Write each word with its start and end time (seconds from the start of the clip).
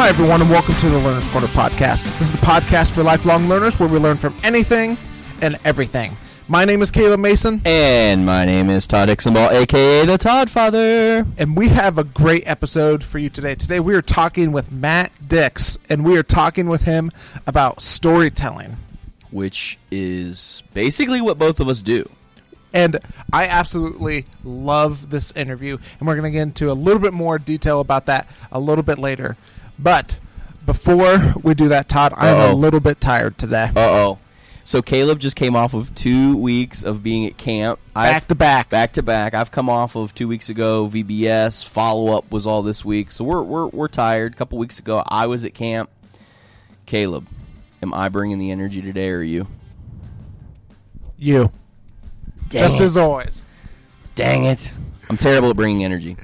Hi, 0.00 0.08
everyone, 0.08 0.40
and 0.40 0.48
welcome 0.48 0.74
to 0.76 0.88
the 0.88 0.98
Learner's 0.98 1.28
Corner 1.28 1.46
podcast. 1.48 2.04
This 2.18 2.22
is 2.22 2.32
the 2.32 2.38
podcast 2.38 2.92
for 2.92 3.02
lifelong 3.02 3.50
learners 3.50 3.78
where 3.78 3.86
we 3.86 3.98
learn 3.98 4.16
from 4.16 4.34
anything 4.42 4.96
and 5.42 5.58
everything. 5.66 6.16
My 6.48 6.64
name 6.64 6.80
is 6.80 6.90
Caleb 6.90 7.20
Mason, 7.20 7.60
And 7.66 8.24
my 8.24 8.46
name 8.46 8.70
is 8.70 8.86
Todd 8.86 9.10
Dixonball, 9.10 9.52
aka 9.52 10.06
the 10.06 10.16
Todd 10.16 10.48
Father. 10.48 11.26
and 11.36 11.54
we 11.54 11.68
have 11.68 11.98
a 11.98 12.04
great 12.04 12.48
episode 12.48 13.04
for 13.04 13.18
you 13.18 13.28
today. 13.28 13.54
Today, 13.54 13.78
we 13.78 13.94
are 13.94 14.00
talking 14.00 14.52
with 14.52 14.72
Matt 14.72 15.12
Dicks, 15.28 15.78
and 15.90 16.02
we 16.02 16.16
are 16.16 16.22
talking 16.22 16.70
with 16.70 16.84
him 16.84 17.10
about 17.46 17.82
storytelling. 17.82 18.78
Which 19.30 19.78
is 19.90 20.62
basically 20.72 21.20
what 21.20 21.38
both 21.38 21.60
of 21.60 21.68
us 21.68 21.82
do. 21.82 22.08
And 22.72 23.00
I 23.34 23.48
absolutely 23.48 24.24
love 24.44 25.10
this 25.10 25.30
interview, 25.32 25.76
and 25.98 26.08
we're 26.08 26.14
going 26.14 26.24
to 26.24 26.30
get 26.30 26.40
into 26.40 26.70
a 26.70 26.72
little 26.72 27.02
bit 27.02 27.12
more 27.12 27.38
detail 27.38 27.80
about 27.80 28.06
that 28.06 28.26
a 28.50 28.58
little 28.58 28.82
bit 28.82 28.98
later. 28.98 29.36
But 29.82 30.18
before 30.66 31.34
we 31.42 31.54
do 31.54 31.68
that, 31.68 31.88
Todd, 31.88 32.12
I'm 32.16 32.36
a 32.36 32.38
Uh-oh. 32.48 32.54
little 32.54 32.80
bit 32.80 33.00
tired 33.00 33.38
today. 33.38 33.70
Uh 33.74 33.80
oh. 33.80 34.18
So 34.62 34.82
Caleb 34.82 35.18
just 35.18 35.34
came 35.36 35.56
off 35.56 35.74
of 35.74 35.94
two 35.94 36.36
weeks 36.36 36.84
of 36.84 37.02
being 37.02 37.26
at 37.26 37.36
camp. 37.36 37.80
I've- 37.96 38.12
Back 38.12 38.28
to 38.28 38.34
back. 38.34 38.70
back 38.70 38.92
to 38.92 39.02
back. 39.02 39.34
I've 39.34 39.50
come 39.50 39.68
off 39.68 39.96
of 39.96 40.14
two 40.14 40.28
weeks 40.28 40.48
ago 40.48 40.86
VBS. 40.86 41.64
Follow 41.64 42.16
up 42.16 42.30
was 42.30 42.46
all 42.46 42.62
this 42.62 42.84
week, 42.84 43.10
so 43.10 43.24
we're 43.24 43.42
we're 43.42 43.66
we're 43.66 43.88
tired. 43.88 44.34
A 44.34 44.36
couple 44.36 44.58
weeks 44.58 44.78
ago, 44.78 45.02
I 45.08 45.26
was 45.26 45.44
at 45.44 45.54
camp. 45.54 45.88
Caleb, 46.86 47.26
am 47.82 47.94
I 47.94 48.08
bringing 48.08 48.38
the 48.38 48.50
energy 48.50 48.82
today, 48.82 49.08
or 49.10 49.18
are 49.18 49.22
you? 49.22 49.46
You. 51.16 51.50
Dang 52.48 52.62
Just 52.62 52.76
it. 52.80 52.84
as 52.84 52.96
always. 52.96 53.42
Dang 54.14 54.44
it! 54.44 54.72
I'm 55.08 55.16
terrible 55.16 55.50
at 55.50 55.56
bringing 55.56 55.84
energy. 55.84 56.16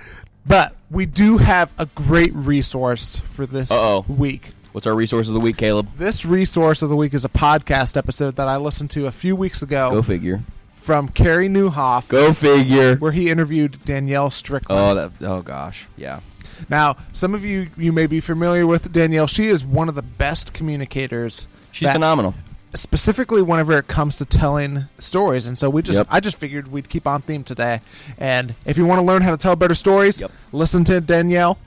But 0.46 0.75
we 0.90 1.06
do 1.06 1.38
have 1.38 1.72
a 1.78 1.86
great 1.86 2.34
resource 2.34 3.16
for 3.32 3.46
this 3.46 3.70
Uh-oh. 3.70 4.04
week. 4.08 4.52
What's 4.72 4.86
our 4.86 4.94
resource 4.94 5.28
of 5.28 5.34
the 5.34 5.40
week, 5.40 5.56
Caleb? 5.56 5.88
This 5.96 6.24
resource 6.24 6.82
of 6.82 6.88
the 6.90 6.96
week 6.96 7.14
is 7.14 7.24
a 7.24 7.28
podcast 7.30 7.96
episode 7.96 8.36
that 8.36 8.46
I 8.46 8.56
listened 8.58 8.90
to 8.90 9.06
a 9.06 9.12
few 9.12 9.34
weeks 9.34 9.62
ago 9.62 9.90
Go 9.90 10.02
figure. 10.02 10.42
from 10.76 11.08
Carey 11.08 11.48
Nieuwhof, 11.48 12.08
Go 12.08 12.32
figure. 12.32 12.96
where 12.96 13.12
he 13.12 13.30
interviewed 13.30 13.82
Danielle 13.84 14.30
Strickland. 14.30 14.80
Oh, 14.80 14.94
that. 14.94 15.12
Oh 15.26 15.40
gosh. 15.42 15.88
Yeah. 15.96 16.20
Now, 16.68 16.96
some 17.12 17.34
of 17.34 17.44
you 17.44 17.68
you 17.76 17.92
may 17.92 18.06
be 18.06 18.20
familiar 18.20 18.66
with 18.66 18.92
Danielle. 18.92 19.26
She 19.26 19.46
is 19.48 19.64
one 19.64 19.88
of 19.88 19.94
the 19.94 20.02
best 20.02 20.52
communicators. 20.52 21.48
She's 21.72 21.86
that- 21.88 21.94
phenomenal. 21.94 22.34
Specifically 22.76 23.42
whenever 23.42 23.76
it 23.78 23.88
comes 23.88 24.16
to 24.18 24.24
telling 24.24 24.84
stories. 24.98 25.46
And 25.46 25.58
so 25.58 25.68
we 25.70 25.82
just 25.82 25.96
Yep. 25.96 26.06
I 26.10 26.20
just 26.20 26.38
figured 26.38 26.68
we'd 26.68 26.88
keep 26.88 27.06
on 27.06 27.22
theme 27.22 27.42
today. 27.44 27.80
And 28.18 28.54
if 28.64 28.76
you 28.78 28.86
want 28.86 28.98
to 29.00 29.04
learn 29.04 29.22
how 29.22 29.30
to 29.30 29.36
tell 29.36 29.56
better 29.56 29.74
stories, 29.74 30.20
Yep. 30.20 30.30
listen 30.52 30.84
to 30.84 31.00
Danielle. 31.00 31.58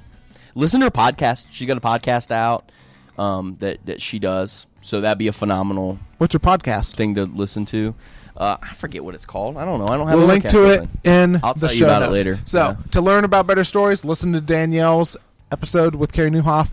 Listen 0.55 0.80
to 0.81 0.85
her 0.87 0.91
podcast. 0.91 1.47
She 1.52 1.65
got 1.65 1.77
a 1.77 1.81
podcast 1.81 2.31
out 2.31 2.71
um, 3.17 3.57
that 3.59 3.85
that 3.85 4.02
she 4.02 4.19
does. 4.19 4.65
So 4.81 5.02
that'd 5.02 5.17
be 5.17 5.27
a 5.27 5.33
phenomenal 5.33 5.99
What's 6.19 6.33
your 6.33 6.39
podcast? 6.39 6.95
thing 6.95 7.15
to 7.15 7.25
listen 7.25 7.65
to. 7.67 7.93
Uh, 8.37 8.55
I 8.61 8.73
forget 8.73 9.03
what 9.03 9.15
it's 9.15 9.25
called. 9.25 9.57
I 9.57 9.65
don't 9.65 9.80
know. 9.80 9.87
I 9.93 9.97
don't 9.97 10.07
have 10.07 10.17
We'll 10.17 10.25
a 10.25 10.31
link 10.31 10.47
to 10.49 10.69
it 10.71 10.87
in 11.03 11.39
I'll 11.43 11.53
the 11.53 11.67
tell 11.67 11.71
you 11.73 11.80
show 11.80 11.85
about 11.87 12.03
it 12.03 12.11
later. 12.11 12.39
So 12.45 12.59
Yeah. 12.59 12.75
to 12.91 13.02
learn 13.02 13.25
about 13.25 13.47
better 13.47 13.65
stories, 13.65 14.05
listen 14.05 14.31
to 14.33 14.39
Danielle's 14.41 15.17
episode 15.52 15.95
with 15.95 16.13
Carey 16.13 16.30
Nieuwhof. 16.31 16.69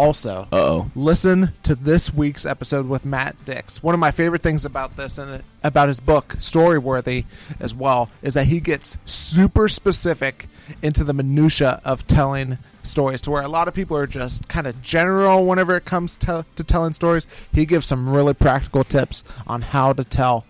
Also, 0.00 0.48
Uh-oh. 0.50 0.90
listen 0.94 1.52
to 1.62 1.74
this 1.74 2.14
week's 2.14 2.46
episode 2.46 2.88
with 2.88 3.04
Matt 3.04 3.36
Dicks. 3.44 3.82
One 3.82 3.92
of 3.92 4.00
my 4.00 4.10
favorite 4.10 4.40
things 4.40 4.64
about 4.64 4.96
this 4.96 5.18
and 5.18 5.44
about 5.62 5.88
his 5.88 6.00
book, 6.00 6.36
Storyworthy, 6.38 7.26
as 7.60 7.74
well, 7.74 8.08
is 8.22 8.32
that 8.32 8.46
he 8.46 8.60
gets 8.60 8.96
super 9.04 9.68
specific 9.68 10.48
into 10.80 11.04
the 11.04 11.12
minutia 11.12 11.82
of 11.84 12.06
telling 12.06 12.56
stories. 12.82 13.20
To 13.20 13.30
where 13.30 13.42
a 13.42 13.48
lot 13.48 13.68
of 13.68 13.74
people 13.74 13.94
are 13.94 14.06
just 14.06 14.48
kind 14.48 14.66
of 14.66 14.80
general 14.80 15.44
whenever 15.44 15.76
it 15.76 15.84
comes 15.84 16.16
to, 16.18 16.46
to 16.56 16.64
telling 16.64 16.94
stories. 16.94 17.26
He 17.52 17.66
gives 17.66 17.84
some 17.84 18.08
really 18.08 18.32
practical 18.32 18.84
tips 18.84 19.22
on 19.46 19.60
how 19.60 19.92
to 19.92 20.02
tell 20.02 20.46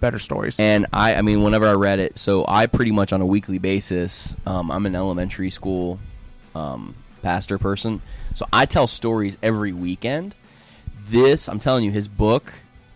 better 0.00 0.18
stories. 0.18 0.58
And 0.58 0.86
I, 0.94 1.16
I 1.16 1.20
mean, 1.20 1.42
whenever 1.42 1.66
I 1.68 1.74
read 1.74 1.98
it, 1.98 2.16
so 2.16 2.46
I 2.48 2.64
pretty 2.68 2.90
much 2.90 3.12
on 3.12 3.20
a 3.20 3.26
weekly 3.26 3.58
basis, 3.58 4.34
um, 4.46 4.70
I'm 4.70 4.86
in 4.86 4.94
elementary 4.94 5.50
school 5.50 5.98
um, 6.54 6.94
pastor 7.24 7.58
person, 7.58 8.02
so 8.34 8.46
I 8.52 8.66
tell 8.66 8.86
stories 8.86 9.38
every 9.42 9.72
weekend. 9.72 10.34
This, 11.08 11.48
I'm 11.48 11.58
telling 11.58 11.84
you, 11.84 11.90
his 11.90 12.06
book 12.06 12.52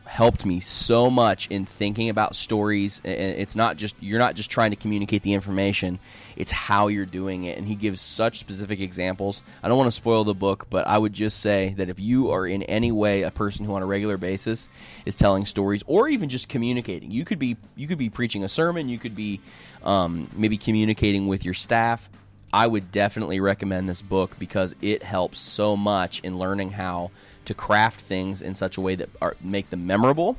helped 0.09 0.47
me 0.47 0.59
so 0.59 1.11
much 1.11 1.47
in 1.49 1.66
thinking 1.66 2.09
about 2.09 2.34
stories. 2.34 3.03
And 3.05 3.15
it's 3.15 3.55
not 3.55 3.77
just 3.77 3.94
you're 4.00 4.19
not 4.19 4.34
just 4.34 4.50
trying 4.50 4.71
to 4.71 4.77
communicate 4.77 5.22
the 5.22 5.33
information; 5.33 5.99
it's 6.37 6.50
how 6.50 6.88
you're 6.88 7.06
doing 7.06 7.44
it. 7.44 7.59
And 7.59 7.69
he 7.69 7.75
gives 7.75 8.00
such 8.00 8.38
specific 8.38 8.81
examples. 8.81 9.43
I 9.62 9.69
don't 9.69 9.78
want 9.78 9.88
to 9.88 9.93
spoil 9.97 10.25
the 10.25 10.34
book, 10.34 10.67
but 10.71 10.87
I 10.87 10.99
would 10.99 11.12
just 11.12 11.41
say 11.41 11.75
that 11.77 11.88
if 11.88 12.00
you 12.00 12.31
are 12.31 12.47
in 12.47 12.62
any 12.65 12.91
way 12.93 13.22
a 13.22 13.31
person 13.31 13.65
who 13.65 13.75
on 13.75 13.83
a 13.83 13.87
regular 13.87 14.17
basis 14.17 14.69
is 15.06 15.15
telling 15.15 15.47
stories 15.47 15.83
or 15.87 16.09
even 16.09 16.28
just 16.28 16.49
communicating, 16.49 17.11
you 17.11 17.25
could 17.25 17.38
be 17.38 17.56
you 17.77 17.87
could 17.87 17.99
be 17.99 18.11
preaching 18.11 18.44
a 18.44 18.49
sermon, 18.49 18.88
you 18.88 18.99
could 18.99 19.15
be 19.15 19.41
um, 19.83 20.28
maybe 20.34 20.56
communicating 20.56 21.28
with 21.28 21.44
your 21.44 21.55
staff. 21.55 22.09
I 22.53 22.67
would 22.67 22.91
definitely 22.91 23.41
recommend 23.41 23.89
this 23.89 24.03
book 24.03 24.39
because 24.39 24.75
it 24.81 25.03
helps 25.03 25.39
so 25.39 25.77
much 25.77 26.21
in 26.21 26.39
learning 26.39 26.71
how 26.73 27.11
to 27.45 27.55
craft 27.55 28.01
things 28.01 28.41
in 28.41 28.55
such 28.55 28.77
a 28.77 28.81
way 28.81 28.95
that 28.95 29.11
are, 29.21 29.37
make 29.41 29.71
them 29.71 29.87
memorable 29.87 30.37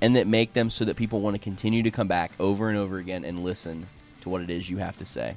and 0.00 0.16
that 0.16 0.26
make 0.26 0.54
them 0.54 0.70
so 0.70 0.84
that 0.84 0.96
people 0.96 1.20
want 1.20 1.34
to 1.34 1.40
continue 1.40 1.82
to 1.82 1.90
come 1.90 2.08
back 2.08 2.32
over 2.40 2.68
and 2.68 2.78
over 2.78 2.98
again 2.98 3.24
and 3.24 3.44
listen 3.44 3.86
to 4.22 4.28
what 4.28 4.40
it 4.40 4.50
is 4.50 4.70
you 4.70 4.78
have 4.78 4.96
to 4.96 5.04
say. 5.04 5.36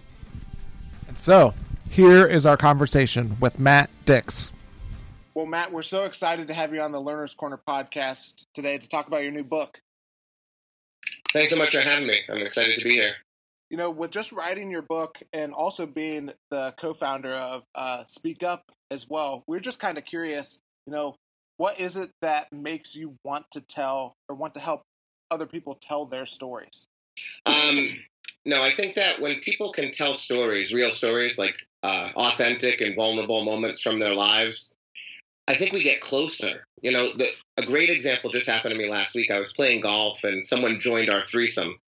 And 1.07 1.19
so, 1.19 1.53
here 1.89 2.25
is 2.25 2.45
our 2.45 2.57
conversation 2.57 3.37
with 3.39 3.59
Matt 3.59 3.89
Dicks. 4.05 4.51
Well, 5.33 5.45
Matt, 5.45 5.71
we're 5.71 5.81
so 5.81 6.05
excited 6.05 6.47
to 6.47 6.53
have 6.53 6.73
you 6.73 6.81
on 6.81 6.91
the 6.91 7.01
Learner's 7.01 7.33
Corner 7.33 7.59
podcast 7.67 8.45
today 8.53 8.77
to 8.77 8.87
talk 8.87 9.07
about 9.07 9.23
your 9.23 9.31
new 9.31 9.43
book. 9.43 9.81
Thanks 11.33 11.51
so 11.51 11.57
much 11.57 11.71
for 11.71 11.81
having 11.81 12.07
me. 12.07 12.19
I'm 12.29 12.37
excited 12.37 12.77
to 12.77 12.83
be 12.83 12.91
here. 12.91 13.15
You 13.73 13.77
know, 13.77 13.89
with 13.89 14.11
just 14.11 14.31
writing 14.31 14.69
your 14.69 14.83
book 14.83 15.17
and 15.33 15.51
also 15.51 15.87
being 15.87 16.29
the 16.51 16.75
co 16.77 16.93
founder 16.93 17.31
of 17.33 17.63
uh, 17.73 18.03
Speak 18.05 18.43
Up 18.43 18.71
as 18.91 19.09
well, 19.09 19.43
we're 19.47 19.59
just 19.59 19.79
kind 19.79 19.97
of 19.97 20.05
curious, 20.05 20.59
you 20.85 20.93
know, 20.93 21.15
what 21.57 21.79
is 21.79 21.97
it 21.97 22.11
that 22.21 22.53
makes 22.53 22.95
you 22.95 23.15
want 23.23 23.47
to 23.49 23.61
tell 23.61 24.13
or 24.29 24.35
want 24.35 24.53
to 24.53 24.59
help 24.59 24.83
other 25.31 25.47
people 25.47 25.75
tell 25.81 26.05
their 26.05 26.27
stories? 26.27 26.85
Um, 27.47 27.97
no, 28.45 28.61
I 28.61 28.69
think 28.69 28.93
that 28.93 29.19
when 29.19 29.39
people 29.39 29.71
can 29.71 29.89
tell 29.89 30.13
stories, 30.13 30.71
real 30.71 30.91
stories, 30.91 31.39
like 31.39 31.55
uh, 31.81 32.11
authentic 32.15 32.79
and 32.79 32.95
vulnerable 32.95 33.43
moments 33.43 33.81
from 33.81 33.99
their 33.99 34.13
lives, 34.13 34.75
I 35.47 35.55
think 35.55 35.73
we 35.73 35.81
get 35.81 35.99
closer. 35.99 36.67
You 36.83 36.91
know, 36.91 37.07
the, 37.17 37.25
a 37.57 37.65
great 37.65 37.89
example 37.89 38.29
just 38.29 38.47
happened 38.47 38.75
to 38.75 38.77
me 38.77 38.87
last 38.87 39.15
week. 39.15 39.31
I 39.31 39.39
was 39.39 39.51
playing 39.51 39.81
golf 39.81 40.23
and 40.23 40.45
someone 40.45 40.79
joined 40.79 41.09
our 41.09 41.23
threesome. 41.23 41.79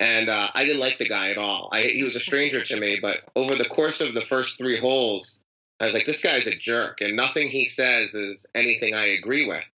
And 0.00 0.28
uh, 0.28 0.48
I 0.54 0.64
didn't 0.64 0.80
like 0.80 0.98
the 0.98 1.08
guy 1.08 1.30
at 1.30 1.38
all. 1.38 1.68
I, 1.72 1.82
he 1.82 2.02
was 2.02 2.16
a 2.16 2.20
stranger 2.20 2.62
to 2.62 2.80
me, 2.80 2.98
but 3.00 3.18
over 3.36 3.54
the 3.54 3.64
course 3.64 4.00
of 4.00 4.14
the 4.14 4.20
first 4.20 4.58
three 4.58 4.78
holes, 4.78 5.44
I 5.80 5.84
was 5.84 5.94
like, 5.94 6.06
this 6.06 6.22
guy's 6.22 6.46
a 6.46 6.54
jerk, 6.54 7.00
and 7.00 7.16
nothing 7.16 7.48
he 7.48 7.66
says 7.66 8.14
is 8.14 8.50
anything 8.54 8.94
I 8.94 9.06
agree 9.06 9.46
with. 9.46 9.68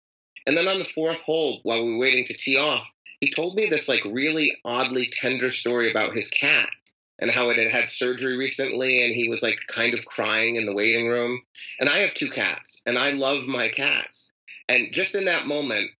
And 0.46 0.56
then 0.56 0.68
on 0.68 0.78
the 0.78 0.84
fourth 0.84 1.22
hole, 1.22 1.60
while 1.62 1.84
we 1.84 1.92
were 1.92 1.98
waiting 1.98 2.24
to 2.26 2.34
tee 2.34 2.58
off, 2.58 2.90
he 3.20 3.30
told 3.30 3.54
me 3.54 3.66
this 3.66 3.88
like 3.88 4.04
really 4.04 4.54
oddly 4.64 5.06
tender 5.06 5.50
story 5.50 5.90
about 5.90 6.14
his 6.14 6.28
cat 6.28 6.68
and 7.18 7.30
how 7.30 7.48
it 7.48 7.58
had 7.58 7.70
had 7.70 7.88
surgery 7.88 8.36
recently 8.36 9.02
and 9.02 9.14
he 9.14 9.28
was 9.28 9.42
like 9.42 9.60
kind 9.66 9.94
of 9.94 10.04
crying 10.04 10.56
in 10.56 10.66
the 10.66 10.74
waiting 10.74 11.08
room. 11.08 11.40
And 11.80 11.88
I 11.88 11.98
have 11.98 12.12
two 12.12 12.28
cats 12.28 12.82
and 12.84 12.98
I 12.98 13.12
love 13.12 13.46
my 13.46 13.68
cats. 13.68 14.32
And 14.68 14.92
just 14.92 15.14
in 15.14 15.24
that 15.26 15.46
moment, 15.46 15.90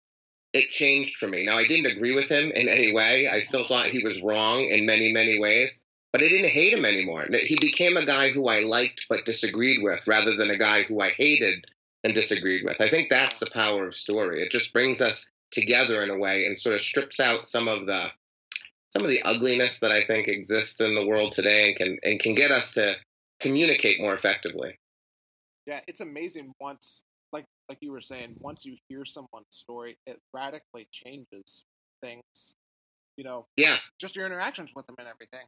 it 0.54 0.70
changed 0.70 1.18
for 1.18 1.26
me. 1.28 1.44
Now, 1.44 1.58
I 1.58 1.66
didn't 1.66 1.92
agree 1.92 2.14
with 2.14 2.30
him 2.30 2.52
in 2.52 2.68
any 2.68 2.92
way. 2.92 3.28
I 3.28 3.40
still 3.40 3.66
thought 3.66 3.86
he 3.86 4.04
was 4.04 4.22
wrong 4.22 4.62
in 4.62 4.86
many, 4.86 5.12
many 5.12 5.38
ways, 5.38 5.84
but 6.12 6.22
I 6.22 6.28
didn't 6.28 6.50
hate 6.50 6.72
him 6.72 6.84
anymore. 6.84 7.26
He 7.28 7.56
became 7.60 7.96
a 7.96 8.06
guy 8.06 8.30
who 8.30 8.46
I 8.46 8.60
liked 8.60 9.06
but 9.10 9.24
disagreed 9.24 9.82
with 9.82 10.06
rather 10.06 10.36
than 10.36 10.50
a 10.50 10.56
guy 10.56 10.84
who 10.84 11.00
I 11.00 11.10
hated 11.10 11.66
and 12.04 12.14
disagreed 12.14 12.64
with. 12.64 12.80
I 12.80 12.88
think 12.88 13.10
that's 13.10 13.40
the 13.40 13.50
power 13.50 13.88
of 13.88 13.96
story. 13.96 14.42
It 14.42 14.52
just 14.52 14.72
brings 14.72 15.00
us 15.00 15.28
together 15.50 16.04
in 16.04 16.10
a 16.10 16.18
way 16.18 16.46
and 16.46 16.56
sort 16.56 16.76
of 16.76 16.82
strips 16.82 17.18
out 17.18 17.46
some 17.46 17.66
of 17.68 17.86
the 17.86 18.10
some 18.90 19.02
of 19.02 19.08
the 19.08 19.22
ugliness 19.22 19.80
that 19.80 19.90
I 19.90 20.04
think 20.04 20.28
exists 20.28 20.80
in 20.80 20.94
the 20.94 21.06
world 21.06 21.32
today 21.32 21.68
and 21.68 21.76
can 21.76 21.98
and 22.04 22.20
can 22.20 22.36
get 22.36 22.52
us 22.52 22.74
to 22.74 22.94
communicate 23.40 24.00
more 24.00 24.14
effectively. 24.14 24.78
Yeah, 25.66 25.80
it's 25.88 26.00
amazing 26.00 26.52
once, 26.60 27.02
like 27.68 27.78
you 27.80 27.92
were 27.92 28.00
saying, 28.00 28.34
once 28.40 28.64
you 28.64 28.76
hear 28.88 29.04
someone's 29.04 29.46
story, 29.50 29.98
it 30.06 30.20
radically 30.32 30.86
changes 30.90 31.64
things. 32.02 32.54
You 33.16 33.24
know, 33.24 33.46
Yeah, 33.56 33.76
just 34.00 34.16
your 34.16 34.26
interactions 34.26 34.72
with 34.74 34.86
them 34.86 34.96
and 34.98 35.08
everything. 35.08 35.46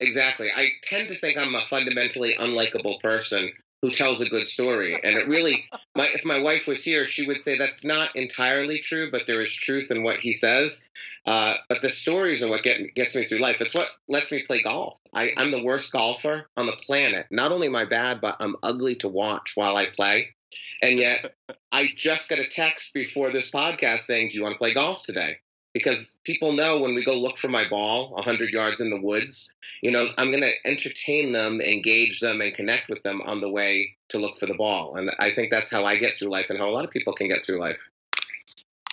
exactly. 0.00 0.50
I 0.54 0.70
tend 0.82 1.08
to 1.08 1.16
think 1.16 1.36
I'm 1.36 1.54
a 1.54 1.60
fundamentally 1.62 2.34
unlikable 2.38 3.00
person 3.00 3.52
who 3.82 3.90
tells 3.90 4.20
a 4.20 4.28
good 4.28 4.46
story. 4.46 4.94
And 4.94 5.16
it 5.16 5.28
really, 5.28 5.66
my, 5.96 6.08
if 6.12 6.24
my 6.24 6.40
wife 6.40 6.66
was 6.66 6.82
here, 6.82 7.06
she 7.06 7.26
would 7.26 7.40
say 7.40 7.56
that's 7.56 7.84
not 7.84 8.16
entirely 8.16 8.80
true, 8.80 9.10
but 9.10 9.26
there 9.26 9.40
is 9.40 9.52
truth 9.52 9.90
in 9.90 10.02
what 10.02 10.18
he 10.18 10.32
says. 10.32 10.88
Uh, 11.26 11.54
but 11.68 11.82
the 11.82 11.90
stories 11.90 12.42
are 12.42 12.48
what 12.48 12.62
get, 12.62 12.94
gets 12.94 13.14
me 13.14 13.24
through 13.24 13.38
life. 13.38 13.60
It's 13.60 13.74
what 13.74 13.88
lets 14.08 14.32
me 14.32 14.42
play 14.42 14.62
golf. 14.62 14.98
I, 15.14 15.32
I'm 15.36 15.52
the 15.52 15.62
worst 15.62 15.92
golfer 15.92 16.48
on 16.56 16.66
the 16.66 16.72
planet. 16.72 17.26
Not 17.30 17.52
only 17.52 17.68
am 17.68 17.76
I 17.76 17.84
bad, 17.84 18.20
but 18.20 18.36
I'm 18.40 18.56
ugly 18.62 18.96
to 18.96 19.08
watch 19.08 19.52
while 19.54 19.76
I 19.76 19.86
play. 19.86 20.34
And 20.82 20.98
yet, 20.98 21.34
I 21.72 21.88
just 21.94 22.28
got 22.28 22.38
a 22.40 22.46
text 22.46 22.92
before 22.94 23.30
this 23.30 23.50
podcast 23.50 24.00
saying, 24.00 24.30
Do 24.30 24.36
you 24.36 24.42
want 24.42 24.54
to 24.54 24.58
play 24.58 24.74
golf 24.74 25.04
today? 25.04 25.38
Because 25.78 26.18
people 26.24 26.50
know 26.52 26.80
when 26.80 26.96
we 26.96 27.04
go 27.04 27.14
look 27.14 27.36
for 27.36 27.46
my 27.46 27.68
ball 27.68 28.10
100 28.10 28.52
yards 28.52 28.80
in 28.80 28.90
the 28.90 29.00
woods, 29.00 29.54
you 29.80 29.92
know, 29.92 30.08
I'm 30.18 30.32
going 30.32 30.42
to 30.42 30.52
entertain 30.64 31.30
them, 31.32 31.60
engage 31.60 32.18
them, 32.18 32.40
and 32.40 32.52
connect 32.52 32.88
with 32.88 33.00
them 33.04 33.22
on 33.22 33.40
the 33.40 33.48
way 33.48 33.96
to 34.08 34.18
look 34.18 34.36
for 34.36 34.46
the 34.46 34.56
ball. 34.56 34.96
And 34.96 35.12
I 35.20 35.30
think 35.30 35.52
that's 35.52 35.70
how 35.70 35.84
I 35.84 35.96
get 35.96 36.14
through 36.14 36.30
life 36.30 36.50
and 36.50 36.58
how 36.58 36.68
a 36.68 36.74
lot 36.74 36.84
of 36.84 36.90
people 36.90 37.12
can 37.12 37.28
get 37.28 37.44
through 37.44 37.60
life. 37.60 37.80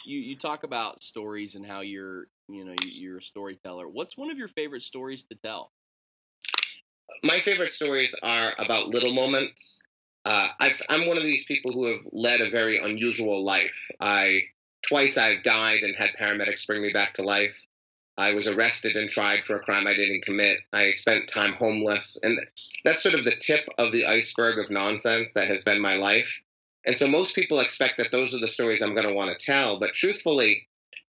You, 0.05 0.19
you 0.19 0.37
talk 0.37 0.63
about 0.63 1.01
stories 1.01 1.55
and 1.55 1.65
how 1.65 1.81
you're, 1.81 2.27
you 2.47 2.63
know, 2.63 2.75
you're 2.83 3.17
a 3.17 3.23
storyteller. 3.23 3.89
What's 3.89 4.15
one 4.15 4.29
of 4.29 4.37
your 4.37 4.47
favorite 4.47 4.83
stories 4.83 5.23
to 5.31 5.35
tell? 5.35 5.71
My 7.23 7.39
favorite 7.39 7.71
stories 7.71 8.13
are 8.21 8.51
about 8.59 8.89
little 8.89 9.13
moments. 9.13 9.83
Uh, 10.23 10.49
i 10.59 10.73
am 10.89 11.07
one 11.07 11.17
of 11.17 11.23
these 11.23 11.45
people 11.45 11.71
who 11.71 11.85
have 11.85 12.01
led 12.11 12.41
a 12.41 12.49
very 12.49 12.77
unusual 12.77 13.43
life. 13.43 13.89
I 13.99 14.41
Twice 14.87 15.17
I've 15.17 15.43
died 15.43 15.81
and 15.81 15.95
had 15.95 16.11
paramedics 16.19 16.67
bring 16.67 16.81
me 16.81 16.91
back 16.91 17.13
to 17.15 17.23
life. 17.23 17.65
I 18.17 18.33
was 18.33 18.47
arrested 18.47 18.95
and 18.95 19.09
tried 19.09 19.43
for 19.43 19.55
a 19.55 19.63
crime 19.63 19.87
I 19.87 19.93
didn't 19.93 20.23
commit. 20.23 20.59
I 20.71 20.91
spent 20.91 21.27
time 21.27 21.53
homeless. 21.53 22.17
And 22.21 22.39
that's 22.83 23.01
sort 23.01 23.15
of 23.15 23.25
the 23.25 23.35
tip 23.35 23.67
of 23.77 23.91
the 23.91 24.05
iceberg 24.05 24.59
of 24.59 24.69
nonsense 24.69 25.33
that 25.33 25.47
has 25.47 25.63
been 25.63 25.81
my 25.81 25.95
life. 25.95 26.39
And 26.85 26.95
so 26.95 27.07
most 27.07 27.35
people 27.35 27.59
expect 27.59 27.97
that 27.97 28.11
those 28.11 28.35
are 28.35 28.39
the 28.39 28.47
stories 28.47 28.81
I'm 28.81 28.93
going 28.93 29.07
to 29.07 29.13
want 29.13 29.37
to 29.37 29.45
tell. 29.45 29.79
But 29.79 29.93
truthfully, 29.93 30.67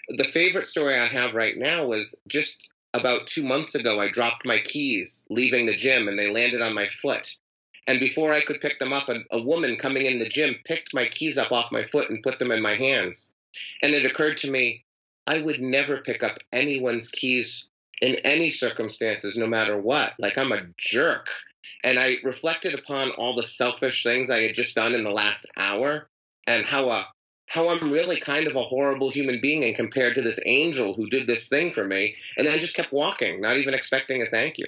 the 0.08 0.24
favorite 0.24 0.68
story 0.68 0.96
I 0.96 1.08
have 1.08 1.36
right 1.36 1.58
now 1.58 1.86
was 1.86 2.20
just 2.28 2.72
about 2.94 3.28
two 3.28 3.44
months 3.44 3.76
ago, 3.76 4.00
I 4.00 4.10
dropped 4.10 4.48
my 4.48 4.60
keys 4.60 5.28
leaving 5.30 5.66
the 5.66 5.76
gym 5.76 6.08
and 6.08 6.18
they 6.18 6.32
landed 6.32 6.62
on 6.62 6.74
my 6.74 6.88
foot. 6.88 7.36
And 7.88 8.00
before 8.00 8.32
I 8.32 8.40
could 8.40 8.62
pick 8.62 8.80
them 8.80 8.94
up, 8.94 9.10
a, 9.10 9.20
a 9.32 9.42
woman 9.42 9.76
coming 9.76 10.06
in 10.06 10.18
the 10.18 10.30
gym 10.30 10.56
picked 10.64 10.94
my 10.94 11.06
keys 11.06 11.38
up 11.38 11.52
off 11.52 11.74
my 11.74 11.84
foot 11.84 12.10
and 12.10 12.24
put 12.24 12.40
them 12.40 12.52
in 12.52 12.62
my 12.62 12.76
hands. 12.76 13.34
And 13.82 13.94
it 13.94 14.06
occurred 14.06 14.38
to 14.38 14.52
me, 14.52 14.86
I 15.28 15.42
would 15.42 15.62
never 15.62 16.02
pick 16.02 16.24
up 16.24 16.40
anyone's 16.52 17.10
keys 17.10 17.70
in 18.02 18.16
any 18.24 18.52
circumstances, 18.52 19.38
no 19.38 19.48
matter 19.48 19.78
what. 19.78 20.14
Like 20.20 20.38
I'm 20.38 20.52
a 20.52 20.68
jerk. 20.78 21.30
And 21.84 22.00
I 22.00 22.18
reflected 22.24 22.74
upon 22.74 23.12
all 23.12 23.36
the 23.36 23.44
selfish 23.44 24.04
things 24.04 24.30
I 24.30 24.42
had 24.42 24.56
just 24.56 24.76
done 24.76 24.94
in 24.94 25.04
the 25.04 25.12
last 25.12 25.46
hour 25.58 26.10
and 26.48 26.66
how 26.66 26.90
uh, 26.90 27.04
how 27.48 27.70
I'm 27.70 27.92
really 27.92 28.20
kind 28.20 28.48
of 28.48 28.56
a 28.56 28.62
horrible 28.62 29.10
human 29.10 29.40
being 29.40 29.64
and 29.64 29.76
compared 29.76 30.16
to 30.16 30.22
this 30.22 30.40
angel 30.46 30.94
who 30.94 31.08
did 31.08 31.28
this 31.28 31.48
thing 31.48 31.72
for 31.72 31.84
me 31.84 32.16
and 32.38 32.48
then 32.48 32.56
I 32.56 32.58
just 32.58 32.76
kept 32.76 32.92
walking, 32.92 33.40
not 33.40 33.58
even 33.58 33.76
expecting 33.76 34.22
a 34.22 34.26
thank 34.26 34.58
you. 34.58 34.66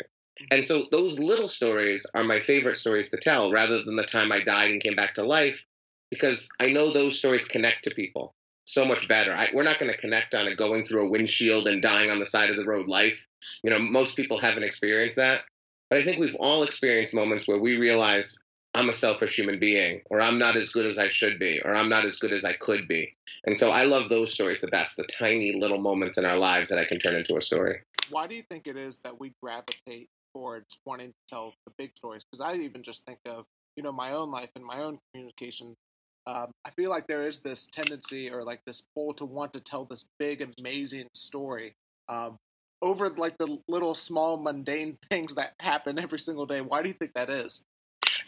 And 0.51 0.63
so 0.63 0.85
those 0.91 1.19
little 1.19 1.49
stories 1.49 2.05
are 2.13 2.23
my 2.23 2.39
favorite 2.39 2.77
stories 2.77 3.09
to 3.09 3.17
tell 3.17 3.51
rather 3.51 3.83
than 3.83 3.95
the 3.95 4.03
time 4.03 4.31
I 4.31 4.41
died 4.41 4.69
and 4.69 4.81
came 4.81 4.95
back 4.95 5.15
to 5.15 5.23
life 5.23 5.65
because 6.11 6.49
I 6.59 6.67
know 6.67 6.91
those 6.91 7.17
stories 7.17 7.47
connect 7.47 7.85
to 7.85 7.95
people 7.95 8.35
so 8.67 8.85
much 8.85 9.07
better. 9.07 9.33
I, 9.33 9.47
we're 9.53 9.63
not 9.63 9.79
going 9.79 9.91
to 9.91 9.97
connect 9.97 10.35
on 10.35 10.45
a 10.45 10.55
going 10.55 10.83
through 10.83 11.05
a 11.05 11.09
windshield 11.09 11.67
and 11.67 11.81
dying 11.81 12.11
on 12.11 12.19
the 12.19 12.25
side 12.25 12.49
of 12.49 12.57
the 12.57 12.65
road 12.65 12.87
life. 12.87 13.25
You 13.63 13.69
know, 13.69 13.79
most 13.79 14.17
people 14.17 14.37
haven't 14.37 14.63
experienced 14.63 15.15
that. 15.15 15.43
But 15.89 15.99
I 15.99 16.03
think 16.03 16.19
we've 16.19 16.35
all 16.35 16.63
experienced 16.63 17.13
moments 17.13 17.47
where 17.47 17.57
we 17.57 17.77
realize 17.77 18.37
I'm 18.73 18.89
a 18.89 18.93
selfish 18.93 19.37
human 19.37 19.57
being, 19.57 20.01
or 20.09 20.21
I'm 20.21 20.37
not 20.37 20.57
as 20.57 20.69
good 20.69 20.85
as 20.85 20.97
I 20.97 21.07
should 21.07 21.39
be, 21.39 21.61
or 21.63 21.73
I'm 21.73 21.87
not 21.87 22.03
as 22.03 22.17
good 22.17 22.33
as 22.33 22.43
I 22.43 22.53
could 22.53 22.89
be. 22.89 23.15
And 23.45 23.55
so 23.55 23.71
I 23.71 23.85
love 23.85 24.09
those 24.09 24.33
stories 24.33 24.59
the 24.59 24.67
best, 24.67 24.97
the 24.97 25.05
tiny 25.05 25.53
little 25.53 25.79
moments 25.79 26.17
in 26.17 26.25
our 26.25 26.37
lives 26.37 26.69
that 26.69 26.77
I 26.77 26.83
can 26.83 26.99
turn 26.99 27.15
into 27.15 27.37
a 27.37 27.41
story. 27.41 27.79
Why 28.09 28.27
do 28.27 28.35
you 28.35 28.43
think 28.43 28.67
it 28.67 28.77
is 28.77 28.99
that 29.05 29.17
we 29.17 29.33
gravitate 29.41 30.09
towards 30.35 30.77
wanting 30.85 31.09
to 31.11 31.15
tell 31.29 31.53
the 31.65 31.71
big 31.77 31.91
stories? 31.95 32.23
Because 32.29 32.41
I 32.41 32.55
even 32.55 32.83
just 32.83 33.05
think 33.05 33.19
of, 33.25 33.45
you 33.77 33.83
know, 33.83 33.93
my 33.93 34.11
own 34.11 34.29
life 34.29 34.49
and 34.55 34.65
my 34.65 34.81
own 34.81 34.99
communication 35.13 35.77
um, 36.27 36.51
I 36.65 36.71
feel 36.71 36.89
like 36.89 37.07
there 37.07 37.25
is 37.25 37.39
this 37.39 37.67
tendency 37.67 38.29
or 38.29 38.43
like 38.43 38.59
this 38.65 38.83
pull 38.93 39.13
to 39.13 39.25
want 39.25 39.53
to 39.53 39.61
tell 39.61 39.85
this 39.85 40.03
big, 40.19 40.45
amazing 40.59 41.07
story 41.13 41.75
um, 42.09 42.37
over 42.81 43.07
like 43.09 43.37
the 43.37 43.57
little, 43.69 43.95
small, 43.95 44.35
mundane 44.35 44.97
things 45.09 45.35
that 45.35 45.53
happen 45.61 45.97
every 45.97 46.19
single 46.19 46.45
day. 46.45 46.59
Why 46.59 46.81
do 46.81 46.89
you 46.89 46.93
think 46.93 47.13
that 47.13 47.29
is? 47.29 47.65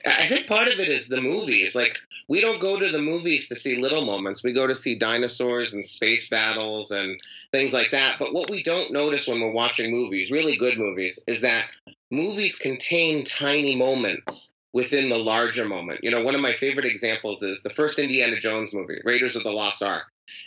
I 0.05 0.27
think 0.27 0.47
part 0.47 0.69
of 0.69 0.79
it 0.79 0.87
is 0.87 1.09
the 1.09 1.21
movies. 1.21 1.75
Like, 1.75 1.97
we 2.29 2.39
don't 2.39 2.61
go 2.61 2.79
to 2.79 2.89
the 2.89 3.01
movies 3.01 3.49
to 3.49 3.55
see 3.55 3.75
little 3.75 4.05
moments. 4.05 4.45
We 4.45 4.53
go 4.53 4.65
to 4.65 4.75
see 4.75 4.95
dinosaurs 4.95 5.73
and 5.73 5.83
space 5.83 6.29
battles 6.29 6.91
and 6.91 7.19
things 7.51 7.73
like 7.73 7.91
that. 7.91 8.15
But 8.17 8.31
what 8.31 8.49
we 8.49 8.63
don't 8.63 8.93
notice 8.93 9.27
when 9.27 9.41
we're 9.41 9.51
watching 9.51 9.91
movies, 9.91 10.31
really 10.31 10.55
good 10.55 10.77
movies, 10.77 11.21
is 11.27 11.41
that 11.41 11.67
movies 12.11 12.57
contain 12.57 13.25
tiny 13.25 13.75
moments 13.75 14.53
within 14.73 15.09
the 15.09 15.17
larger 15.17 15.65
moment. 15.65 16.01
You 16.03 16.11
know, 16.11 16.21
one 16.21 16.35
of 16.35 16.41
my 16.41 16.53
favorite 16.53 16.85
examples 16.85 17.41
is 17.41 17.63
the 17.63 17.69
first 17.69 17.99
Indiana 17.99 18.39
Jones 18.39 18.73
movie, 18.73 18.99
Raiders 19.03 19.35
of 19.35 19.43
the 19.43 19.51
Lost 19.51 19.81
Ark. 19.81 20.03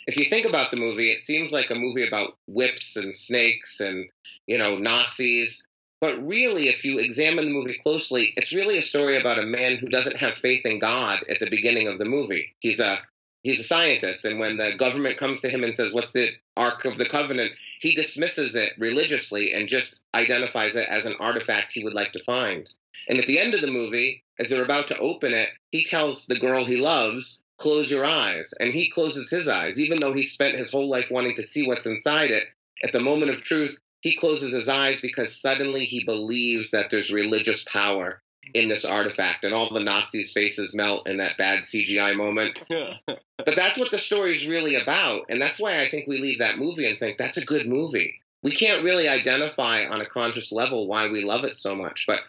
If 0.07 0.17
you 0.17 0.25
think 0.25 0.45
about 0.45 0.71
the 0.71 0.77
movie, 0.77 1.11
it 1.11 1.21
seems 1.21 1.51
like 1.51 1.69
a 1.69 1.75
movie 1.75 2.07
about 2.07 2.37
whips 2.47 2.95
and 2.95 3.13
snakes 3.13 3.79
and, 3.79 4.09
you 4.47 4.57
know, 4.57 4.77
Nazis. 4.77 5.65
But 5.99 6.25
really, 6.25 6.67
if 6.67 6.83
you 6.83 6.99
examine 6.99 7.45
the 7.45 7.53
movie 7.53 7.79
closely, 7.81 8.33
it's 8.35 8.53
really 8.53 8.77
a 8.77 8.81
story 8.81 9.17
about 9.17 9.39
a 9.39 9.43
man 9.43 9.77
who 9.77 9.87
doesn't 9.87 10.17
have 10.17 10.33
faith 10.33 10.65
in 10.65 10.79
God 10.79 11.23
at 11.29 11.39
the 11.39 11.49
beginning 11.49 11.87
of 11.87 11.97
the 11.97 12.05
movie. 12.05 12.55
He's 12.59 12.79
a 12.79 12.99
he's 13.43 13.59
a 13.59 13.63
scientist, 13.63 14.25
and 14.25 14.39
when 14.39 14.57
the 14.57 14.75
government 14.77 15.17
comes 15.17 15.41
to 15.41 15.49
him 15.49 15.63
and 15.63 15.73
says, 15.73 15.93
"What's 15.93 16.11
the 16.11 16.29
Ark 16.57 16.83
of 16.83 16.97
the 16.97 17.05
Covenant?" 17.05 17.53
he 17.79 17.95
dismisses 17.95 18.55
it 18.55 18.73
religiously 18.77 19.53
and 19.53 19.69
just 19.69 20.03
identifies 20.13 20.75
it 20.75 20.87
as 20.89 21.05
an 21.05 21.15
artifact 21.21 21.71
he 21.71 21.83
would 21.85 21.93
like 21.93 22.11
to 22.13 22.23
find. 22.23 22.69
And 23.07 23.19
at 23.19 23.27
the 23.27 23.39
end 23.39 23.53
of 23.53 23.61
the 23.61 23.67
movie, 23.67 24.23
as 24.39 24.49
they're 24.49 24.63
about 24.63 24.87
to 24.87 24.97
open 24.97 25.33
it, 25.33 25.49
he 25.71 25.83
tells 25.83 26.25
the 26.25 26.39
girl 26.39 26.65
he 26.65 26.77
loves, 26.77 27.43
close 27.57 27.89
your 27.89 28.05
eyes. 28.05 28.53
And 28.59 28.73
he 28.73 28.89
closes 28.89 29.29
his 29.29 29.47
eyes, 29.47 29.79
even 29.79 29.99
though 29.99 30.13
he 30.13 30.23
spent 30.23 30.57
his 30.57 30.71
whole 30.71 30.89
life 30.89 31.11
wanting 31.11 31.35
to 31.35 31.43
see 31.43 31.67
what's 31.67 31.85
inside 31.85 32.31
it. 32.31 32.45
At 32.83 32.91
the 32.91 32.99
moment 32.99 33.31
of 33.31 33.41
truth, 33.41 33.77
he 34.01 34.15
closes 34.15 34.51
his 34.51 34.67
eyes 34.67 34.99
because 34.99 35.39
suddenly 35.39 35.85
he 35.85 36.03
believes 36.03 36.71
that 36.71 36.89
there's 36.89 37.11
religious 37.11 37.63
power 37.63 38.21
in 38.53 38.67
this 38.67 38.83
artifact, 38.83 39.45
and 39.45 39.53
all 39.53 39.69
the 39.69 39.79
Nazis' 39.79 40.33
faces 40.33 40.75
melt 40.75 41.07
in 41.07 41.17
that 41.17 41.37
bad 41.37 41.59
CGI 41.59 42.15
moment. 42.15 42.61
but 42.67 43.55
that's 43.55 43.77
what 43.77 43.91
the 43.91 43.97
story's 43.97 44.45
really 44.45 44.75
about, 44.75 45.27
and 45.29 45.41
that's 45.41 45.59
why 45.59 45.79
I 45.79 45.87
think 45.87 46.07
we 46.07 46.19
leave 46.19 46.39
that 46.39 46.57
movie 46.57 46.85
and 46.85 46.99
think 46.99 47.17
that's 47.17 47.37
a 47.37 47.45
good 47.45 47.67
movie. 47.67 48.19
We 48.41 48.51
can't 48.51 48.83
really 48.83 49.07
identify 49.07 49.85
on 49.85 50.01
a 50.01 50.05
conscious 50.05 50.51
level 50.51 50.87
why 50.87 51.07
we 51.09 51.23
love 51.23 51.45
it 51.45 51.55
so 51.55 51.75
much, 51.75 52.05
but 52.05 52.19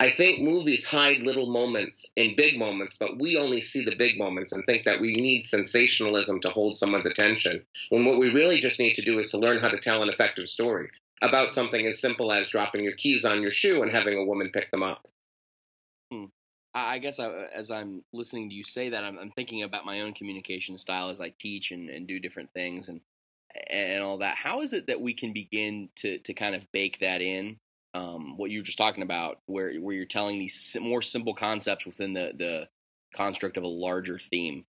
I 0.00 0.10
think 0.10 0.40
movies 0.40 0.84
hide 0.84 1.22
little 1.22 1.50
moments 1.50 2.06
in 2.14 2.36
big 2.36 2.56
moments, 2.56 2.96
but 2.98 3.18
we 3.18 3.36
only 3.36 3.60
see 3.60 3.84
the 3.84 3.96
big 3.96 4.16
moments 4.16 4.52
and 4.52 4.64
think 4.64 4.84
that 4.84 5.00
we 5.00 5.12
need 5.12 5.42
sensationalism 5.42 6.40
to 6.40 6.50
hold 6.50 6.76
someone's 6.76 7.06
attention. 7.06 7.64
When 7.88 8.04
what 8.04 8.18
we 8.18 8.30
really 8.30 8.60
just 8.60 8.78
need 8.78 8.94
to 8.94 9.02
do 9.02 9.18
is 9.18 9.30
to 9.30 9.38
learn 9.38 9.58
how 9.58 9.68
to 9.68 9.78
tell 9.78 10.02
an 10.02 10.08
effective 10.08 10.48
story 10.48 10.88
about 11.20 11.52
something 11.52 11.84
as 11.84 12.00
simple 12.00 12.30
as 12.30 12.48
dropping 12.48 12.84
your 12.84 12.92
keys 12.92 13.24
on 13.24 13.42
your 13.42 13.50
shoe 13.50 13.82
and 13.82 13.90
having 13.90 14.16
a 14.16 14.24
woman 14.24 14.50
pick 14.52 14.70
them 14.70 14.84
up. 14.84 15.08
Hmm. 16.12 16.26
I 16.74 16.98
guess 16.98 17.18
I, 17.18 17.28
as 17.52 17.72
I'm 17.72 18.04
listening 18.12 18.50
to 18.50 18.54
you 18.54 18.62
say 18.62 18.90
that, 18.90 19.02
I'm, 19.02 19.18
I'm, 19.18 19.32
thinking 19.32 19.64
about 19.64 19.84
my 19.84 20.02
own 20.02 20.12
communication 20.12 20.78
style 20.78 21.08
as 21.08 21.20
I 21.20 21.30
teach 21.40 21.72
and, 21.72 21.90
and 21.90 22.06
do 22.06 22.20
different 22.20 22.52
things 22.52 22.88
and 22.88 23.00
and 23.68 24.04
all 24.04 24.18
that. 24.18 24.36
How 24.36 24.60
is 24.60 24.72
it 24.72 24.86
that 24.86 25.00
we 25.00 25.12
can 25.12 25.32
begin 25.32 25.88
to 25.96 26.18
to 26.18 26.34
kind 26.34 26.54
of 26.54 26.70
bake 26.70 27.00
that 27.00 27.20
in 27.20 27.56
um, 27.94 28.36
what 28.36 28.50
you 28.50 28.60
were 28.60 28.64
just 28.64 28.78
talking 28.78 29.02
about, 29.02 29.38
where 29.46 29.74
where 29.74 29.94
you're 29.94 30.04
telling 30.04 30.38
these 30.38 30.76
more 30.80 31.02
simple 31.02 31.34
concepts 31.34 31.86
within 31.86 32.12
the 32.12 32.32
the 32.34 32.68
construct 33.14 33.56
of 33.56 33.64
a 33.64 33.68
larger 33.68 34.18
theme? 34.18 34.64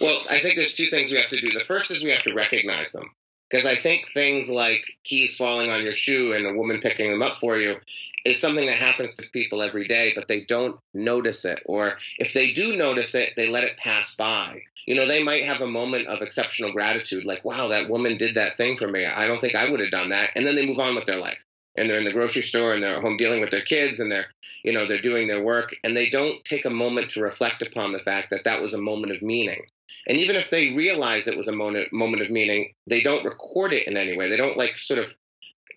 Well, 0.00 0.20
I 0.30 0.38
think 0.38 0.56
there's 0.56 0.74
two 0.74 0.88
things 0.88 1.10
we 1.10 1.18
have 1.18 1.28
to 1.30 1.40
do. 1.40 1.50
The 1.50 1.64
first 1.64 1.90
is 1.90 2.02
we 2.02 2.10
have 2.10 2.24
to 2.24 2.34
recognize 2.34 2.92
them. 2.92 3.10
Because 3.48 3.66
I 3.66 3.74
think 3.74 4.06
things 4.06 4.48
like 4.48 4.84
keys 5.02 5.36
falling 5.36 5.70
on 5.70 5.82
your 5.82 5.92
shoe 5.92 6.32
and 6.32 6.46
a 6.46 6.54
woman 6.54 6.80
picking 6.80 7.10
them 7.10 7.22
up 7.22 7.38
for 7.38 7.56
you 7.56 7.76
is 8.24 8.40
something 8.40 8.66
that 8.66 8.76
happens 8.76 9.16
to 9.16 9.28
people 9.30 9.60
every 9.60 9.88
day, 9.88 10.12
but 10.14 10.28
they 10.28 10.42
don't 10.42 10.78
notice 10.94 11.44
it. 11.44 11.60
Or 11.64 11.98
if 12.18 12.32
they 12.32 12.52
do 12.52 12.76
notice 12.76 13.14
it, 13.16 13.30
they 13.36 13.48
let 13.48 13.64
it 13.64 13.76
pass 13.76 14.14
by. 14.14 14.62
You 14.86 14.94
know, 14.94 15.06
they 15.06 15.22
might 15.24 15.44
have 15.44 15.60
a 15.60 15.66
moment 15.66 16.06
of 16.06 16.22
exceptional 16.22 16.72
gratitude, 16.72 17.24
like, 17.24 17.44
wow, 17.44 17.68
that 17.68 17.88
woman 17.88 18.18
did 18.18 18.36
that 18.36 18.56
thing 18.56 18.76
for 18.76 18.86
me. 18.86 19.04
I 19.04 19.26
don't 19.26 19.40
think 19.40 19.56
I 19.56 19.68
would 19.68 19.80
have 19.80 19.90
done 19.90 20.10
that. 20.10 20.30
And 20.36 20.46
then 20.46 20.54
they 20.54 20.66
move 20.66 20.78
on 20.78 20.94
with 20.94 21.06
their 21.06 21.18
life 21.18 21.44
and 21.80 21.88
they're 21.88 21.98
in 21.98 22.04
the 22.04 22.12
grocery 22.12 22.42
store 22.42 22.74
and 22.74 22.82
they're 22.82 22.96
at 22.96 23.02
home 23.02 23.16
dealing 23.16 23.40
with 23.40 23.50
their 23.50 23.62
kids 23.62 23.98
and 23.98 24.12
they're 24.12 24.26
you 24.62 24.72
know 24.72 24.86
they're 24.86 25.00
doing 25.00 25.26
their 25.26 25.42
work 25.42 25.74
and 25.82 25.96
they 25.96 26.10
don't 26.10 26.44
take 26.44 26.64
a 26.64 26.70
moment 26.70 27.10
to 27.10 27.22
reflect 27.22 27.62
upon 27.62 27.92
the 27.92 27.98
fact 27.98 28.30
that 28.30 28.44
that 28.44 28.60
was 28.60 28.74
a 28.74 28.80
moment 28.80 29.12
of 29.12 29.22
meaning 29.22 29.62
and 30.06 30.18
even 30.18 30.36
if 30.36 30.50
they 30.50 30.74
realize 30.74 31.26
it 31.26 31.36
was 31.36 31.48
a 31.48 31.52
moment 31.52 31.92
moment 31.92 32.22
of 32.22 32.30
meaning 32.30 32.72
they 32.86 33.00
don't 33.00 33.24
record 33.24 33.72
it 33.72 33.86
in 33.88 33.96
any 33.96 34.16
way 34.16 34.28
they 34.28 34.36
don't 34.36 34.58
like 34.58 34.78
sort 34.78 35.00
of 35.00 35.12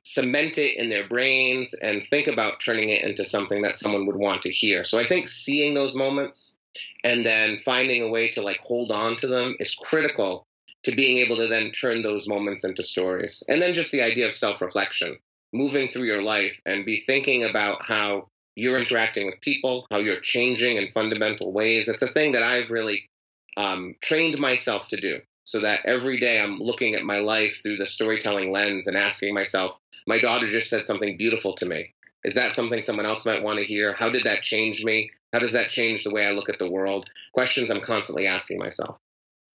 cement 0.04 0.58
it 0.58 0.78
in 0.78 0.90
their 0.90 1.08
brains 1.08 1.74
and 1.74 2.04
think 2.04 2.28
about 2.28 2.60
turning 2.60 2.90
it 2.90 3.04
into 3.04 3.26
something 3.26 3.62
that 3.62 3.78
someone 3.78 4.06
would 4.06 4.18
want 4.18 4.42
to 4.42 4.52
hear. 4.52 4.84
So 4.84 5.00
I 5.00 5.06
think 5.06 5.28
seeing 5.28 5.74
those 5.74 5.96
moments 5.96 6.58
and 7.04 7.26
then 7.26 7.58
finding 7.58 8.02
a 8.02 8.10
way 8.10 8.30
to 8.32 8.42
like 8.42 8.60
hold 8.60 8.92
on 8.92 9.16
to 9.18 9.28
them 9.28 9.56
is 9.60 9.74
critical 9.74 10.46
to 10.84 10.96
being 10.96 11.20
able 11.20 11.38
to 11.38 11.48
then 11.48 11.72
turn 11.72 12.02
those 12.02 12.28
moments 12.28 12.66
into 12.66 12.84
stories. 12.84 13.44
And 13.48 13.62
then 13.62 13.74
just 13.74 13.92
the 13.92 14.02
idea 14.02 14.28
of 14.28 14.36
self 14.36 14.62
reflection, 14.62 15.18
moving 15.54 15.90
through 15.90 16.06
your 16.06 16.22
life 16.22 16.60
and 16.66 16.86
be 16.86 17.00
thinking 17.00 17.44
about 17.44 17.84
how 17.84 18.30
you're 18.56 18.78
interacting 18.78 19.26
with 19.26 19.42
people, 19.42 19.88
how 19.92 19.98
you're 19.98 20.20
changing 20.20 20.78
in 20.78 20.88
fundamental 20.88 21.52
ways. 21.52 21.88
It's 21.88 22.02
a 22.02 22.08
thing 22.08 22.34
that 22.34 22.44
I've 22.44 22.70
really 22.70 23.10
um, 23.58 23.96
trained 24.02 24.38
myself 24.40 24.88
to 24.90 24.98
do 24.98 25.22
so 25.46 25.60
that 25.60 25.86
every 25.86 26.20
day 26.20 26.40
I'm 26.40 26.60
looking 26.60 26.96
at 26.96 27.04
my 27.04 27.20
life 27.20 27.62
through 27.62 27.78
the 27.78 27.88
storytelling 27.88 28.52
lens 28.52 28.88
and 28.88 28.96
asking 28.96 29.34
myself, 29.34 29.80
my 30.08 30.20
daughter 30.20 30.50
just 30.50 30.70
said 30.70 30.86
something 30.86 31.18
beautiful 31.18 31.54
to 31.56 31.66
me. 31.66 31.94
Is 32.24 32.36
that 32.36 32.54
something 32.54 32.82
someone 32.82 33.06
else 33.06 33.26
might 33.26 33.44
want 33.44 33.60
to 33.60 33.66
hear? 33.66 33.94
How 33.94 34.10
did 34.10 34.24
that 34.24 34.42
change 34.42 34.84
me? 34.84 35.12
How 35.34 35.40
does 35.40 35.52
that 35.54 35.70
change 35.70 36.04
the 36.04 36.12
way 36.12 36.26
I 36.26 36.32
look 36.32 36.50
at 36.50 36.60
the 36.60 36.70
world? 36.70 37.10
Questions 37.34 37.70
I'm 37.70 37.82
constantly 37.82 38.28
asking 38.28 38.60
myself. 38.60 38.98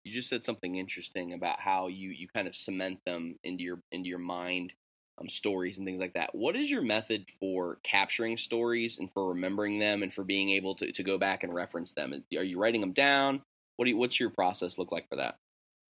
You 0.05 0.13
just 0.13 0.29
said 0.29 0.45
something 0.45 0.77
interesting 0.77 1.33
about 1.33 1.61
how 1.61 1.89
you, 1.89 2.11
you 2.11 2.29
kind 2.29 2.49
of 2.49 2.55
cement 2.55 2.99
them 3.07 3.37
into 3.43 3.63
your 3.63 3.81
into 3.91 4.09
your 4.09 4.19
mind, 4.19 4.73
um, 5.21 5.29
stories 5.29 5.79
and 5.79 5.87
things 5.87 6.01
like 6.01 6.15
that. 6.15 6.35
What 6.35 6.57
is 6.57 6.71
your 6.71 6.83
method 6.83 7.29
for 7.41 7.79
capturing 7.83 8.37
stories 8.37 8.99
and 8.99 9.11
for 9.11 9.29
remembering 9.29 9.79
them 9.79 10.03
and 10.03 10.13
for 10.13 10.25
being 10.25 10.51
able 10.51 10.75
to, 10.77 10.93
to 10.93 11.03
go 11.03 11.19
back 11.19 11.45
and 11.45 11.55
reference 11.55 11.93
them? 11.93 12.13
Are 12.37 12.43
you 12.43 12.59
writing 12.59 12.81
them 12.81 12.93
down? 12.93 13.43
What 13.77 13.85
do 13.85 13.91
you, 13.91 13.97
what's 13.97 14.19
your 14.19 14.31
process 14.31 14.79
look 14.79 14.93
like 14.93 15.09
for 15.09 15.17
that? 15.17 15.37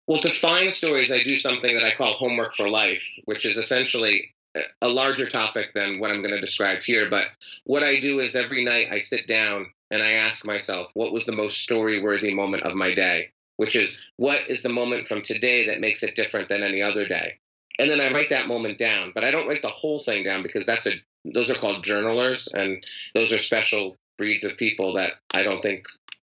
Well, 0.08 0.20
to 0.20 0.30
find 0.30 0.72
stories, 0.72 1.12
I 1.12 1.24
do 1.24 1.38
something 1.38 1.74
that 1.74 1.86
I 1.86 1.92
call 1.92 2.14
homework 2.14 2.54
for 2.54 2.68
life, 2.68 3.08
which 3.26 3.46
is 3.46 3.58
essentially 3.58 4.34
a 4.82 4.90
larger 4.90 5.28
topic 5.28 5.74
than 5.74 6.00
what 6.00 6.12
I'm 6.12 6.22
going 6.22 6.34
to 6.34 6.42
describe 6.42 6.80
here. 6.80 7.10
But 7.10 7.26
what 7.64 7.84
I 7.84 8.00
do 8.00 8.20
is 8.20 8.36
every 8.36 8.64
night 8.64 8.88
I 8.92 9.00
sit 9.00 9.28
down 9.28 9.68
and 9.90 10.04
I 10.04 10.14
ask 10.14 10.46
myself, 10.46 10.92
what 10.94 11.14
was 11.14 11.26
the 11.26 11.32
most 11.32 11.60
story 11.60 12.02
worthy 12.02 12.34
moment 12.34 12.64
of 12.64 12.76
my 12.76 12.94
day? 12.94 13.32
Which 13.58 13.76
is, 13.76 14.02
what 14.18 14.40
is 14.50 14.62
the 14.62 14.70
moment 14.70 15.08
from 15.08 15.22
today 15.22 15.68
that 15.68 15.80
makes 15.80 16.04
it 16.04 16.16
different 16.16 16.50
than 16.50 16.64
any 16.64 16.82
other 16.82 17.08
day? 17.08 17.40
And 17.80 17.90
then 17.90 18.00
I 18.00 18.12
write 18.12 18.30
that 18.30 18.48
moment 18.48 18.78
down, 18.78 19.12
but 19.14 19.24
I 19.24 19.32
don't 19.32 19.48
write 19.48 19.62
the 19.62 19.68
whole 19.68 20.00
thing 20.00 20.24
down 20.24 20.44
because 20.44 20.66
that's 20.66 20.86
a 20.86 20.94
those 21.34 21.50
are 21.50 21.56
called 21.56 21.84
journalers, 21.84 22.48
and 22.54 22.84
those 23.16 23.32
are 23.32 23.40
special 23.40 23.96
breeds 24.18 24.44
of 24.44 24.58
people 24.58 24.94
that 24.96 25.14
I 25.34 25.44
don't 25.44 25.62
think 25.62 25.86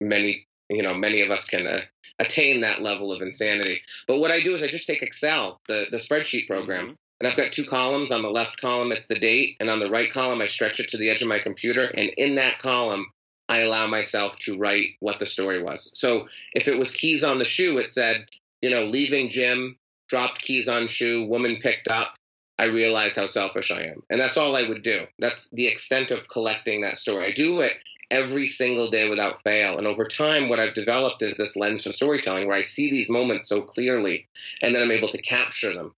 many 0.01 0.47
you 0.69 0.83
know 0.83 0.95
many 0.95 1.21
of 1.23 1.31
us 1.31 1.47
can 1.47 1.67
uh, 1.67 1.81
attain 2.19 2.61
that 2.61 2.83
level 2.83 3.13
of 3.13 3.21
insanity. 3.21 3.83
But 4.07 4.19
what 4.19 4.31
I 4.31 4.41
do 4.41 4.55
is 4.55 4.63
I 4.63 4.69
just 4.69 4.87
take 4.87 5.03
Excel, 5.03 5.61
the 5.69 5.87
the 5.91 5.99
spreadsheet 5.99 6.47
program, 6.47 6.85
mm-hmm. 6.85 6.95
and 7.21 7.29
I've 7.29 7.37
got 7.37 7.53
two 7.53 7.65
columns. 7.65 8.11
On 8.11 8.23
the 8.23 8.31
left 8.31 8.61
column, 8.61 8.93
it's 8.93 9.07
the 9.07 9.19
date, 9.19 9.57
and 9.61 9.69
on 9.69 9.81
the 9.81 9.91
right 9.91 10.11
column, 10.11 10.41
I 10.41 10.47
stretch 10.47 10.81
it 10.81 10.89
to 10.91 10.97
the 10.97 11.11
edge 11.11 11.23
of 11.23 11.29
my 11.29 11.39
computer, 11.39 11.91
and 11.95 12.11
in 12.17 12.37
that 12.37 12.59
column, 12.59 13.07
I 13.49 13.61
allow 13.61 13.87
myself 13.87 14.39
to 14.41 14.57
write 14.57 14.91
what 15.01 15.19
the 15.19 15.27
story 15.27 15.63
was. 15.63 15.91
So 15.95 16.29
if 16.55 16.69
it 16.69 16.79
was 16.79 16.91
keys 16.91 17.23
on 17.23 17.39
the 17.39 17.45
shoe, 17.45 17.79
it 17.79 17.91
said, 17.91 18.27
you 18.61 18.71
know, 18.71 18.85
leaving 18.85 19.29
gym, 19.29 19.77
dropped 20.09 20.41
keys 20.41 20.69
on 20.69 20.87
shoe, 20.89 21.27
woman 21.27 21.59
picked 21.61 21.89
up. 21.89 22.15
I 22.59 22.65
realized 22.65 23.17
how 23.17 23.27
selfish 23.27 23.71
I 23.71 23.83
am. 23.83 24.03
And 24.09 24.21
that's 24.21 24.37
all 24.37 24.57
I 24.57 24.67
would 24.67 24.83
do. 24.83 25.07
That's 25.19 25.51
the 25.51 25.67
extent 25.67 26.11
of 26.11 26.29
collecting 26.29 26.81
that 26.83 26.97
story. 26.97 27.27
I 27.27 27.33
do 27.33 27.61
it 27.61 27.73
every 28.11 28.47
single 28.47 28.89
day 28.89 29.09
without 29.09 29.43
fail. 29.43 29.79
And 29.79 29.87
over 29.87 30.07
time, 30.07 30.49
what 30.49 30.61
I've 30.61 30.75
developed 30.75 31.23
is 31.23 31.37
this 31.37 31.57
lens 31.57 31.83
for 31.83 31.93
storytelling 31.93 32.47
where 32.47 32.57
I 32.57 32.63
see 32.63 32.91
these 32.91 33.11
moments 33.11 33.49
so 33.49 33.63
clearly 33.63 34.29
and 34.63 34.75
then 34.75 34.83
I'm 34.83 34.91
able 34.91 35.09
to 35.09 35.21
capture 35.21 35.75
them. 35.75 35.95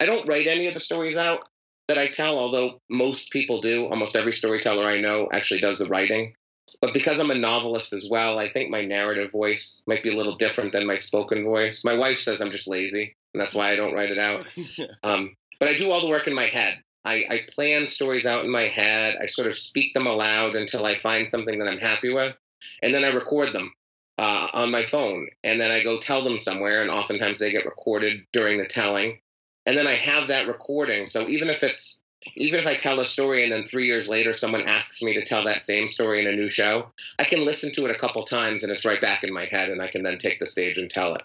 I 0.00 0.06
don't 0.06 0.26
write 0.26 0.46
any 0.46 0.66
of 0.66 0.74
the 0.74 0.80
stories 0.80 1.16
out 1.16 1.48
that 1.88 1.98
I 1.98 2.08
tell, 2.08 2.38
although 2.38 2.80
most 2.90 3.30
people 3.30 3.60
do. 3.60 3.86
Almost 3.86 4.16
every 4.16 4.32
storyteller 4.32 4.84
I 4.84 5.00
know 5.00 5.28
actually 5.32 5.60
does 5.60 5.78
the 5.78 5.86
writing. 5.86 6.34
But 6.82 6.92
because 6.92 7.20
I'm 7.20 7.30
a 7.30 7.36
novelist 7.36 7.92
as 7.92 8.08
well, 8.10 8.40
I 8.40 8.48
think 8.48 8.68
my 8.68 8.84
narrative 8.84 9.30
voice 9.30 9.84
might 9.86 10.02
be 10.02 10.12
a 10.12 10.16
little 10.16 10.34
different 10.34 10.72
than 10.72 10.84
my 10.84 10.96
spoken 10.96 11.44
voice. 11.44 11.84
My 11.84 11.96
wife 11.96 12.18
says 12.18 12.40
I'm 12.40 12.50
just 12.50 12.66
lazy, 12.66 13.14
and 13.32 13.40
that's 13.40 13.54
why 13.54 13.70
I 13.70 13.76
don't 13.76 13.94
write 13.94 14.10
it 14.10 14.18
out. 14.18 14.46
um, 15.04 15.36
but 15.60 15.68
I 15.68 15.76
do 15.76 15.92
all 15.92 16.00
the 16.00 16.08
work 16.08 16.26
in 16.26 16.34
my 16.34 16.48
head. 16.48 16.82
I, 17.04 17.24
I 17.30 17.40
plan 17.54 17.86
stories 17.86 18.26
out 18.26 18.44
in 18.44 18.50
my 18.50 18.66
head. 18.66 19.16
I 19.22 19.26
sort 19.26 19.46
of 19.46 19.56
speak 19.56 19.94
them 19.94 20.08
aloud 20.08 20.56
until 20.56 20.84
I 20.84 20.96
find 20.96 21.28
something 21.28 21.60
that 21.60 21.68
I'm 21.68 21.78
happy 21.78 22.12
with, 22.12 22.36
and 22.82 22.92
then 22.92 23.04
I 23.04 23.10
record 23.10 23.52
them 23.52 23.72
uh, 24.18 24.48
on 24.52 24.72
my 24.72 24.82
phone, 24.82 25.28
and 25.44 25.60
then 25.60 25.70
I 25.70 25.84
go 25.84 26.00
tell 26.00 26.22
them 26.22 26.36
somewhere. 26.36 26.82
And 26.82 26.90
oftentimes 26.90 27.38
they 27.38 27.52
get 27.52 27.64
recorded 27.64 28.26
during 28.32 28.58
the 28.58 28.66
telling, 28.66 29.20
and 29.66 29.78
then 29.78 29.86
I 29.86 29.94
have 29.94 30.28
that 30.28 30.48
recording. 30.48 31.06
So 31.06 31.28
even 31.28 31.48
if 31.48 31.62
it's 31.62 32.01
even 32.34 32.60
if 32.60 32.66
I 32.66 32.74
tell 32.74 33.00
a 33.00 33.04
story 33.04 33.42
and 33.42 33.52
then 33.52 33.64
three 33.64 33.86
years 33.86 34.08
later 34.08 34.32
someone 34.34 34.68
asks 34.68 35.02
me 35.02 35.14
to 35.14 35.24
tell 35.24 35.44
that 35.44 35.62
same 35.62 35.88
story 35.88 36.20
in 36.20 36.26
a 36.26 36.36
new 36.36 36.48
show, 36.48 36.92
I 37.18 37.24
can 37.24 37.44
listen 37.44 37.72
to 37.74 37.86
it 37.86 37.90
a 37.90 37.98
couple 37.98 38.22
times 38.24 38.62
and 38.62 38.72
it's 38.72 38.84
right 38.84 39.00
back 39.00 39.24
in 39.24 39.32
my 39.32 39.46
head, 39.46 39.70
and 39.70 39.82
I 39.82 39.88
can 39.88 40.02
then 40.02 40.18
take 40.18 40.38
the 40.38 40.46
stage 40.46 40.78
and 40.78 40.90
tell 40.90 41.14
it. 41.14 41.22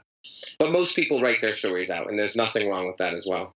But 0.60 0.72
most 0.72 0.96
people 0.96 1.22
write 1.22 1.42
their 1.42 1.54
stories 1.54 1.90
out, 1.90 2.10
and 2.10 2.18
there's 2.18 2.36
nothing 2.36 2.68
wrong 2.68 2.88
with 2.88 2.98
that 2.98 3.14
as 3.14 3.26
well. 3.28 3.54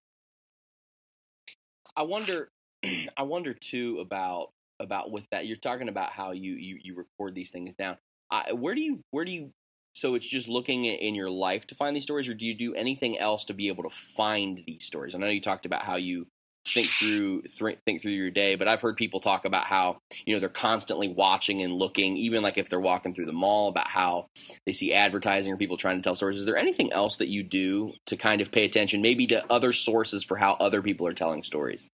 I 1.96 2.04
wonder, 2.04 2.50
I 3.18 3.24
wonder 3.24 3.54
too 3.54 4.00
about 4.00 4.52
about 4.80 5.12
with 5.12 5.26
that. 5.32 5.46
You're 5.46 5.58
talking 5.58 5.90
about 5.90 6.12
how 6.12 6.32
you 6.32 6.54
you, 6.54 6.80
you 6.82 6.96
record 6.96 7.36
these 7.36 7.50
things 7.50 7.76
down. 7.76 7.98
I, 8.32 8.54
where 8.54 8.76
do 8.76 8.82
you 8.82 9.02
where 9.12 9.26
do 9.26 9.32
you? 9.32 9.52
So 9.94 10.16
it's 10.16 10.26
just 10.26 10.48
looking 10.48 10.86
in 10.86 11.16
your 11.16 11.30
life 11.30 11.68
to 11.68 11.76
find 11.76 11.96
these 11.96 12.04
stories, 12.04 12.30
or 12.30 12.34
do 12.34 12.46
you 12.46 12.56
do 12.56 12.74
anything 12.74 13.20
else 13.20 13.46
to 13.46 13.54
be 13.54 13.68
able 13.68 13.84
to 13.84 13.90
find 13.90 14.62
these 14.66 14.86
stories? 14.86 15.14
I 15.14 15.18
know 15.18 15.28
you 15.28 15.42
talked 15.42 15.66
about 15.66 15.84
how 15.84 15.98
you 15.98 16.28
think 16.68 16.88
through 16.88 17.42
th- 17.42 17.78
think 17.86 18.02
through 18.02 18.12
your 18.12 18.30
day 18.30 18.56
but 18.56 18.68
i've 18.68 18.82
heard 18.82 18.96
people 18.96 19.20
talk 19.20 19.46
about 19.46 19.66
how 19.66 19.98
you 20.26 20.34
know 20.34 20.40
they're 20.40 20.50
constantly 20.50 21.08
watching 21.08 21.62
and 21.64 21.74
looking 21.74 22.18
even 22.18 22.44
like 22.44 22.58
if 22.58 22.70
they're 22.70 22.80
walking 22.80 23.14
through 23.14 23.26
the 23.26 23.34
mall 23.34 23.68
about 23.68 23.88
how 23.88 24.28
they 24.66 24.74
see 24.74 24.94
advertising 24.94 25.52
or 25.52 25.58
people 25.58 25.78
trying 25.78 25.98
to 25.98 26.04
tell 26.04 26.16
stories. 26.16 26.38
Is 26.38 26.46
there 26.46 26.58
anything 26.58 26.92
else 26.94 27.18
that 27.18 27.30
you 27.30 27.44
do 27.44 27.92
to 28.08 28.18
kind 28.18 28.42
of 28.42 28.52
pay 28.52 28.66
attention 28.66 29.02
maybe 29.02 29.28
to 29.28 29.44
other 29.52 29.74
sources 29.74 30.24
for 30.24 30.38
how 30.38 30.54
other 30.54 30.82
people 30.82 31.08
are 31.08 31.14
telling 31.14 31.44
stories? 31.44 31.88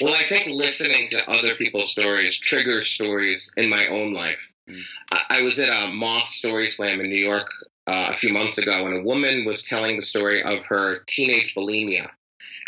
Well 0.00 0.14
i 0.14 0.22
think 0.22 0.46
listening 0.46 1.08
to 1.08 1.30
other 1.30 1.54
people's 1.54 1.92
stories 1.92 2.38
triggers 2.38 2.88
stories 2.88 3.52
in 3.56 3.68
my 3.68 3.86
own 3.86 4.14
life. 4.14 4.52
Mm. 4.68 4.80
I-, 5.12 5.24
I 5.30 5.42
was 5.42 5.58
at 5.58 5.68
a 5.68 5.92
moth 5.92 6.28
story 6.28 6.68
slam 6.68 7.00
in 7.00 7.08
new 7.08 7.24
york 7.24 7.48
uh, 7.86 8.06
a 8.10 8.14
few 8.14 8.32
months 8.32 8.58
ago, 8.58 8.86
and 8.86 8.98
a 8.98 9.02
woman 9.02 9.44
was 9.44 9.64
telling 9.64 9.96
the 9.96 10.02
story 10.02 10.40
of 10.40 10.64
her 10.66 11.00
teenage 11.08 11.54
bulimia 11.54 12.10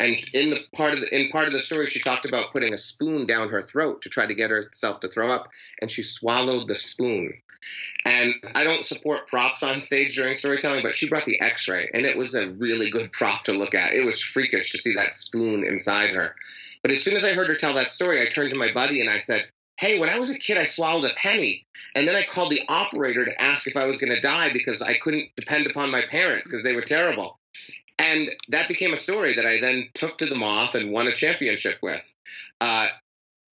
and 0.01 0.17
in 0.33 0.51
the 0.51 0.61
part 0.75 0.95
of 0.95 1.01
the, 1.01 1.15
in 1.15 1.31
part 1.31 1.47
of 1.47 1.53
the 1.53 1.61
story, 1.61 1.87
she 1.87 2.01
talked 2.01 2.27
about 2.27 2.53
putting 2.53 2.75
a 2.75 2.79
spoon 2.79 3.27
down 3.27 3.49
her 3.49 3.63
throat 3.63 4.03
to 4.03 4.09
try 4.09 4.27
to 4.27 4.35
get 4.35 4.51
herself 4.51 5.01
to 5.01 5.09
throw 5.09 5.31
up, 5.31 5.49
and 5.81 5.91
she 5.91 6.03
swallowed 6.03 6.69
the 6.69 6.75
spoon. 6.75 7.33
And 8.05 8.35
I 8.55 8.65
don't 8.65 8.85
support 8.85 9.29
props 9.29 9.63
on 9.63 9.81
stage 9.81 10.17
during 10.17 10.37
storytelling, 10.37 10.83
but 10.83 10.95
she 10.95 11.09
brought 11.09 11.25
the 11.25 11.41
X-ray, 11.41 11.89
and 11.95 12.05
it 12.05 12.17
was 12.17 12.35
a 12.35 12.51
really 12.51 12.91
good 12.91 13.13
prop 13.13 13.45
to 13.45 13.53
look 13.53 13.75
at. 13.75 13.95
It 13.95 14.05
was 14.05 14.21
freakish 14.21 14.73
to 14.73 14.79
see 14.79 14.95
that 14.95 15.15
spoon 15.15 15.67
inside 15.67 16.11
her. 16.11 16.35
But 16.83 16.91
as 16.91 17.03
soon 17.03 17.17
as 17.17 17.25
I 17.25 17.33
heard 17.33 17.49
her 17.49 17.55
tell 17.55 17.73
that 17.75 17.91
story, 17.91 18.21
I 18.21 18.27
turned 18.27 18.51
to 18.51 18.59
my 18.59 18.73
buddy 18.73 19.01
and 19.01 19.09
I 19.09 19.19
said, 19.19 19.49
"Hey, 19.79 19.99
when 19.99 20.11
I 20.11 20.19
was 20.19 20.29
a 20.29 20.39
kid, 20.39 20.59
I 20.59 20.67
swallowed 20.67 21.11
a 21.11 21.15
penny, 21.15 21.67
and 21.95 22.07
then 22.07 22.15
I 22.15 22.25
called 22.25 22.51
the 22.51 22.63
operator 22.69 23.25
to 23.25 23.43
ask 23.43 23.67
if 23.67 23.77
I 23.77 23.87
was 23.87 23.97
going 23.97 24.13
to 24.15 24.21
die 24.21 24.53
because 24.53 24.83
I 24.83 24.99
couldn't 24.99 25.35
depend 25.35 25.67
upon 25.67 25.91
my 25.91 26.03
parents 26.03 26.47
because 26.47 26.63
they 26.63 26.75
were 26.75 26.83
terrible." 26.83 27.39
And 27.99 28.31
that 28.49 28.69
became 28.69 28.93
a 28.93 28.99
story 28.99 29.35
that 29.35 29.47
I 29.47 29.61
then 29.61 29.89
took 29.95 30.19
to 30.19 30.27
the 30.27 30.37
Moth 30.37 30.75
and 30.75 30.91
won 30.91 31.07
a 31.07 31.13
championship 31.13 31.79
with. 31.83 32.13
Uh, 32.61 32.89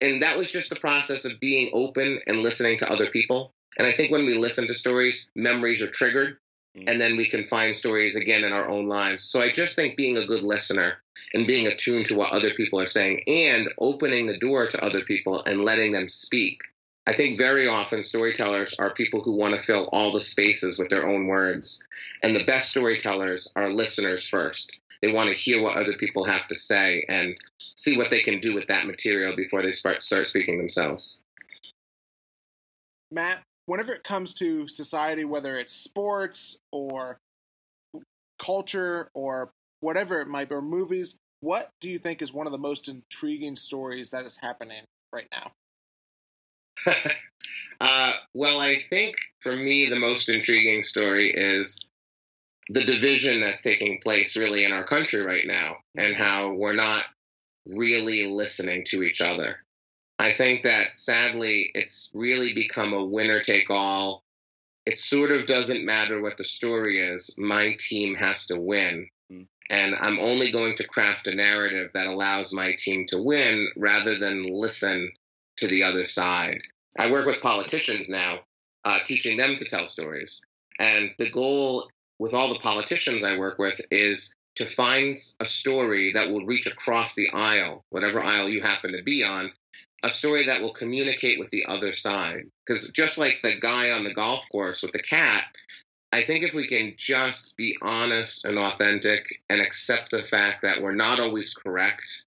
and 0.01 0.23
that 0.23 0.39
was 0.39 0.51
just 0.51 0.71
the 0.71 0.77
process 0.77 1.25
of 1.25 1.41
being 1.41 1.71
open 1.75 2.21
and 2.27 2.39
listening 2.39 2.79
to 2.79 2.91
other 2.91 3.07
people. 3.07 3.53
And 3.79 3.87
I 3.87 3.93
think 3.93 4.11
when 4.11 4.25
we 4.25 4.35
listen 4.35 4.67
to 4.67 4.75
stories, 4.75 5.31
memories 5.35 5.83
are 5.83 5.91
triggered, 5.91 6.39
mm. 6.77 6.89
and 6.89 7.01
then 7.01 7.17
we 7.17 7.29
can 7.29 7.45
find 7.45 7.77
stories 7.77 8.17
again 8.17 8.45
in 8.45 8.53
our 8.53 8.69
own 8.69 8.89
lives. 8.89 9.25
So 9.25 9.41
I 9.41 9.51
just 9.51 9.77
think 9.77 9.97
being 9.97 10.17
a 10.17 10.27
good 10.27 10.43
listener 10.43 11.03
and 11.35 11.47
being 11.47 11.67
attuned 11.67 12.07
to 12.07 12.17
what 12.17 12.33
other 12.33 12.51
people 12.55 12.81
are 12.81 12.87
saying 12.87 13.23
and 13.27 13.69
opening 13.79 14.27
the 14.27 14.39
door 14.39 14.67
to 14.67 14.85
other 14.85 15.03
people 15.03 15.43
and 15.45 15.65
letting 15.65 15.93
them 15.93 16.09
speak 16.09 16.61
I 17.07 17.13
think 17.13 17.39
very 17.39 17.67
often 17.67 18.03
storytellers 18.03 18.75
are 18.79 18.93
people 18.93 19.21
who 19.21 19.37
want 19.37 19.55
to 19.55 19.61
fill 19.61 19.89
all 19.93 20.13
the 20.13 20.21
spaces 20.21 20.79
with 20.79 20.91
their 20.91 21.07
own 21.07 21.27
words. 21.27 21.83
And 22.23 22.37
the 22.37 22.45
best 22.45 22.71
storytellers 22.71 23.53
are 23.57 23.73
listeners 23.73 24.29
first. 24.29 24.79
They 25.03 25.13
want 25.13 25.29
to 25.29 25.35
hear 25.35 25.63
what 25.63 25.77
other 25.77 25.95
people 25.95 26.25
have 26.25 26.47
to 26.49 26.57
say 26.57 27.05
and 27.09 27.37
see 27.75 27.97
what 27.97 28.11
they 28.11 28.21
can 28.21 28.41
do 28.41 28.53
with 28.53 28.67
that 28.69 28.87
material 28.87 29.35
before 29.35 29.63
they 29.63 29.73
start 29.73 30.03
start 30.03 30.27
speaking 30.27 30.59
themselves. 30.59 31.23
Matt, 33.11 33.43
whenever 33.67 33.93
it 33.93 34.05
comes 34.05 34.35
to 34.35 34.69
society, 34.69 35.25
whether 35.25 35.59
it's 35.59 35.75
sports 35.75 36.59
or 36.71 37.19
culture 38.41 39.11
or 39.15 39.51
whatever 39.81 40.21
it 40.21 40.29
might 40.29 40.49
be, 40.49 40.55
or 40.55 40.63
movies, 40.63 41.17
what 41.41 41.71
do 41.81 41.91
you 41.91 41.99
think 41.99 42.21
is 42.21 42.33
one 42.33 42.47
of 42.47 42.53
the 42.53 42.59
most 42.59 42.89
intriguing 42.89 43.57
stories 43.57 44.11
that 44.11 44.27
is 44.27 44.37
happening 44.37 44.85
right 45.13 45.27
now? 45.33 45.53
uh, 47.81 48.13
well, 48.35 48.61
I 48.61 48.77
think 48.77 49.17
for 49.41 49.55
me, 49.55 49.87
the 49.87 49.99
most 49.99 50.29
intriguing 50.29 50.83
story 50.83 51.31
is 51.31 51.89
the 52.69 52.85
division 52.85 53.41
that's 53.41 53.63
taking 53.63 54.01
place 54.01 54.37
really 54.37 54.65
in 54.65 54.73
our 54.73 54.85
country 54.85 55.23
right 55.23 55.47
now 55.47 55.77
and 55.97 56.15
how 56.15 56.53
we're 56.53 56.73
not 56.73 57.05
really 57.67 58.27
listening 58.27 58.85
to 58.87 59.03
each 59.03 59.21
other. 59.21 59.59
I 60.19 60.33
think 60.33 60.63
that 60.63 60.99
sadly, 60.99 61.71
it's 61.75 62.11
really 62.15 62.53
become 62.53 62.93
a 62.93 63.05
winner 63.05 63.41
take 63.41 63.71
all. 63.71 64.23
It 64.87 64.99
sort 64.99 65.33
of 65.33 65.47
doesn't 65.47 65.85
matter 65.85 66.21
what 66.21 66.37
the 66.37 66.45
story 66.45 67.01
is. 67.01 67.35
My 67.39 67.77
team 67.79 68.15
has 68.17 68.47
to 68.47 68.61
win. 68.61 69.09
Mm. 69.33 69.47
And 69.71 69.95
I'm 69.97 70.19
only 70.19 70.53
going 70.53 70.77
to 70.77 70.87
craft 70.87 71.27
a 71.27 71.35
narrative 71.35 71.93
that 71.95 72.07
allows 72.07 72.53
my 72.53 72.75
team 72.79 73.07
to 73.09 73.23
win 73.23 73.69
rather 73.77 74.19
than 74.19 74.43
listen 74.43 75.11
to 75.61 75.69
the 75.69 75.85
other 75.85 76.05
side. 76.05 76.61
I 76.99 77.11
work 77.11 77.27
with 77.27 77.41
politicians 77.41 78.09
now, 78.09 78.41
uh, 78.85 78.99
teaching 79.05 79.37
them 79.37 79.57
to 79.57 79.65
tell 79.65 79.87
stories. 79.87 80.43
And 80.79 81.13
the 81.19 81.31
goal 81.31 81.89
with 82.19 82.35
all 82.35 82.53
the 82.53 82.59
politicians 82.59 83.23
I 83.23 83.39
work 83.39 83.59
with 83.59 83.81
is 83.91 84.35
to 84.57 84.67
find 84.67 85.17
a 85.39 85.45
story 85.45 86.13
that 86.13 86.29
will 86.29 86.45
reach 86.45 86.67
across 86.67 87.15
the 87.15 87.31
aisle, 87.31 87.85
whatever 87.91 88.21
aisle 88.21 88.49
you 88.49 88.61
happen 88.61 88.93
to 88.93 89.03
be 89.03 89.23
on, 89.23 89.53
a 90.03 90.11
story 90.11 90.47
that 90.47 90.61
will 90.61 90.73
communicate 90.73 91.39
with 91.39 91.51
the 91.51 91.67
other 91.67 91.93
side. 91.93 92.45
Because 92.67 92.91
just 92.91 93.19
like 93.19 93.41
the 93.43 93.59
guy 93.61 93.91
on 93.91 94.05
the 94.05 94.15
golf 94.15 94.45
course 94.51 94.83
with 94.83 94.93
the 94.93 95.03
cat, 95.03 95.45
I 96.13 96.23
think 96.23 96.45
if 96.45 96.55
we 96.55 96.67
can 96.67 96.95
just 96.97 97.57
be 97.57 97.77
honest 97.81 98.45
and 98.45 98.59
authentic 98.59 99.25
and 99.49 99.61
accept 99.61 100.11
the 100.11 100.23
fact 100.23 100.63
that 100.63 100.83
we're 100.83 100.95
not 100.95 101.21
always 101.21 101.55
correct 101.55 102.25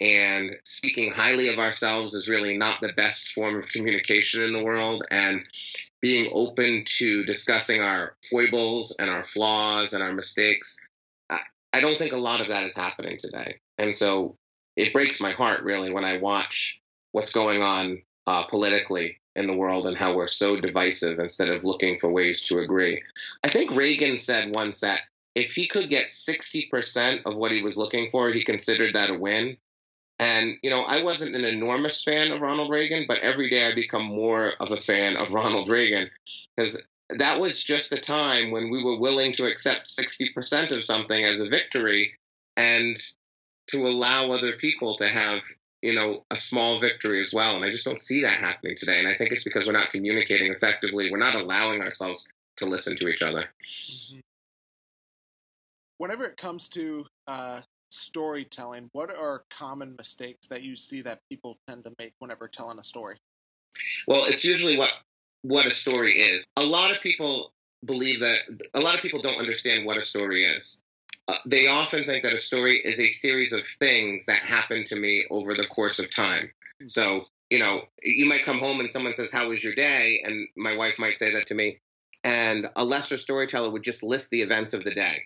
and 0.00 0.56
speaking 0.64 1.10
highly 1.10 1.48
of 1.48 1.58
ourselves 1.58 2.14
is 2.14 2.28
really 2.28 2.56
not 2.56 2.80
the 2.80 2.92
best 2.94 3.32
form 3.32 3.56
of 3.56 3.68
communication 3.68 4.42
in 4.42 4.52
the 4.52 4.64
world 4.64 5.04
and 5.10 5.44
being 6.00 6.30
open 6.32 6.84
to 6.86 7.24
discussing 7.24 7.82
our 7.82 8.16
foibles 8.30 8.96
and 8.98 9.10
our 9.10 9.22
flaws 9.22 9.92
and 9.92 10.02
our 10.02 10.12
mistakes 10.12 10.78
I 11.72 11.80
don't 11.80 11.96
think 11.96 12.12
a 12.12 12.18
lot 12.18 12.40
of 12.40 12.48
that 12.48 12.64
is 12.64 12.74
happening 12.74 13.16
today. 13.16 13.60
And 13.78 13.94
so 13.94 14.36
it 14.76 14.92
breaks 14.92 15.20
my 15.20 15.30
heart 15.30 15.62
really 15.62 15.92
when 15.92 16.04
I 16.04 16.18
watch 16.18 16.80
what's 17.12 17.32
going 17.32 17.62
on 17.62 18.02
uh, 18.26 18.44
politically 18.44 19.20
in 19.36 19.46
the 19.46 19.56
world 19.56 19.86
and 19.86 19.96
how 19.96 20.14
we're 20.14 20.26
so 20.26 20.60
divisive 20.60 21.18
instead 21.18 21.48
of 21.48 21.64
looking 21.64 21.96
for 21.96 22.10
ways 22.10 22.46
to 22.46 22.58
agree. 22.58 23.02
I 23.44 23.48
think 23.48 23.70
Reagan 23.70 24.16
said 24.16 24.54
once 24.54 24.80
that 24.80 25.00
if 25.36 25.52
he 25.52 25.68
could 25.68 25.88
get 25.88 26.08
60% 26.08 27.22
of 27.24 27.36
what 27.36 27.52
he 27.52 27.62
was 27.62 27.76
looking 27.76 28.08
for, 28.08 28.30
he 28.30 28.42
considered 28.42 28.94
that 28.94 29.10
a 29.10 29.14
win. 29.14 29.56
And, 30.20 30.58
you 30.62 30.68
know, 30.68 30.82
I 30.82 31.02
wasn't 31.02 31.34
an 31.34 31.46
enormous 31.46 32.04
fan 32.04 32.30
of 32.30 32.42
Ronald 32.42 32.70
Reagan, 32.70 33.06
but 33.08 33.20
every 33.20 33.48
day 33.48 33.66
I 33.66 33.74
become 33.74 34.04
more 34.04 34.52
of 34.60 34.70
a 34.70 34.76
fan 34.76 35.16
of 35.16 35.32
Ronald 35.32 35.70
Reagan 35.70 36.10
because 36.54 36.82
that 37.08 37.40
was 37.40 37.62
just 37.62 37.88
the 37.88 37.98
time 37.98 38.50
when 38.50 38.70
we 38.70 38.84
were 38.84 38.98
willing 38.98 39.32
to 39.32 39.50
accept 39.50 39.88
60% 39.88 40.72
of 40.72 40.84
something 40.84 41.24
as 41.24 41.40
a 41.40 41.48
victory 41.48 42.12
and 42.54 42.96
to 43.68 43.78
allow 43.86 44.30
other 44.30 44.52
people 44.52 44.96
to 44.96 45.08
have 45.08 45.40
you 45.80 45.94
know 45.94 46.26
a 46.30 46.36
small 46.36 46.80
victory 46.80 47.20
as 47.20 47.32
well. 47.32 47.56
And 47.56 47.64
i 47.64 47.70
just 47.70 47.86
don't 47.86 47.98
see 47.98 48.20
that 48.20 48.38
happening 48.38 48.76
today. 48.76 48.98
And 48.98 49.08
i 49.08 49.14
think 49.16 49.32
it's 49.32 49.44
because 49.44 49.66
we're 49.66 49.72
not 49.72 49.90
communicating 49.90 50.52
effectively. 50.52 51.10
We're 51.10 51.16
not 51.16 51.34
allowing 51.34 51.80
ourselves 51.80 52.30
to 52.58 52.66
listen 52.66 52.94
to 52.96 53.08
each 53.08 53.22
other. 53.22 53.48
Mm-hmm. 53.90 54.20
whenever 55.96 56.24
it 56.24 56.36
comes 56.36 56.68
to 56.68 57.06
uh, 57.26 57.60
storytelling 57.90 58.88
what 58.92 59.14
are 59.14 59.44
common 59.50 59.94
mistakes 59.98 60.46
that 60.48 60.62
you 60.62 60.76
see 60.76 61.02
that 61.02 61.20
people 61.28 61.58
tend 61.68 61.84
to 61.84 61.92
make 61.98 62.12
whenever 62.18 62.48
telling 62.48 62.78
a 62.78 62.84
story 62.84 63.16
well 64.06 64.24
it's 64.26 64.44
usually 64.44 64.76
what 64.76 64.92
what 65.42 65.66
a 65.66 65.70
story 65.70 66.12
is. 66.12 66.46
A 66.56 66.64
lot 66.64 66.90
of 66.90 67.00
people 67.00 67.52
believe 67.84 68.20
that 68.20 68.38
a 68.74 68.80
lot 68.80 68.94
of 68.94 69.00
people 69.00 69.22
don't 69.22 69.38
understand 69.38 69.86
what 69.86 69.96
a 69.96 70.02
story 70.02 70.44
is. 70.44 70.82
Uh, 71.28 71.36
they 71.46 71.66
often 71.66 72.04
think 72.04 72.24
that 72.24 72.32
a 72.32 72.38
story 72.38 72.76
is 72.76 72.98
a 72.98 73.08
series 73.08 73.52
of 73.52 73.64
things 73.78 74.26
that 74.26 74.40
happen 74.40 74.84
to 74.84 74.96
me 74.96 75.26
over 75.30 75.54
the 75.54 75.66
course 75.66 75.98
of 75.98 76.14
time. 76.14 76.50
So, 76.86 77.26
you 77.50 77.58
know, 77.58 77.82
you 78.02 78.26
might 78.26 78.44
come 78.44 78.58
home 78.58 78.80
and 78.80 78.90
someone 78.90 79.14
says, 79.14 79.32
How 79.32 79.48
was 79.48 79.62
your 79.62 79.74
day? 79.74 80.22
And 80.24 80.48
my 80.56 80.76
wife 80.76 80.98
might 80.98 81.18
say 81.18 81.32
that 81.34 81.46
to 81.46 81.54
me. 81.54 81.80
And 82.22 82.68
a 82.76 82.84
lesser 82.84 83.16
storyteller 83.16 83.70
would 83.70 83.82
just 83.82 84.02
list 84.02 84.30
the 84.30 84.42
events 84.42 84.74
of 84.74 84.84
the 84.84 84.90
day. 84.90 85.22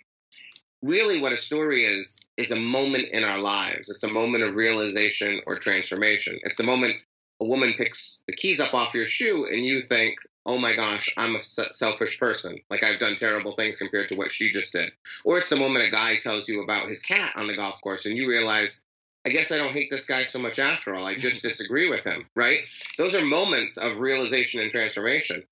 Really, 0.85 1.19
what 1.19 1.33
a 1.33 1.39
story 1.39 1.87
is, 1.87 2.21
is 2.37 2.51
a 2.51 2.57
moment 2.57 3.09
in 3.09 3.25
our 3.25 3.39
lives. 3.39 3.89
It's 3.89 4.03
a 4.03 4.13
moment 4.13 4.45
of 4.45 4.55
realization 4.55 5.41
or 5.47 5.57
transformation. 5.57 6.39
It's 6.43 6.59
the 6.59 6.63
moment 6.63 6.97
a 7.41 7.47
woman 7.47 7.73
picks 7.73 8.23
the 8.27 8.35
keys 8.37 8.61
up 8.61 8.75
off 8.75 8.93
your 8.93 9.07
shoe 9.07 9.47
and 9.47 9.65
you 9.65 9.81
think, 9.81 10.19
oh 10.45 10.59
my 10.59 10.77
gosh, 10.77 11.11
I'm 11.17 11.37
a 11.37 11.41
selfish 11.41 12.21
person. 12.21 12.61
Like 12.69 12.85
I've 12.85 13.01
done 13.01 13.17
terrible 13.17 13.53
things 13.53 13.79
compared 13.79 14.11
to 14.11 14.17
what 14.17 14.31
she 14.31 14.51
just 14.51 14.75
did. 14.75 14.93
Or 15.25 15.39
it's 15.39 15.49
the 15.49 15.57
moment 15.57 15.87
a 15.87 15.91
guy 15.91 16.19
tells 16.19 16.51
you 16.51 16.63
about 16.63 16.91
his 16.91 17.01
cat 17.01 17.33
on 17.35 17.47
the 17.47 17.57
golf 17.57 17.81
course 17.81 18.05
and 18.05 18.19
you 18.19 18.29
realize, 18.29 18.83
I 19.25 19.31
guess 19.31 19.51
I 19.53 19.57
don't 19.57 19.73
hate 19.73 19.91
this 19.91 20.05
guy 20.05 20.25
so 20.25 20.39
much 20.39 20.59
after 20.59 20.95
all. 20.95 21.07
I 21.07 21.15
just 21.15 21.41
disagree 21.51 21.89
with 21.89 22.05
him, 22.05 22.29
right? 22.37 22.59
Those 22.99 23.15
are 23.15 23.25
moments 23.25 23.79
of 23.79 24.01
realization 24.01 24.61
and 24.61 24.71
transformation. 24.71 25.45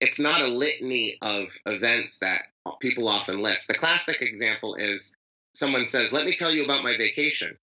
It's 0.00 0.18
not 0.18 0.40
a 0.40 0.46
litany 0.46 1.18
of 1.22 1.56
events 1.66 2.18
that 2.18 2.46
people 2.80 3.08
often 3.08 3.40
list. 3.40 3.68
The 3.68 3.74
classic 3.74 4.22
example 4.22 4.74
is 4.74 5.14
someone 5.54 5.86
says, 5.86 6.12
Let 6.12 6.26
me 6.26 6.34
tell 6.34 6.52
you 6.52 6.64
about 6.64 6.84
my 6.84 6.96
vacation. 6.96 7.56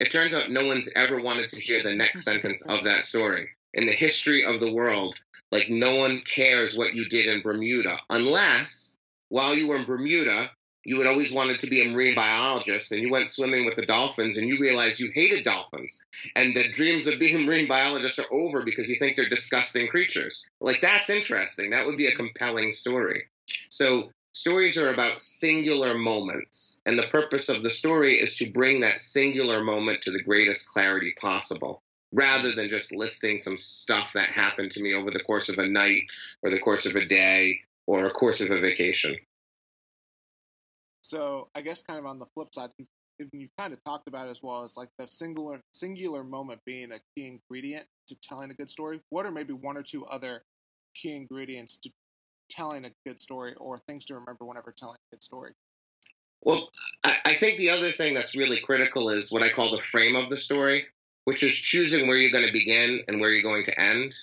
It 0.00 0.12
turns 0.12 0.32
out 0.32 0.50
no 0.50 0.66
one's 0.66 0.90
ever 0.94 1.20
wanted 1.20 1.48
to 1.50 1.60
hear 1.60 1.82
the 1.82 1.94
next 1.94 2.24
sentence 2.24 2.64
of 2.66 2.84
that 2.84 3.04
story. 3.04 3.50
In 3.74 3.86
the 3.86 3.92
history 3.92 4.44
of 4.44 4.60
the 4.60 4.72
world, 4.72 5.16
like 5.50 5.68
no 5.68 5.96
one 5.96 6.22
cares 6.22 6.76
what 6.76 6.94
you 6.94 7.08
did 7.08 7.26
in 7.26 7.42
Bermuda, 7.42 7.98
unless 8.10 8.98
while 9.28 9.54
you 9.54 9.66
were 9.66 9.76
in 9.76 9.84
Bermuda, 9.84 10.50
you 10.88 10.98
had 10.98 11.06
always 11.06 11.32
wanted 11.32 11.60
to 11.60 11.68
be 11.68 11.82
a 11.82 11.88
marine 11.88 12.14
biologist 12.14 12.92
and 12.92 13.02
you 13.02 13.10
went 13.10 13.28
swimming 13.28 13.66
with 13.66 13.76
the 13.76 13.86
dolphins 13.86 14.38
and 14.38 14.48
you 14.48 14.58
realized 14.58 14.98
you 14.98 15.10
hated 15.14 15.44
dolphins 15.44 16.02
and 16.34 16.56
the 16.56 16.68
dreams 16.70 17.06
of 17.06 17.18
being 17.18 17.36
a 17.36 17.38
marine 17.38 17.68
biologist 17.68 18.18
are 18.18 18.32
over 18.32 18.64
because 18.64 18.88
you 18.88 18.96
think 18.96 19.14
they're 19.14 19.28
disgusting 19.28 19.86
creatures. 19.86 20.48
Like 20.60 20.80
that's 20.80 21.10
interesting. 21.10 21.70
That 21.70 21.86
would 21.86 21.98
be 21.98 22.06
a 22.06 22.14
compelling 22.14 22.72
story. 22.72 23.24
So 23.70 24.10
Stories 24.38 24.78
are 24.78 24.92
about 24.92 25.20
singular 25.20 25.98
moments, 25.98 26.80
and 26.86 26.96
the 26.96 27.08
purpose 27.08 27.48
of 27.48 27.64
the 27.64 27.70
story 27.70 28.20
is 28.20 28.36
to 28.36 28.52
bring 28.52 28.80
that 28.80 29.00
singular 29.00 29.64
moment 29.64 30.02
to 30.02 30.12
the 30.12 30.22
greatest 30.22 30.68
clarity 30.68 31.12
possible, 31.18 31.82
rather 32.12 32.52
than 32.52 32.68
just 32.68 32.94
listing 32.94 33.38
some 33.38 33.56
stuff 33.56 34.10
that 34.14 34.28
happened 34.28 34.70
to 34.70 34.82
me 34.82 34.94
over 34.94 35.10
the 35.10 35.24
course 35.24 35.48
of 35.48 35.58
a 35.58 35.66
night, 35.66 36.04
or 36.42 36.50
the 36.50 36.60
course 36.60 36.86
of 36.86 36.94
a 36.94 37.04
day, 37.04 37.62
or 37.86 38.06
a 38.06 38.12
course 38.12 38.40
of 38.40 38.50
a 38.50 38.60
vacation. 38.60 39.16
So, 41.02 41.48
I 41.54 41.62
guess, 41.62 41.82
kind 41.82 41.98
of 41.98 42.06
on 42.06 42.18
the 42.18 42.26
flip 42.34 42.54
side, 42.54 42.70
you 43.32 43.48
kind 43.58 43.72
of 43.72 43.82
talked 43.84 44.08
about 44.08 44.28
as 44.28 44.42
well 44.42 44.64
as 44.64 44.76
like 44.76 44.88
the 44.98 45.06
singular 45.08 45.60
singular 45.72 46.22
moment 46.22 46.60
being 46.64 46.92
a 46.92 47.00
key 47.14 47.26
ingredient 47.26 47.86
to 48.08 48.16
telling 48.22 48.50
a 48.50 48.54
good 48.54 48.70
story. 48.70 49.00
What 49.10 49.26
are 49.26 49.32
maybe 49.32 49.52
one 49.52 49.76
or 49.76 49.82
two 49.82 50.06
other 50.06 50.44
key 50.94 51.16
ingredients 51.16 51.78
to 51.78 51.90
telling 52.48 52.84
a 52.84 52.90
good 53.06 53.20
story 53.20 53.54
or 53.58 53.78
things 53.86 54.04
to 54.06 54.14
remember 54.14 54.44
whenever 54.44 54.72
telling 54.76 54.96
a 54.96 55.16
good 55.16 55.24
story? 55.24 55.52
Well, 56.42 56.70
I 57.04 57.34
think 57.34 57.58
the 57.58 57.70
other 57.70 57.90
thing 57.90 58.14
that's 58.14 58.36
really 58.36 58.60
critical 58.60 59.10
is 59.10 59.32
what 59.32 59.42
I 59.42 59.50
call 59.50 59.72
the 59.72 59.80
frame 59.80 60.14
of 60.14 60.30
the 60.30 60.36
story, 60.36 60.86
which 61.24 61.42
is 61.42 61.54
choosing 61.54 62.06
where 62.06 62.16
you're 62.16 62.30
going 62.30 62.46
to 62.46 62.52
begin 62.52 63.02
and 63.08 63.20
where 63.20 63.30
you're 63.30 63.42
going 63.42 63.64
to 63.64 63.80
end. 63.80 64.14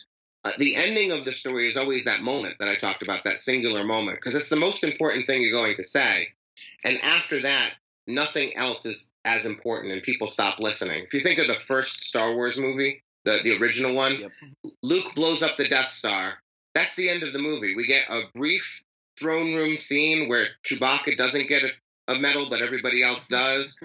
Uh, 0.45 0.51
the 0.57 0.75
ending 0.75 1.11
of 1.11 1.25
the 1.25 1.33
story 1.33 1.67
is 1.67 1.75
always 1.75 2.05
that 2.05 2.21
moment 2.21 2.55
that 2.59 2.69
I 2.69 2.75
talked 2.75 3.03
about, 3.03 3.25
that 3.25 3.39
singular 3.39 3.83
moment, 3.83 4.17
because 4.17 4.35
it's 4.35 4.49
the 4.49 4.55
most 4.55 4.83
important 4.83 5.27
thing 5.27 5.41
you're 5.41 5.51
going 5.51 5.75
to 5.75 5.83
say. 5.83 6.29
And 6.85 7.01
after 7.01 7.41
that, 7.41 7.73
nothing 8.07 8.55
else 8.55 8.85
is 8.85 9.11
as 9.25 9.45
important, 9.45 9.91
and 9.91 10.03
people 10.03 10.27
stop 10.27 10.59
listening. 10.59 11.03
If 11.03 11.13
you 11.13 11.19
think 11.19 11.39
of 11.39 11.47
the 11.47 11.55
first 11.55 12.03
Star 12.03 12.33
Wars 12.35 12.57
movie, 12.57 13.01
the, 13.25 13.39
the 13.43 13.57
original 13.57 13.93
one, 13.93 14.19
yep. 14.19 14.31
Luke 14.83 15.15
blows 15.15 15.41
up 15.41 15.57
the 15.57 15.67
Death 15.67 15.89
Star, 15.89 16.35
that's 16.75 16.95
the 16.95 17.09
end 17.09 17.23
of 17.23 17.33
the 17.33 17.39
movie. 17.39 17.73
We 17.75 17.87
get 17.87 18.03
a 18.09 18.23
brief 18.35 18.83
throne 19.17 19.55
room 19.55 19.77
scene 19.77 20.29
where 20.29 20.47
Chewbacca 20.63 21.17
doesn't 21.17 21.47
get 21.47 21.63
a, 21.63 22.13
a 22.13 22.19
medal, 22.19 22.47
but 22.49 22.61
everybody 22.61 23.01
else 23.01 23.27
does. 23.27 23.79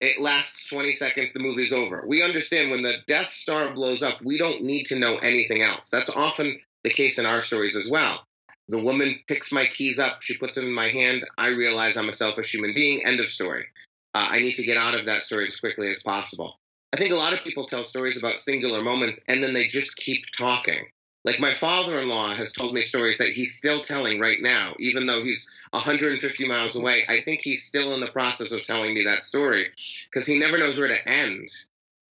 It 0.00 0.20
lasts 0.20 0.68
20 0.68 0.92
seconds, 0.92 1.32
the 1.32 1.40
movie's 1.40 1.72
over. 1.72 2.04
We 2.06 2.22
understand 2.22 2.70
when 2.70 2.82
the 2.82 2.98
Death 3.06 3.30
Star 3.30 3.72
blows 3.72 4.02
up, 4.02 4.20
we 4.22 4.36
don't 4.36 4.62
need 4.62 4.84
to 4.86 4.98
know 4.98 5.16
anything 5.16 5.62
else. 5.62 5.88
That's 5.88 6.10
often 6.10 6.60
the 6.84 6.90
case 6.90 7.18
in 7.18 7.24
our 7.24 7.40
stories 7.40 7.74
as 7.74 7.90
well. 7.90 8.25
The 8.68 8.78
woman 8.78 9.20
picks 9.28 9.52
my 9.52 9.66
keys 9.66 9.98
up, 9.98 10.22
she 10.22 10.36
puts 10.36 10.56
them 10.56 10.66
in 10.66 10.72
my 10.72 10.88
hand. 10.88 11.24
I 11.38 11.48
realize 11.48 11.96
I'm 11.96 12.08
a 12.08 12.12
selfish 12.12 12.52
human 12.52 12.74
being. 12.74 13.04
End 13.04 13.20
of 13.20 13.28
story. 13.28 13.66
Uh, 14.14 14.28
I 14.30 14.40
need 14.40 14.54
to 14.54 14.64
get 14.64 14.76
out 14.76 14.94
of 14.94 15.06
that 15.06 15.22
story 15.22 15.46
as 15.46 15.60
quickly 15.60 15.90
as 15.90 16.02
possible. 16.02 16.58
I 16.92 16.96
think 16.96 17.12
a 17.12 17.16
lot 17.16 17.32
of 17.32 17.44
people 17.44 17.66
tell 17.66 17.84
stories 17.84 18.16
about 18.16 18.38
singular 18.38 18.82
moments 18.82 19.22
and 19.28 19.42
then 19.42 19.54
they 19.54 19.66
just 19.66 19.96
keep 19.96 20.24
talking. 20.36 20.86
Like 21.26 21.40
my 21.40 21.52
father-in-law 21.52 22.34
has 22.34 22.52
told 22.52 22.72
me 22.72 22.82
stories 22.82 23.18
that 23.18 23.32
he's 23.32 23.56
still 23.56 23.82
telling 23.82 24.20
right 24.20 24.40
now, 24.40 24.74
even 24.78 25.06
though 25.06 25.24
he's 25.24 25.50
150 25.70 26.46
miles 26.46 26.76
away. 26.76 27.04
I 27.08 27.20
think 27.20 27.40
he's 27.40 27.64
still 27.64 27.92
in 27.94 28.00
the 28.00 28.06
process 28.06 28.52
of 28.52 28.62
telling 28.62 28.94
me 28.94 29.04
that 29.04 29.24
story 29.24 29.70
because 30.04 30.26
he 30.26 30.38
never 30.38 30.56
knows 30.56 30.78
where 30.78 30.88
to 30.88 31.08
end. 31.08 31.48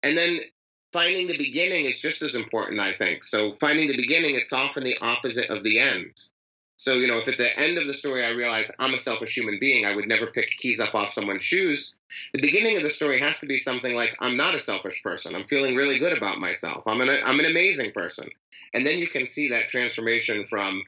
And 0.04 0.18
then 0.18 0.42
finding 0.92 1.28
the 1.28 1.38
beginning 1.38 1.86
is 1.86 2.00
just 2.00 2.22
as 2.22 2.36
important, 2.36 2.80
I 2.80 2.92
think. 2.92 3.24
So 3.24 3.54
finding 3.54 3.88
the 3.88 3.98
beginning, 3.98 4.36
it's 4.36 4.54
often 4.54 4.84
the 4.84 4.98
opposite 5.02 5.50
of 5.50 5.64
the 5.64 5.80
end. 5.80 6.12
So, 6.78 6.94
you 6.96 7.08
know, 7.08 7.18
if 7.18 7.28
at 7.28 7.38
the 7.38 7.58
end 7.58 7.78
of 7.78 7.88
the 7.88 7.94
story 7.94 8.24
I 8.26 8.32
realize 8.32 8.72
I'm 8.80 8.94
a 8.94 9.00
selfish 9.00 9.36
human 9.36 9.58
being, 9.60 9.86
I 9.86 9.96
would 9.96 10.08
never 10.08 10.28
pick 10.28 10.50
keys 10.58 10.80
up 10.80 10.94
off 10.94 11.10
someone's 11.10 11.44
shoes. 11.44 12.00
The 12.34 12.42
beginning 12.42 12.76
of 12.78 12.84
the 12.84 12.90
story 12.90 13.20
has 13.20 13.40
to 13.40 13.46
be 13.46 13.58
something 13.58 13.96
like 13.96 14.16
I'm 14.20 14.36
not 14.36 14.56
a 14.56 14.60
selfish 14.60 15.02
person. 15.02 15.36
I'm 15.36 15.46
feeling 15.46 15.76
really 15.76 16.00
good 16.00 16.18
about 16.18 16.40
myself. 16.40 16.84
I'm 16.86 17.02
an 17.02 17.10
I'm 17.10 17.40
an 17.40 17.46
amazing 17.46 17.92
person. 17.92 18.30
And 18.74 18.86
then 18.86 19.00
you 19.00 19.08
can 19.08 19.26
see 19.26 19.50
that 19.50 19.70
transformation 19.70 20.44
from 20.44 20.84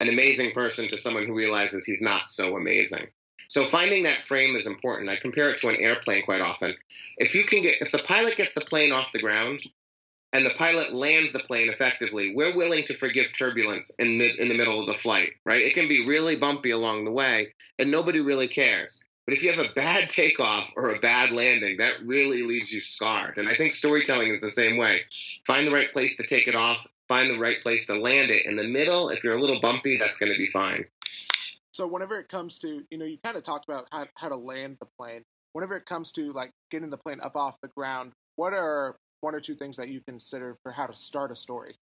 an 0.00 0.08
amazing 0.08 0.52
person 0.52 0.88
to 0.88 0.98
someone 0.98 1.26
who 1.26 1.34
realizes 1.34 1.84
he's 1.84 2.02
not 2.02 2.28
so 2.28 2.56
amazing. 2.56 3.06
So 3.48 3.64
finding 3.64 4.04
that 4.04 4.24
frame 4.24 4.56
is 4.56 4.66
important. 4.66 5.08
I 5.08 5.16
compare 5.16 5.50
it 5.50 5.58
to 5.58 5.68
an 5.68 5.76
airplane 5.76 6.24
quite 6.24 6.40
often. 6.40 6.74
If 7.18 7.34
you 7.34 7.44
can 7.44 7.62
get 7.62 7.80
if 7.80 7.92
the 7.92 7.98
pilot 7.98 8.36
gets 8.36 8.54
the 8.54 8.62
plane 8.62 8.92
off 8.92 9.12
the 9.12 9.20
ground, 9.20 9.60
and 10.32 10.44
the 10.44 10.50
pilot 10.50 10.92
lands 10.92 11.32
the 11.32 11.38
plane 11.38 11.68
effectively, 11.68 12.34
we're 12.34 12.56
willing 12.56 12.84
to 12.84 12.94
forgive 12.94 13.36
turbulence 13.36 13.90
in 13.98 14.18
mid, 14.18 14.36
in 14.36 14.48
the 14.48 14.56
middle 14.56 14.80
of 14.80 14.86
the 14.86 14.94
flight, 14.94 15.32
right? 15.44 15.62
It 15.62 15.74
can 15.74 15.88
be 15.88 16.06
really 16.06 16.36
bumpy 16.36 16.70
along 16.70 17.04
the 17.04 17.12
way, 17.12 17.54
and 17.78 17.90
nobody 17.90 18.20
really 18.20 18.48
cares. 18.48 19.04
But 19.26 19.34
if 19.34 19.42
you 19.42 19.52
have 19.52 19.64
a 19.64 19.72
bad 19.74 20.08
takeoff 20.10 20.72
or 20.76 20.94
a 20.94 20.98
bad 20.98 21.30
landing, 21.30 21.78
that 21.78 22.00
really 22.04 22.42
leaves 22.42 22.72
you 22.72 22.80
scarred. 22.80 23.38
And 23.38 23.48
I 23.48 23.54
think 23.54 23.72
storytelling 23.72 24.28
is 24.28 24.40
the 24.40 24.50
same 24.50 24.76
way. 24.76 25.02
Find 25.46 25.66
the 25.66 25.72
right 25.72 25.92
place 25.92 26.16
to 26.16 26.26
take 26.26 26.48
it 26.48 26.54
off, 26.54 26.86
find 27.08 27.30
the 27.30 27.38
right 27.38 27.60
place 27.60 27.86
to 27.86 27.94
land 27.94 28.30
it. 28.30 28.46
In 28.46 28.56
the 28.56 28.68
middle, 28.68 29.08
if 29.08 29.24
you're 29.24 29.34
a 29.34 29.40
little 29.40 29.60
bumpy, 29.60 29.96
that's 29.96 30.18
going 30.18 30.32
to 30.32 30.38
be 30.38 30.46
fine. 30.46 30.84
So 31.72 31.86
whenever 31.86 32.18
it 32.18 32.28
comes 32.28 32.58
to, 32.60 32.82
you 32.90 32.98
know, 32.98 33.04
you 33.04 33.18
kind 33.22 33.36
of 33.36 33.42
talked 33.42 33.68
about 33.68 33.86
how, 33.92 34.06
how 34.14 34.28
to 34.28 34.36
land 34.36 34.78
the 34.80 34.86
plane. 34.98 35.22
Whenever 35.52 35.76
it 35.76 35.86
comes 35.86 36.12
to 36.12 36.32
like 36.32 36.50
getting 36.70 36.90
the 36.90 36.96
plane 36.96 37.20
up 37.22 37.36
off 37.36 37.60
the 37.60 37.68
ground, 37.68 38.12
what 38.36 38.52
are 38.52 38.96
one 39.20 39.34
or 39.34 39.40
two 39.40 39.54
things 39.54 39.76
that 39.76 39.88
you 39.88 40.00
consider 40.00 40.56
for 40.62 40.72
how 40.72 40.86
to 40.86 40.96
start 40.96 41.30
a 41.30 41.36
story? 41.36 41.76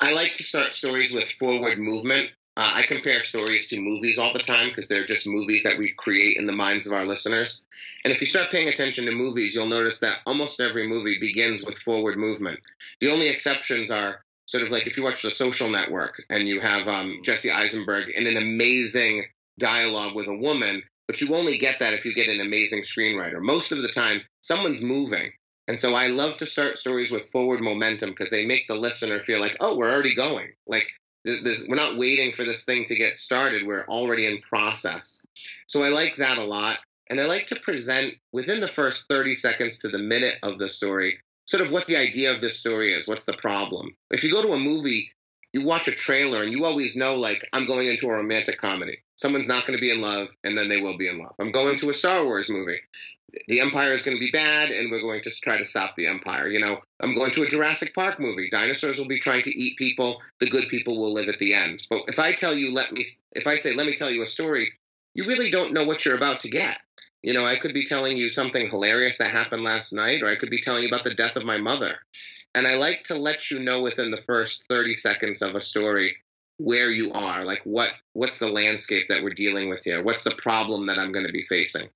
I 0.00 0.12
like 0.12 0.34
to 0.34 0.42
start 0.42 0.72
stories 0.72 1.12
with 1.12 1.30
forward 1.30 1.78
movement. 1.78 2.30
Uh, 2.56 2.70
I 2.74 2.82
compare 2.82 3.20
stories 3.20 3.68
to 3.68 3.80
movies 3.80 4.18
all 4.18 4.32
the 4.32 4.38
time 4.38 4.68
because 4.68 4.86
they're 4.86 5.04
just 5.04 5.26
movies 5.26 5.64
that 5.64 5.76
we 5.76 5.92
create 5.96 6.36
in 6.36 6.46
the 6.46 6.52
minds 6.52 6.86
of 6.86 6.92
our 6.92 7.04
listeners. 7.04 7.64
And 8.04 8.12
if 8.12 8.20
you 8.20 8.26
start 8.26 8.50
paying 8.50 8.68
attention 8.68 9.06
to 9.06 9.12
movies, 9.12 9.54
you'll 9.54 9.66
notice 9.66 9.98
that 10.00 10.18
almost 10.26 10.60
every 10.60 10.86
movie 10.86 11.18
begins 11.18 11.64
with 11.64 11.78
forward 11.78 12.16
movement. 12.16 12.60
The 13.00 13.10
only 13.10 13.28
exceptions 13.28 13.90
are 13.90 14.24
sort 14.46 14.62
of 14.62 14.70
like 14.70 14.86
if 14.86 14.96
you 14.96 15.02
watch 15.02 15.22
The 15.22 15.30
Social 15.30 15.68
Network 15.68 16.22
and 16.30 16.46
you 16.46 16.60
have 16.60 16.86
um, 16.86 17.20
Jesse 17.24 17.50
Eisenberg 17.50 18.08
in 18.10 18.26
an 18.26 18.36
amazing 18.36 19.24
dialogue 19.58 20.14
with 20.14 20.28
a 20.28 20.36
woman, 20.36 20.82
but 21.08 21.20
you 21.20 21.34
only 21.34 21.58
get 21.58 21.80
that 21.80 21.94
if 21.94 22.04
you 22.04 22.14
get 22.14 22.28
an 22.28 22.40
amazing 22.40 22.82
screenwriter. 22.82 23.40
Most 23.40 23.72
of 23.72 23.82
the 23.82 23.88
time, 23.88 24.20
someone's 24.42 24.82
moving. 24.82 25.32
And 25.66 25.78
so 25.78 25.94
I 25.94 26.08
love 26.08 26.36
to 26.38 26.46
start 26.46 26.78
stories 26.78 27.10
with 27.10 27.30
forward 27.30 27.60
momentum 27.60 28.10
because 28.10 28.30
they 28.30 28.46
make 28.46 28.68
the 28.68 28.74
listener 28.74 29.20
feel 29.20 29.40
like, 29.40 29.56
oh, 29.60 29.76
we're 29.76 29.92
already 29.92 30.14
going. 30.14 30.52
Like 30.66 30.86
this, 31.24 31.66
we're 31.66 31.76
not 31.76 31.96
waiting 31.96 32.32
for 32.32 32.44
this 32.44 32.64
thing 32.64 32.84
to 32.84 32.96
get 32.96 33.16
started. 33.16 33.66
We're 33.66 33.86
already 33.86 34.26
in 34.26 34.40
process. 34.40 35.24
So 35.66 35.82
I 35.82 35.88
like 35.88 36.16
that 36.16 36.38
a 36.38 36.44
lot. 36.44 36.78
And 37.08 37.20
I 37.20 37.26
like 37.26 37.48
to 37.48 37.56
present 37.56 38.14
within 38.32 38.60
the 38.60 38.68
first 38.68 39.08
30 39.08 39.34
seconds 39.34 39.78
to 39.80 39.88
the 39.88 39.98
minute 39.98 40.36
of 40.42 40.58
the 40.58 40.68
story 40.68 41.18
sort 41.46 41.62
of 41.62 41.72
what 41.72 41.86
the 41.86 41.96
idea 41.96 42.32
of 42.32 42.40
this 42.40 42.58
story 42.58 42.92
is. 42.92 43.06
What's 43.06 43.26
the 43.26 43.34
problem? 43.34 43.96
If 44.10 44.24
you 44.24 44.32
go 44.32 44.42
to 44.42 44.52
a 44.52 44.58
movie, 44.58 45.12
you 45.52 45.62
watch 45.62 45.88
a 45.88 45.92
trailer 45.92 46.42
and 46.42 46.52
you 46.52 46.64
always 46.64 46.96
know, 46.96 47.16
like, 47.16 47.46
I'm 47.52 47.66
going 47.66 47.88
into 47.88 48.08
a 48.08 48.16
romantic 48.16 48.58
comedy. 48.58 49.03
Someone's 49.16 49.48
not 49.48 49.66
going 49.66 49.76
to 49.76 49.80
be 49.80 49.90
in 49.90 50.00
love 50.00 50.28
and 50.42 50.56
then 50.56 50.68
they 50.68 50.80
will 50.80 50.98
be 50.98 51.08
in 51.08 51.18
love. 51.18 51.34
I'm 51.40 51.52
going 51.52 51.78
to 51.78 51.90
a 51.90 51.94
Star 51.94 52.24
Wars 52.24 52.50
movie 52.50 52.80
the 53.48 53.60
Empire 53.60 53.90
is 53.90 54.02
going 54.02 54.16
to 54.16 54.24
be 54.24 54.30
bad, 54.30 54.70
and 54.70 54.90
we're 54.90 55.00
going 55.00 55.22
to 55.22 55.30
try 55.30 55.58
to 55.58 55.64
stop 55.64 55.94
the 55.94 56.06
Empire. 56.06 56.48
You 56.48 56.60
know, 56.60 56.78
I'm 57.00 57.14
going 57.14 57.32
to 57.32 57.42
a 57.42 57.48
Jurassic 57.48 57.94
Park 57.94 58.20
movie. 58.20 58.48
Dinosaurs 58.50 58.98
will 58.98 59.08
be 59.08 59.18
trying 59.18 59.42
to 59.42 59.50
eat 59.50 59.76
people. 59.76 60.22
The 60.40 60.48
good 60.48 60.68
people 60.68 60.98
will 60.98 61.12
live 61.12 61.28
at 61.28 61.38
the 61.38 61.54
end. 61.54 61.86
But 61.90 62.04
if 62.08 62.18
I 62.18 62.32
tell 62.32 62.54
you, 62.54 62.72
let 62.72 62.92
me, 62.92 63.04
if 63.32 63.46
I 63.46 63.56
say, 63.56 63.74
let 63.74 63.86
me 63.86 63.94
tell 63.94 64.10
you 64.10 64.22
a 64.22 64.26
story, 64.26 64.72
you 65.14 65.26
really 65.26 65.50
don't 65.50 65.72
know 65.72 65.84
what 65.84 66.04
you're 66.04 66.16
about 66.16 66.40
to 66.40 66.50
get. 66.50 66.78
You 67.22 67.32
know, 67.32 67.44
I 67.44 67.56
could 67.56 67.72
be 67.72 67.86
telling 67.86 68.16
you 68.16 68.28
something 68.28 68.68
hilarious 68.68 69.18
that 69.18 69.30
happened 69.30 69.62
last 69.62 69.92
night, 69.92 70.22
or 70.22 70.26
I 70.26 70.36
could 70.36 70.50
be 70.50 70.60
telling 70.60 70.82
you 70.82 70.88
about 70.88 71.04
the 71.04 71.14
death 71.14 71.36
of 71.36 71.44
my 71.44 71.56
mother. 71.56 71.96
And 72.54 72.66
I 72.66 72.76
like 72.76 73.04
to 73.04 73.16
let 73.16 73.50
you 73.50 73.58
know 73.58 73.82
within 73.82 74.10
the 74.10 74.22
first 74.22 74.64
30 74.68 74.94
seconds 74.94 75.42
of 75.42 75.54
a 75.54 75.60
story 75.60 76.16
where 76.58 76.90
you 76.90 77.12
are 77.12 77.44
like 77.44 77.60
what 77.64 77.90
what's 78.12 78.38
the 78.38 78.48
landscape 78.48 79.06
that 79.08 79.22
we're 79.22 79.30
dealing 79.30 79.68
with 79.68 79.82
here 79.84 80.02
what's 80.02 80.22
the 80.22 80.34
problem 80.38 80.86
that 80.86 80.98
i'm 80.98 81.12
going 81.12 81.26
to 81.26 81.32
be 81.32 81.44
facing 81.48 81.88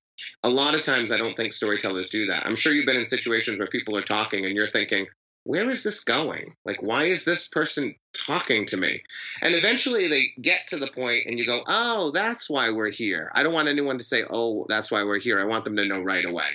a 0.43 0.49
lot 0.49 0.75
of 0.75 0.81
times 0.81 1.11
I 1.11 1.17
don't 1.17 1.35
think 1.35 1.53
storytellers 1.53 2.09
do 2.09 2.25
that. 2.27 2.45
I'm 2.45 2.55
sure 2.55 2.73
you've 2.73 2.85
been 2.85 2.97
in 2.97 3.05
situations 3.05 3.57
where 3.57 3.67
people 3.67 3.97
are 3.97 4.01
talking 4.01 4.45
and 4.45 4.55
you're 4.55 4.69
thinking, 4.69 5.07
where 5.43 5.69
is 5.69 5.83
this 5.83 6.03
going? 6.03 6.55
Like, 6.65 6.81
why 6.81 7.05
is 7.05 7.23
this 7.23 7.47
person 7.47 7.95
talking 8.13 8.65
to 8.67 8.77
me? 8.77 9.01
And 9.41 9.55
eventually 9.55 10.07
they 10.07 10.31
get 10.41 10.67
to 10.67 10.77
the 10.77 10.87
point 10.87 11.25
and 11.25 11.39
you 11.39 11.45
go, 11.45 11.63
oh, 11.67 12.11
that's 12.11 12.49
why 12.49 12.71
we're 12.71 12.91
here. 12.91 13.31
I 13.33 13.43
don't 13.43 13.53
want 13.53 13.67
anyone 13.67 13.97
to 13.97 14.03
say, 14.03 14.23
oh, 14.29 14.65
that's 14.67 14.91
why 14.91 15.03
we're 15.03 15.19
here. 15.19 15.39
I 15.39 15.45
want 15.45 15.65
them 15.65 15.77
to 15.77 15.85
know 15.85 16.01
right 16.01 16.25
away. 16.25 16.51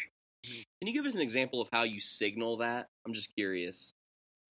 Mm-hmm. 0.47 0.63
Can 0.81 0.89
you 0.89 0.93
give 0.93 1.07
us 1.07 1.15
an 1.15 1.23
example 1.23 1.61
of 1.61 1.69
how 1.73 1.85
you 1.85 2.01
signal 2.01 2.59
that? 2.59 2.89
I'm 3.07 3.15
just 3.15 3.35
curious. 3.35 3.94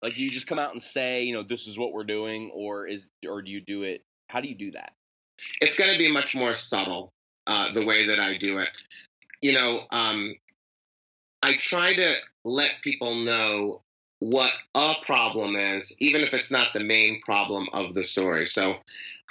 Like, 0.03 0.15
do 0.15 0.23
you 0.23 0.31
just 0.31 0.47
come 0.47 0.59
out 0.59 0.71
and 0.71 0.81
say, 0.81 1.23
you 1.23 1.33
know, 1.33 1.43
this 1.43 1.67
is 1.67 1.77
what 1.77 1.91
we're 1.91 2.03
doing, 2.05 2.51
or 2.53 2.87
is, 2.87 3.09
or 3.27 3.41
do 3.41 3.51
you 3.51 3.61
do 3.61 3.83
it? 3.83 4.03
How 4.27 4.39
do 4.41 4.47
you 4.47 4.55
do 4.55 4.71
that? 4.71 4.93
It's 5.61 5.77
going 5.77 5.91
to 5.91 5.97
be 5.97 6.11
much 6.11 6.35
more 6.35 6.55
subtle 6.55 7.11
uh, 7.47 7.73
the 7.73 7.85
way 7.85 8.07
that 8.07 8.19
I 8.19 8.37
do 8.37 8.59
it. 8.59 8.69
You 9.41 9.53
know, 9.53 9.81
um, 9.91 10.35
I 11.41 11.55
try 11.57 11.93
to 11.93 12.15
let 12.45 12.71
people 12.81 13.15
know 13.15 13.81
what 14.19 14.51
a 14.75 14.93
problem 15.01 15.55
is, 15.55 15.95
even 15.99 16.21
if 16.21 16.33
it's 16.33 16.51
not 16.51 16.73
the 16.73 16.83
main 16.83 17.21
problem 17.21 17.67
of 17.71 17.93
the 17.93 18.03
story. 18.03 18.45
So 18.45 18.75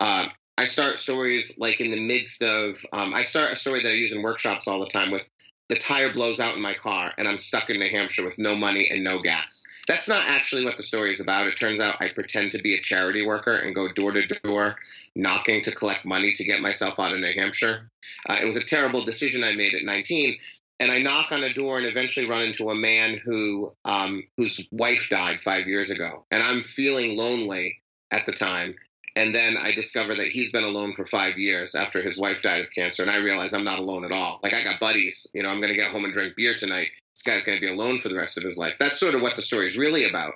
uh, 0.01 0.27
I 0.57 0.65
start 0.65 0.99
stories 0.99 1.59
like 1.59 1.81
in 1.81 1.91
the 1.91 2.01
midst 2.01 2.43
of, 2.43 2.77
um, 2.93 3.13
I 3.13 3.23
start 3.23 3.53
a 3.53 3.57
story 3.57 3.83
that 3.83 3.91
I 3.91 3.95
use 3.95 4.13
in 4.13 4.23
workshops 4.23 4.67
all 4.67 4.81
the 4.81 4.87
time 4.87 5.11
with 5.11 5.29
the 5.69 5.77
tire 5.77 6.13
blows 6.13 6.41
out 6.41 6.57
in 6.57 6.63
my 6.63 6.75
car 6.75 7.13
and 7.19 7.29
I'm 7.29 7.39
stuck 7.39 7.69
in 7.71 7.79
New 7.79 7.91
Hampshire 7.91 8.25
with 8.25 8.39
no 8.39 8.57
money 8.57 8.89
and 8.91 9.05
no 9.05 9.21
gas. 9.21 9.65
That's 9.87 10.09
not 10.09 10.27
actually 10.27 10.65
what 10.65 10.77
the 10.77 10.83
story 10.83 11.11
is 11.11 11.21
about. 11.21 11.47
It 11.47 11.57
turns 11.57 11.81
out 11.81 12.01
I 12.01 12.09
pretend 12.09 12.53
to 12.53 12.63
be 12.63 12.75
a 12.75 12.81
charity 12.81 13.25
worker 13.25 13.55
and 13.57 13.75
go 13.75 13.93
door 13.93 14.13
to 14.13 14.27
door 14.27 14.77
knocking 15.15 15.63
to 15.63 15.75
collect 15.75 16.05
money 16.05 16.33
to 16.33 16.45
get 16.45 16.61
myself 16.61 16.99
out 16.99 17.13
of 17.13 17.21
New 17.21 17.33
Hampshire. 17.33 17.91
Uh, 18.29 18.39
it 18.43 18.47
was 18.47 18.57
a 18.57 18.65
terrible 18.65 19.03
decision 19.03 19.45
I 19.45 19.55
made 19.55 19.75
at 19.75 19.85
19. 19.85 20.39
And 20.81 20.93
I 20.93 20.99
knock 20.99 21.33
on 21.33 21.43
a 21.43 21.53
door 21.53 21.79
and 21.79 21.87
eventually 21.87 22.29
run 22.29 22.45
into 22.45 22.71
a 22.71 22.75
man 22.75 23.21
who 23.23 23.73
um, 23.85 24.23
whose 24.37 24.67
wife 24.71 25.09
died 25.11 25.41
five 25.41 25.67
years 25.67 25.91
ago, 25.91 26.25
and 26.31 26.41
I'm 26.41 26.63
feeling 26.63 27.17
lonely 27.17 27.83
at 28.13 28.27
the 28.27 28.33
time. 28.33 28.77
And 29.19 29.35
then 29.35 29.57
I 29.57 29.73
discover 29.73 30.15
that 30.15 30.29
he's 30.29 30.53
been 30.53 30.63
alone 30.63 30.93
for 30.93 31.05
five 31.05 31.39
years 31.39 31.75
after 31.75 32.01
his 32.01 32.17
wife 32.17 32.41
died 32.41 32.63
of 32.63 32.71
cancer, 32.71 33.03
and 33.03 33.11
I 33.11 33.17
realize 33.17 33.53
I'm 33.53 33.65
not 33.65 33.81
alone 33.81 34.05
at 34.05 34.13
all. 34.13 34.39
Like 34.45 34.55
I 34.55 34.63
got 34.63 34.79
buddies, 34.79 35.27
you 35.35 35.43
know, 35.43 35.49
I'm 35.49 35.61
going 35.61 35.73
to 35.73 35.79
get 35.79 35.91
home 35.91 36.05
and 36.05 36.13
drink 36.13 36.37
beer 36.37 36.55
tonight. 36.55 36.91
This 37.17 37.23
guy's 37.25 37.43
going 37.43 37.59
to 37.59 37.67
be 37.67 37.73
alone 37.73 37.99
for 37.99 38.09
the 38.11 38.17
rest 38.17 38.39
of 38.39 38.45
his 38.45 38.57
life. 38.57 38.77
That's 38.79 39.01
sort 39.01 39.17
of 39.17 39.21
what 39.21 39.35
the 39.35 39.43
story 39.43 39.67
is 39.67 39.77
really 39.77 40.09
about. 40.09 40.35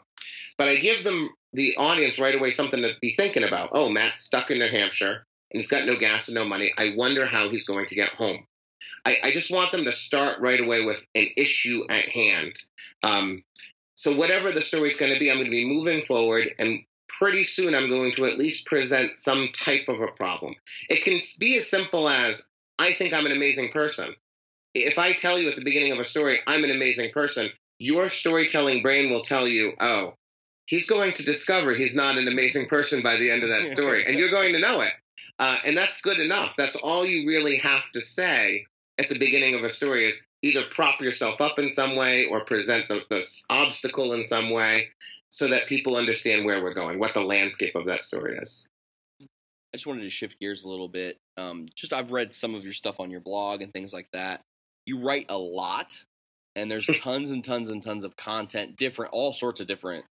But 0.58 0.66
I 0.66 0.76
give 0.76 1.04
them 1.04 1.30
the 1.52 1.76
audience 1.76 2.18
right 2.18 2.34
away 2.34 2.50
something 2.50 2.82
to 2.82 2.94
be 3.00 3.10
thinking 3.10 3.44
about. 3.44 3.70
Oh, 3.70 3.88
Matt's 3.88 4.22
stuck 4.22 4.50
in 4.50 4.58
New 4.58 4.68
Hampshire 4.68 5.26
and 5.52 5.60
he's 5.60 5.68
got 5.68 5.86
no 5.86 5.96
gas 5.96 6.26
and 6.26 6.34
no 6.34 6.44
money. 6.44 6.72
I 6.76 6.94
wonder 6.96 7.24
how 7.24 7.50
he's 7.50 7.66
going 7.66 7.86
to 7.86 7.94
get 7.94 8.08
home. 8.08 8.48
I, 9.04 9.18
I 9.22 9.30
just 9.30 9.52
want 9.52 9.70
them 9.70 9.84
to 9.84 9.92
start 9.92 10.40
right 10.40 10.58
away 10.58 10.84
with 10.84 11.06
an 11.14 11.28
issue 11.36 11.84
at 11.88 12.08
hand. 12.08 12.54
Um, 13.04 13.44
so 13.94 14.16
whatever 14.16 14.50
the 14.50 14.60
story 14.60 14.88
is 14.88 14.96
going 14.96 15.12
to 15.12 15.20
be, 15.20 15.30
I'm 15.30 15.36
going 15.36 15.44
to 15.44 15.50
be 15.50 15.64
moving 15.64 16.02
forward, 16.02 16.54
and 16.58 16.80
pretty 17.22 17.44
soon 17.44 17.72
I'm 17.72 17.88
going 17.88 18.10
to 18.12 18.24
at 18.24 18.36
least 18.36 18.66
present 18.66 19.16
some 19.16 19.50
type 19.52 19.86
of 19.86 20.00
a 20.00 20.08
problem. 20.08 20.56
It 20.88 21.04
can 21.04 21.20
be 21.38 21.56
as 21.56 21.70
simple 21.70 22.08
as 22.08 22.48
I 22.80 22.94
think 22.94 23.14
I'm 23.14 23.26
an 23.26 23.32
amazing 23.32 23.68
person. 23.68 24.12
If 24.74 24.98
I 24.98 25.12
tell 25.12 25.38
you 25.38 25.48
at 25.48 25.54
the 25.54 25.62
beginning 25.62 25.92
of 25.92 26.00
a 26.00 26.04
story, 26.04 26.40
I'm 26.48 26.64
an 26.64 26.72
amazing 26.72 27.12
person, 27.12 27.50
your 27.78 28.08
storytelling 28.08 28.82
brain 28.82 29.08
will 29.08 29.22
tell 29.22 29.46
you, 29.46 29.74
oh, 29.80 30.14
he's 30.66 30.88
going 30.88 31.12
to 31.12 31.22
discover 31.22 31.72
he's 31.72 31.94
not 31.94 32.18
an 32.18 32.26
amazing 32.26 32.66
person 32.66 33.02
by 33.02 33.14
the 33.14 33.30
end 33.30 33.44
of 33.44 33.50
that 33.50 33.68
story, 33.68 34.04
and 34.04 34.18
you're 34.18 34.30
going 34.30 34.54
to 34.54 34.58
know 34.58 34.80
it. 34.80 34.92
Uh, 35.38 35.58
and 35.64 35.76
that's 35.76 36.00
good 36.00 36.18
enough. 36.18 36.56
That's 36.56 36.74
all 36.74 37.06
you 37.06 37.28
really 37.28 37.58
have 37.58 37.88
to 37.92 38.00
say 38.00 38.66
at 38.98 39.08
the 39.08 39.18
beginning 39.18 39.54
of 39.54 39.62
a 39.62 39.70
story 39.70 40.06
is 40.06 40.26
either 40.42 40.64
prop 40.72 41.00
yourself 41.00 41.40
up 41.40 41.60
in 41.60 41.68
some 41.68 41.94
way 41.94 42.26
or 42.26 42.44
present 42.44 42.88
the, 42.88 43.02
the 43.10 43.24
obstacle 43.48 44.12
in 44.12 44.24
some 44.24 44.50
way 44.50 44.88
so 45.32 45.48
that 45.48 45.66
people 45.66 45.96
understand 45.96 46.44
where 46.44 46.62
we're 46.62 46.74
going, 46.74 46.98
what 46.98 47.14
the 47.14 47.22
landscape 47.22 47.74
of 47.74 47.86
that 47.86 48.04
story 48.04 48.36
is. 48.36 48.68
I 49.20 49.78
just 49.78 49.86
wanted 49.86 50.02
to 50.02 50.10
shift 50.10 50.38
gears 50.38 50.64
a 50.64 50.68
little 50.68 50.88
bit. 50.88 51.16
Um, 51.38 51.66
just 51.74 51.94
I've 51.94 52.12
read 52.12 52.34
some 52.34 52.54
of 52.54 52.62
your 52.62 52.74
stuff 52.74 53.00
on 53.00 53.10
your 53.10 53.20
blog 53.20 53.62
and 53.62 53.72
things 53.72 53.94
like 53.94 54.08
that. 54.12 54.42
You 54.84 55.00
write 55.00 55.26
a 55.30 55.38
lot, 55.38 56.04
and 56.54 56.70
there's 56.70 56.86
tons 57.00 57.30
and 57.30 57.42
tons 57.42 57.70
and 57.70 57.82
tons 57.82 58.04
of 58.04 58.16
content, 58.16 58.76
different, 58.76 59.12
all 59.12 59.32
sorts 59.32 59.60
of 59.60 59.66
different 59.66 60.04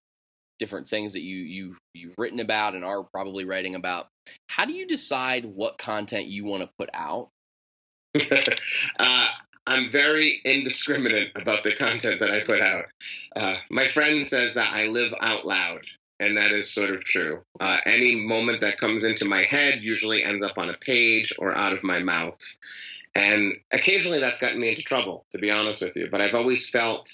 different 0.59 0.89
things 0.89 1.13
that 1.13 1.21
you 1.21 1.37
you 1.37 1.75
you've 1.93 2.15
written 2.17 2.39
about 2.39 2.75
and 2.75 2.85
are 2.85 3.03
probably 3.03 3.43
writing 3.43 3.75
about. 3.75 4.07
How 4.47 4.65
do 4.65 4.73
you 4.73 4.87
decide 4.87 5.45
what 5.45 5.77
content 5.77 6.27
you 6.27 6.45
want 6.45 6.63
to 6.63 6.69
put 6.77 6.89
out? 6.93 7.29
uh, 8.99 9.27
I'm 9.69 9.91
very 9.91 10.41
indiscriminate 10.43 11.31
about 11.35 11.63
the 11.63 11.75
content 11.75 12.21
that 12.21 12.31
I 12.31 12.41
put 12.41 12.59
out. 12.59 12.85
Uh, 13.35 13.55
my 13.69 13.87
friend 13.87 14.25
says 14.25 14.55
that 14.55 14.73
I 14.73 14.87
live 14.87 15.13
out 15.21 15.45
loud. 15.45 15.85
and 16.19 16.37
that 16.37 16.51
is 16.51 16.69
sort 16.69 16.89
of 16.89 17.03
true. 17.03 17.41
Uh, 17.59 17.77
any 17.85 18.15
moment 18.15 18.61
that 18.61 18.77
comes 18.77 19.03
into 19.03 19.25
my 19.25 19.43
head 19.43 19.83
usually 19.83 20.23
ends 20.23 20.43
up 20.43 20.57
on 20.57 20.69
a 20.69 20.77
page 20.77 21.31
or 21.39 21.55
out 21.57 21.71
of 21.71 21.83
my 21.83 21.99
mouth. 21.99 22.39
And 23.15 23.53
occasionally 23.71 24.19
that's 24.19 24.39
gotten 24.39 24.59
me 24.59 24.69
into 24.69 24.81
trouble, 24.81 25.25
to 25.31 25.37
be 25.37 25.51
honest 25.51 25.81
with 25.81 25.95
you. 25.95 26.09
But 26.11 26.21
I've 26.21 26.35
always 26.35 26.69
felt 26.69 27.09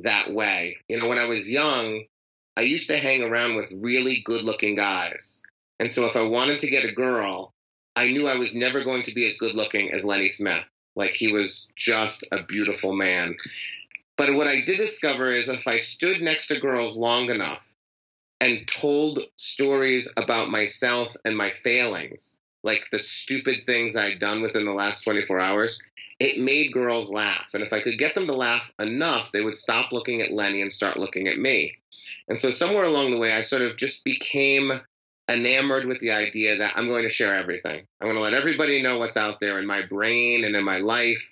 that 0.00 0.32
way. 0.32 0.76
You 0.88 0.98
know, 0.98 1.08
when 1.08 1.18
I 1.18 1.26
was 1.26 1.50
young, 1.50 2.04
I 2.56 2.62
used 2.62 2.88
to 2.88 2.98
hang 2.98 3.22
around 3.22 3.56
with 3.56 3.72
really 3.74 4.20
good 4.24 4.42
looking 4.42 4.76
guys. 4.76 5.42
And 5.80 5.90
so 5.90 6.04
if 6.06 6.16
I 6.16 6.22
wanted 6.22 6.60
to 6.60 6.70
get 6.70 6.84
a 6.84 6.92
girl, 6.92 7.52
I 7.96 8.04
knew 8.04 8.28
I 8.28 8.36
was 8.36 8.54
never 8.54 8.84
going 8.84 9.04
to 9.04 9.14
be 9.14 9.26
as 9.26 9.38
good 9.38 9.54
looking 9.54 9.92
as 9.92 10.04
Lenny 10.04 10.28
Smith. 10.28 10.64
Like 10.96 11.12
he 11.12 11.32
was 11.32 11.72
just 11.76 12.24
a 12.32 12.42
beautiful 12.42 12.94
man. 12.94 13.36
But 14.16 14.34
what 14.34 14.48
I 14.48 14.62
did 14.62 14.78
discover 14.78 15.30
is 15.30 15.48
if 15.48 15.66
I 15.66 15.78
stood 15.78 16.20
next 16.20 16.48
to 16.48 16.58
girls 16.58 16.96
long 16.96 17.30
enough 17.30 17.74
and 18.40 18.66
told 18.66 19.20
stories 19.36 20.12
about 20.16 20.50
myself 20.50 21.14
and 21.24 21.36
my 21.36 21.50
failings, 21.50 22.38
like 22.64 22.88
the 22.90 22.98
stupid 22.98 23.64
things 23.64 23.94
I'd 23.94 24.18
done 24.18 24.42
within 24.42 24.64
the 24.64 24.72
last 24.72 25.02
24 25.04 25.38
hours, 25.38 25.80
it 26.18 26.40
made 26.40 26.72
girls 26.72 27.10
laugh. 27.10 27.50
And 27.54 27.62
if 27.62 27.72
I 27.72 27.80
could 27.80 27.98
get 27.98 28.14
them 28.14 28.26
to 28.26 28.34
laugh 28.34 28.72
enough, 28.80 29.30
they 29.32 29.42
would 29.42 29.56
stop 29.56 29.92
looking 29.92 30.20
at 30.20 30.32
Lenny 30.32 30.62
and 30.62 30.72
start 30.72 30.96
looking 30.96 31.28
at 31.28 31.38
me. 31.38 31.76
And 32.28 32.38
so 32.38 32.50
somewhere 32.50 32.84
along 32.84 33.10
the 33.10 33.18
way, 33.18 33.32
I 33.32 33.42
sort 33.42 33.62
of 33.62 33.76
just 33.76 34.04
became 34.04 34.72
enamored 35.28 35.84
with 35.84 36.00
the 36.00 36.12
idea 36.12 36.56
that 36.56 36.72
I'm 36.76 36.88
going 36.88 37.04
to 37.04 37.10
share 37.10 37.34
everything. 37.34 37.86
I'm 38.00 38.06
going 38.06 38.16
to 38.16 38.22
let 38.22 38.34
everybody 38.34 38.82
know 38.82 38.98
what's 38.98 39.16
out 39.16 39.40
there 39.40 39.58
in 39.58 39.66
my 39.66 39.82
brain 39.86 40.44
and 40.44 40.56
in 40.56 40.64
my 40.64 40.78
life 40.78 41.30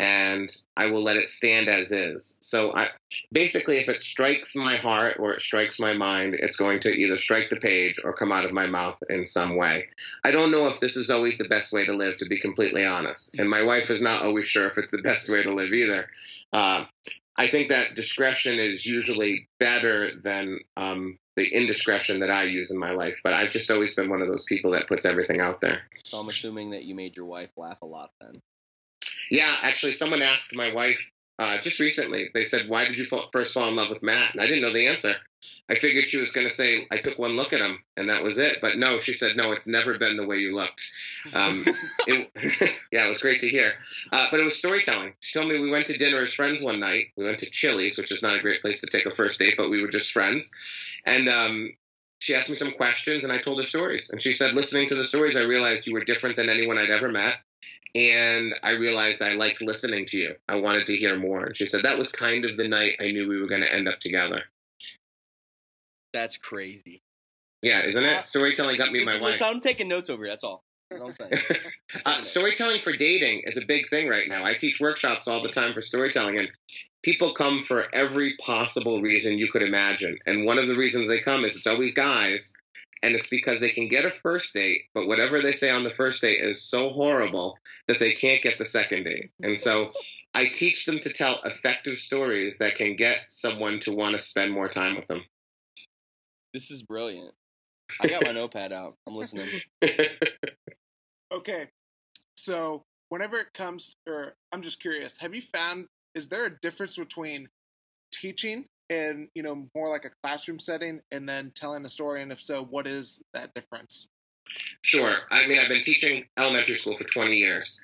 and 0.00 0.54
I 0.76 0.86
will 0.86 1.02
let 1.02 1.16
it 1.16 1.28
stand 1.28 1.68
as 1.68 1.90
is. 1.90 2.38
So 2.40 2.72
I 2.72 2.88
basically 3.32 3.78
if 3.78 3.88
it 3.88 4.00
strikes 4.00 4.54
my 4.54 4.76
heart 4.76 5.16
or 5.18 5.32
it 5.32 5.40
strikes 5.40 5.80
my 5.80 5.94
mind, 5.94 6.34
it's 6.34 6.56
going 6.56 6.80
to 6.80 6.90
either 6.90 7.16
strike 7.16 7.48
the 7.50 7.56
page 7.56 7.98
or 8.04 8.12
come 8.12 8.30
out 8.30 8.44
of 8.44 8.52
my 8.52 8.66
mouth 8.66 8.98
in 9.08 9.24
some 9.24 9.56
way. 9.56 9.88
I 10.24 10.30
don't 10.30 10.52
know 10.52 10.66
if 10.68 10.78
this 10.78 10.96
is 10.96 11.10
always 11.10 11.38
the 11.38 11.48
best 11.48 11.72
way 11.72 11.84
to 11.86 11.94
live 11.94 12.18
to 12.18 12.26
be 12.26 12.38
completely 12.38 12.84
honest. 12.84 13.34
And 13.38 13.50
my 13.50 13.62
wife 13.62 13.90
is 13.90 14.00
not 14.00 14.22
always 14.22 14.46
sure 14.46 14.66
if 14.66 14.78
it's 14.78 14.92
the 14.92 15.02
best 15.02 15.28
way 15.28 15.42
to 15.42 15.52
live 15.52 15.72
either. 15.72 16.08
Uh, 16.52 16.84
I 17.36 17.46
think 17.46 17.68
that 17.68 17.94
discretion 17.94 18.58
is 18.58 18.84
usually 18.84 19.48
better 19.58 20.12
than 20.14 20.58
um, 20.76 21.18
the 21.38 21.46
indiscretion 21.54 22.20
that 22.20 22.30
I 22.30 22.42
use 22.42 22.70
in 22.70 22.78
my 22.78 22.90
life. 22.90 23.16
But 23.22 23.32
I've 23.32 23.50
just 23.50 23.70
always 23.70 23.94
been 23.94 24.10
one 24.10 24.20
of 24.20 24.28
those 24.28 24.44
people 24.44 24.72
that 24.72 24.88
puts 24.88 25.04
everything 25.04 25.40
out 25.40 25.60
there. 25.60 25.82
So 26.02 26.18
I'm 26.18 26.28
assuming 26.28 26.70
that 26.70 26.84
you 26.84 26.94
made 26.94 27.16
your 27.16 27.26
wife 27.26 27.50
laugh 27.56 27.80
a 27.80 27.86
lot 27.86 28.10
then. 28.20 28.42
Yeah, 29.30 29.50
actually, 29.62 29.92
someone 29.92 30.22
asked 30.22 30.54
my 30.54 30.72
wife 30.72 31.10
uh, 31.38 31.58
just 31.60 31.78
recently. 31.78 32.30
They 32.34 32.44
said, 32.44 32.68
"Why 32.68 32.84
did 32.84 32.98
you 32.98 33.04
first 33.04 33.54
fall 33.54 33.68
in 33.68 33.76
love 33.76 33.90
with 33.90 34.02
Matt?" 34.02 34.32
And 34.32 34.40
I 34.40 34.46
didn't 34.46 34.62
know 34.62 34.72
the 34.72 34.88
answer. 34.88 35.14
I 35.70 35.76
figured 35.76 36.08
she 36.08 36.16
was 36.16 36.32
going 36.32 36.48
to 36.48 36.52
say, 36.52 36.88
"I 36.90 36.98
took 36.98 37.18
one 37.18 37.36
look 37.36 37.52
at 37.52 37.60
him, 37.60 37.78
and 37.96 38.10
that 38.10 38.22
was 38.22 38.38
it." 38.38 38.58
But 38.60 38.76
no, 38.76 38.98
she 38.98 39.14
said, 39.14 39.36
"No, 39.36 39.52
it's 39.52 39.68
never 39.68 39.96
been 39.98 40.16
the 40.16 40.26
way 40.26 40.38
you 40.38 40.54
looked." 40.54 40.82
Um, 41.32 41.64
it, 42.08 42.30
yeah, 42.90 43.06
it 43.06 43.08
was 43.08 43.22
great 43.22 43.40
to 43.40 43.48
hear. 43.48 43.72
Uh, 44.10 44.26
but 44.30 44.40
it 44.40 44.44
was 44.44 44.56
storytelling. 44.56 45.14
She 45.20 45.38
told 45.38 45.50
me 45.50 45.60
we 45.60 45.70
went 45.70 45.86
to 45.86 45.96
dinner 45.96 46.18
as 46.18 46.32
friends 46.32 46.62
one 46.62 46.80
night. 46.80 47.08
We 47.16 47.24
went 47.24 47.38
to 47.38 47.50
Chili's, 47.50 47.98
which 47.98 48.10
is 48.10 48.22
not 48.22 48.36
a 48.36 48.42
great 48.42 48.60
place 48.60 48.80
to 48.80 48.88
take 48.88 49.06
a 49.06 49.12
first 49.12 49.38
date, 49.38 49.54
but 49.56 49.70
we 49.70 49.80
were 49.80 49.88
just 49.88 50.10
friends. 50.10 50.52
And 51.04 51.28
um, 51.28 51.72
she 52.18 52.34
asked 52.34 52.50
me 52.50 52.56
some 52.56 52.72
questions, 52.72 53.24
and 53.24 53.32
I 53.32 53.38
told 53.38 53.58
her 53.58 53.66
stories. 53.66 54.10
And 54.10 54.20
she 54.20 54.32
said, 54.32 54.54
listening 54.54 54.88
to 54.88 54.94
the 54.94 55.04
stories, 55.04 55.36
I 55.36 55.42
realized 55.42 55.86
you 55.86 55.94
were 55.94 56.04
different 56.04 56.36
than 56.36 56.48
anyone 56.48 56.78
I'd 56.78 56.90
ever 56.90 57.08
met 57.08 57.38
and 57.94 58.54
I 58.62 58.72
realized 58.72 59.22
I 59.22 59.32
liked 59.32 59.62
listening 59.62 60.06
to 60.06 60.18
you. 60.18 60.34
I 60.48 60.56
wanted 60.56 60.86
to 60.86 60.96
hear 60.96 61.18
more. 61.18 61.44
And 61.44 61.56
she 61.56 61.66
said 61.66 61.82
that 61.82 61.98
was 61.98 62.12
kind 62.12 62.44
of 62.44 62.56
the 62.56 62.68
night 62.68 62.96
I 63.00 63.10
knew 63.10 63.28
we 63.28 63.40
were 63.40 63.48
going 63.48 63.62
to 63.62 63.72
end 63.72 63.88
up 63.88 63.98
together. 63.98 64.42
That's 66.12 66.36
crazy. 66.36 67.02
Yeah, 67.62 67.82
isn't 67.82 68.04
it? 68.04 68.26
Storytelling 68.26 68.78
got 68.78 68.92
me 68.92 69.04
my 69.04 69.18
wife. 69.18 69.42
I'm 69.42 69.60
taking 69.60 69.88
notes 69.88 70.10
over 70.10 70.24
here. 70.24 70.32
That's 70.32 70.44
all. 70.44 70.62
uh, 72.06 72.22
storytelling 72.22 72.80
for 72.80 72.92
dating 72.92 73.42
is 73.44 73.56
a 73.56 73.66
big 73.66 73.88
thing 73.88 74.08
right 74.08 74.28
now. 74.28 74.44
I 74.44 74.54
teach 74.54 74.80
workshops 74.80 75.28
all 75.28 75.42
the 75.42 75.50
time 75.50 75.74
for 75.74 75.82
storytelling, 75.82 76.38
and 76.38 76.50
people 77.02 77.32
come 77.32 77.62
for 77.62 77.84
every 77.92 78.36
possible 78.40 79.02
reason 79.02 79.38
you 79.38 79.50
could 79.50 79.62
imagine. 79.62 80.18
And 80.26 80.44
one 80.44 80.58
of 80.58 80.66
the 80.66 80.76
reasons 80.76 81.08
they 81.08 81.20
come 81.20 81.44
is 81.44 81.56
it's 81.56 81.66
always 81.66 81.94
guys 81.94 82.54
and 83.02 83.14
it's 83.14 83.28
because 83.28 83.60
they 83.60 83.70
can 83.70 83.88
get 83.88 84.04
a 84.04 84.10
first 84.10 84.54
date, 84.54 84.82
but 84.94 85.06
whatever 85.06 85.40
they 85.40 85.52
say 85.52 85.70
on 85.70 85.84
the 85.84 85.90
first 85.90 86.20
date 86.20 86.40
is 86.40 86.62
so 86.62 86.90
horrible 86.90 87.56
that 87.86 88.00
they 88.00 88.12
can't 88.12 88.42
get 88.42 88.58
the 88.58 88.64
second 88.64 89.04
date. 89.04 89.30
And 89.40 89.56
so 89.56 89.92
I 90.34 90.46
teach 90.46 90.84
them 90.84 90.98
to 91.00 91.12
tell 91.12 91.40
effective 91.44 91.96
stories 91.96 92.58
that 92.58 92.74
can 92.74 92.96
get 92.96 93.18
someone 93.28 93.78
to 93.80 93.92
want 93.92 94.16
to 94.16 94.18
spend 94.20 94.52
more 94.52 94.68
time 94.68 94.96
with 94.96 95.06
them. 95.06 95.24
This 96.52 96.70
is 96.70 96.82
brilliant. 96.82 97.34
I 98.00 98.08
got 98.08 98.24
my 98.24 98.32
notepad 98.32 98.72
out. 98.72 98.96
I'm 99.06 99.14
listening. 99.14 99.48
okay. 101.32 101.68
So, 102.36 102.82
whenever 103.08 103.38
it 103.38 103.48
comes, 103.54 103.92
or 104.06 104.34
I'm 104.52 104.62
just 104.62 104.80
curious, 104.80 105.16
have 105.18 105.34
you 105.34 105.42
found, 105.42 105.86
is 106.14 106.28
there 106.28 106.46
a 106.46 106.60
difference 106.60 106.96
between 106.96 107.48
teaching 108.12 108.64
in 108.88 109.28
you 109.34 109.42
know 109.42 109.68
more 109.74 109.90
like 109.90 110.04
a 110.04 110.10
classroom 110.22 110.58
setting 110.58 111.00
and 111.12 111.28
then 111.28 111.52
telling 111.54 111.84
a 111.84 111.90
story? 111.90 112.22
And 112.22 112.32
if 112.32 112.42
so 112.42 112.64
what 112.64 112.86
is 112.86 113.22
that 113.34 113.52
difference? 113.54 114.08
Sure. 114.82 115.14
I 115.30 115.46
mean 115.46 115.58
i've 115.58 115.68
been 115.68 115.82
teaching 115.82 116.24
elementary 116.38 116.76
school 116.76 116.96
for 116.96 117.04
20 117.04 117.36
years. 117.36 117.80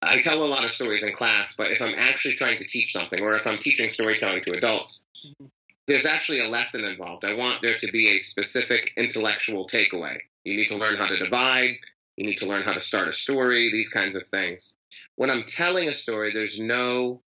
I 0.00 0.20
tell 0.20 0.42
a 0.42 0.46
lot 0.46 0.64
of 0.64 0.72
stories 0.72 1.04
in 1.04 1.12
class 1.12 1.54
but 1.56 1.70
if 1.70 1.80
i'm 1.80 1.94
actually 1.96 2.34
trying 2.34 2.56
to 2.58 2.64
teach 2.64 2.92
something 2.92 3.20
or 3.20 3.36
if 3.36 3.46
i'm 3.46 3.58
teaching 3.58 3.88
storytelling 3.88 4.40
to 4.42 4.56
adults 4.56 5.06
mm-hmm. 5.24 5.46
there's 5.86 6.06
actually 6.06 6.40
a 6.40 6.48
lesson 6.48 6.84
involved. 6.84 7.24
I 7.24 7.34
want 7.34 7.62
there 7.62 7.76
to 7.76 7.92
be 7.92 8.08
a 8.08 8.18
specific 8.18 8.92
intellectual 8.96 9.68
takeaway. 9.68 10.16
You 10.44 10.56
need 10.56 10.68
to 10.68 10.76
learn 10.76 10.96
how 10.96 11.06
to 11.06 11.16
divide 11.16 11.76
you 12.16 12.26
need 12.26 12.36
to 12.38 12.46
learn 12.46 12.62
how 12.62 12.72
to 12.72 12.80
start 12.80 13.08
a 13.08 13.12
story 13.12 13.70
these 13.70 13.88
kinds 13.88 14.14
of 14.14 14.28
things 14.28 14.74
when 15.16 15.30
i'm 15.30 15.44
telling 15.44 15.88
a 15.88 15.94
story 15.94 16.30
there's 16.32 16.60
no 16.60 17.22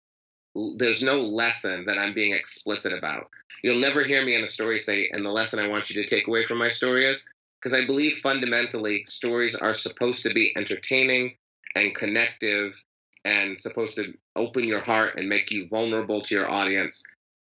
there's 0.76 1.02
no 1.02 1.20
lesson 1.20 1.84
that 1.84 1.98
I'm 1.98 2.14
being 2.14 2.32
explicit 2.32 2.92
about. 2.92 3.30
You'll 3.62 3.80
never 3.80 4.02
hear 4.04 4.24
me 4.24 4.34
in 4.34 4.44
a 4.44 4.48
story 4.48 4.80
say, 4.80 5.08
and 5.12 5.24
the 5.24 5.30
lesson 5.30 5.58
I 5.58 5.68
want 5.68 5.90
you 5.90 6.02
to 6.02 6.08
take 6.08 6.26
away 6.26 6.44
from 6.44 6.58
my 6.58 6.68
story 6.68 7.06
is, 7.06 7.28
because 7.60 7.78
I 7.78 7.86
believe 7.86 8.18
fundamentally 8.18 9.04
stories 9.08 9.54
are 9.54 9.74
supposed 9.74 10.22
to 10.24 10.34
be 10.34 10.52
entertaining 10.56 11.36
and 11.74 11.94
connective 11.94 12.82
and 13.24 13.56
supposed 13.56 13.94
to 13.94 14.14
open 14.34 14.64
your 14.64 14.80
heart 14.80 15.14
and 15.16 15.28
make 15.28 15.50
you 15.50 15.68
vulnerable 15.68 16.20
to 16.22 16.34
your 16.34 16.50
audience, 16.50 17.02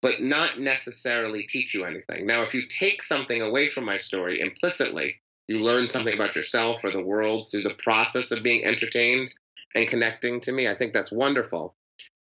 but 0.03 0.21
not 0.21 0.61
necessarily 0.61 1.45
teach 1.45 1.75
you 1.75 1.85
anything. 1.85 2.27
Now, 2.27 2.43
if 2.43 2.55
you 2.55 2.67
take 2.67 3.03
something 3.03 3.41
away 3.41 3.69
from 3.69 3.85
my 3.85 3.97
story 3.97 4.41
implicitly, 4.41 5.22
you 5.49 5.61
learn 5.61 5.87
something 5.87 6.15
about 6.15 6.37
yourself 6.37 6.85
or 6.85 6.91
the 6.91 7.05
world 7.05 7.49
through 7.51 7.63
the 7.63 7.77
process 7.83 8.31
of 8.31 8.43
being 8.43 8.65
entertained 8.65 9.33
and 9.75 9.89
connecting 9.89 10.41
to 10.41 10.53
me, 10.53 10.69
I 10.69 10.75
think 10.75 10.93
that's 10.93 11.13
wonderful 11.13 11.75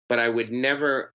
but 0.08 0.18
I 0.18 0.28
would 0.28 0.50
never 0.50 1.12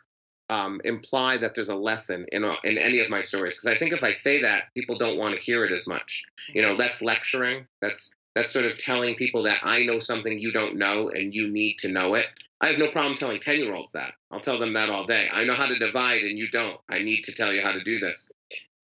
um, 0.50 0.82
imply 0.84 1.38
that 1.38 1.56
there's 1.56 1.70
a 1.70 1.76
lesson 1.76 2.26
in 2.32 2.46
in 2.64 2.78
any 2.78 3.00
of 3.00 3.10
my 3.10 3.22
stories 3.22 3.56
because 3.56 3.68
I 3.68 3.78
think 3.78 3.92
if 3.92 4.04
I 4.04 4.12
say 4.12 4.42
that, 4.42 4.66
people 4.76 4.98
don't 4.98 5.18
want 5.18 5.36
to 5.36 5.42
hear 5.42 5.66
it 5.66 5.72
as 5.72 5.88
much. 5.88 6.24
You 6.54 6.62
know, 6.62 6.76
that's 6.78 7.02
lecturing. 7.02 7.68
That's 7.82 8.14
that's 8.36 8.52
sort 8.52 8.66
of 8.66 8.78
telling 8.78 9.16
people 9.16 9.44
that 9.44 9.58
I 9.64 9.84
know 9.86 10.00
something 10.00 10.40
you 10.40 10.52
don't 10.52 10.78
know 10.78 11.10
and 11.10 11.34
you 11.34 11.50
need 11.50 11.80
to 11.80 11.92
know 11.92 12.16
it. 12.16 12.28
I 12.62 12.68
have 12.68 12.80
no 12.80 12.88
problem 12.88 13.16
telling 13.16 13.40
10 13.40 13.60
year 13.60 13.74
olds 13.74 13.92
that. 13.92 14.14
I'll 14.32 14.40
tell 14.40 14.58
them 14.58 14.74
that 14.74 14.90
all 14.90 15.06
day. 15.06 15.28
I 15.32 15.44
know 15.44 15.54
how 15.54 15.66
to 15.66 15.78
divide 15.78 16.24
and 16.24 16.38
you 16.38 16.50
don't. 16.50 16.80
I 16.90 17.00
need 17.00 17.24
to 17.26 17.34
tell 17.34 17.54
you 17.54 17.62
how 17.62 17.74
to 17.74 17.84
do 17.84 18.00
this. 18.00 18.32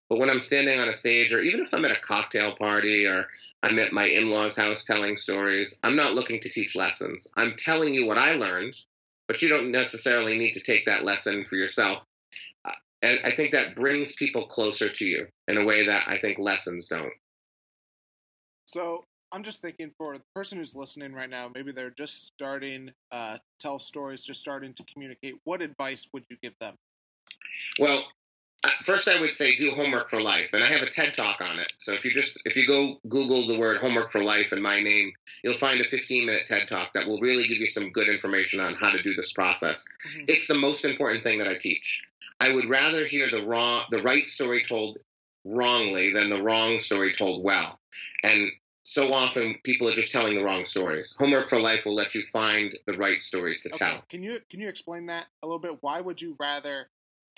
But 0.10 0.20
when 0.20 0.30
I'm 0.30 0.40
standing 0.40 0.80
on 0.80 0.90
a 0.90 0.94
stage, 0.94 1.32
or 1.34 1.42
even 1.42 1.62
if 1.62 1.74
I'm 1.74 1.86
at 1.86 1.92
a 1.96 2.02
cocktail 2.02 2.56
party 2.56 3.06
or 3.06 3.28
I'm 3.62 3.78
at 3.78 3.94
my 3.94 4.06
in 4.06 4.30
law's 4.30 4.58
house 4.58 4.86
telling 4.86 5.18
stories, 5.18 5.80
I'm 5.84 5.96
not 5.96 6.14
looking 6.14 6.40
to 6.40 6.50
teach 6.50 6.76
lessons. 6.76 7.32
I'm 7.38 7.56
telling 7.58 7.94
you 7.94 8.08
what 8.08 8.18
I 8.18 8.34
learned 8.34 8.76
but 9.30 9.44
you 9.44 9.48
don't 9.48 9.72
necessarily 9.72 10.38
need 10.38 10.54
to 10.54 10.60
take 10.60 10.88
that 10.88 11.06
lesson 11.06 11.44
for 11.44 11.56
yourself. 11.56 12.04
Uh, 12.66 12.72
and 13.04 13.20
I 13.24 13.30
think 13.30 13.52
that 13.52 13.76
brings 13.76 14.16
people 14.16 14.48
closer 14.48 14.90
to 14.90 15.06
you 15.06 15.28
in 15.48 15.58
a 15.58 15.64
way 15.64 15.86
that 15.86 16.06
I 16.08 16.18
think 16.18 16.40
lessons 16.40 16.88
don't. 16.88 17.14
So 18.66 19.06
I'm 19.32 19.44
just 19.44 19.62
thinking 19.62 19.92
for 20.00 20.18
the 20.18 20.24
person 20.34 20.58
who's 20.58 20.74
listening 20.74 21.14
right 21.14 21.30
now, 21.30 21.48
maybe 21.54 21.72
they're 21.72 21.92
just 21.92 22.26
starting 22.26 22.90
uh, 23.12 23.38
tell 23.60 23.78
stories, 23.78 24.24
just 24.24 24.42
starting 24.42 24.74
to 24.74 24.84
communicate. 24.92 25.36
What 25.44 25.62
advice 25.62 26.08
would 26.12 26.24
you 26.32 26.38
give 26.42 26.54
them? 26.60 26.74
Well, 27.80 28.04
first 28.82 29.08
I 29.08 29.20
would 29.20 29.32
say 29.32 29.56
do 29.56 29.72
homework 29.72 30.10
for 30.10 30.22
life, 30.22 30.50
and 30.54 30.64
I 30.64 30.68
have 30.68 30.82
a 30.82 30.90
TED 30.90 31.14
talk 31.14 31.42
on 31.42 31.60
it. 31.60 31.72
So 31.78 31.94
if 31.94 32.04
you 32.04 32.12
just 32.12 32.42
if 32.46 32.56
you 32.56 32.68
go 32.68 33.00
Google 33.08 33.48
the 33.48 33.60
word 33.60 33.78
homework 33.78 34.12
for 34.12 34.22
life 34.22 34.52
and 34.52 34.62
my 34.62 34.80
name, 34.80 35.12
you'll 35.44 35.54
find 35.54 35.80
a 35.80 35.86
15 35.86 36.26
minute 36.26 36.46
TED 36.46 36.68
talk 36.68 36.94
that 36.94 37.08
will 37.08 37.20
really 37.20 37.48
give 37.48 37.58
you 37.58 37.68
some 37.68 37.92
good 37.92 38.10
information 38.10 38.60
on 38.60 38.76
how 38.76 38.92
to 38.92 39.02
do 39.02 39.14
this 39.14 39.32
process. 39.34 39.86
Mm-hmm. 40.08 40.26
It's 40.28 40.48
the 40.48 40.58
most 40.58 40.86
important 40.86 41.24
thing 41.24 41.40
that 41.40 41.48
I 41.48 41.56
teach. 41.58 42.04
I 42.40 42.54
would 42.54 42.70
rather 42.70 43.06
hear 43.06 43.30
the 43.30 43.46
wrong 43.46 43.84
the 43.92 44.02
right 44.02 44.28
story 44.28 44.64
told 44.64 44.98
wrongly 45.46 46.12
than 46.12 46.30
the 46.30 46.42
wrong 46.42 46.80
story 46.80 47.14
told 47.14 47.44
well. 47.44 47.80
And 48.24 48.52
so 48.84 49.14
often 49.14 49.56
people 49.64 49.88
are 49.88 49.94
just 49.94 50.12
telling 50.12 50.36
the 50.36 50.44
wrong 50.44 50.66
stories. 50.66 51.16
Homework 51.20 51.48
for 51.48 51.60
life 51.60 51.86
will 51.86 51.94
let 51.94 52.16
you 52.16 52.24
find 52.24 52.74
the 52.88 52.98
right 52.98 53.22
stories 53.22 53.62
to 53.62 53.70
okay. 53.70 53.86
tell. 53.86 54.04
Can 54.10 54.24
you 54.24 54.40
can 54.50 54.60
you 54.60 54.68
explain 54.68 55.06
that 55.08 55.28
a 55.44 55.48
little 55.48 55.60
bit? 55.60 55.78
Why 55.82 56.02
would 56.02 56.22
you 56.22 56.36
rather 56.40 56.88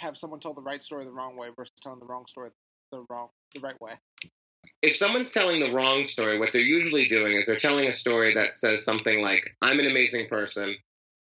have 0.01 0.17
someone 0.17 0.39
tell 0.39 0.53
the 0.53 0.61
right 0.61 0.83
story 0.83 1.05
the 1.05 1.11
wrong 1.11 1.37
way 1.37 1.49
versus 1.55 1.73
telling 1.81 1.99
the 1.99 2.05
wrong 2.05 2.25
story 2.27 2.49
the 2.91 3.05
wrong, 3.09 3.29
the 3.55 3.61
right 3.61 3.79
way. 3.79 3.93
if 4.81 4.95
someone's 4.95 5.31
telling 5.31 5.59
the 5.59 5.71
wrong 5.71 6.05
story, 6.05 6.39
what 6.39 6.51
they're 6.51 6.61
usually 6.61 7.07
doing 7.07 7.33
is 7.33 7.45
they're 7.45 7.55
telling 7.55 7.87
a 7.87 7.93
story 7.93 8.33
that 8.33 8.55
says 8.55 8.83
something 8.83 9.21
like, 9.21 9.45
I'm 9.61 9.79
an 9.79 9.87
amazing 9.87 10.27
person, 10.27 10.75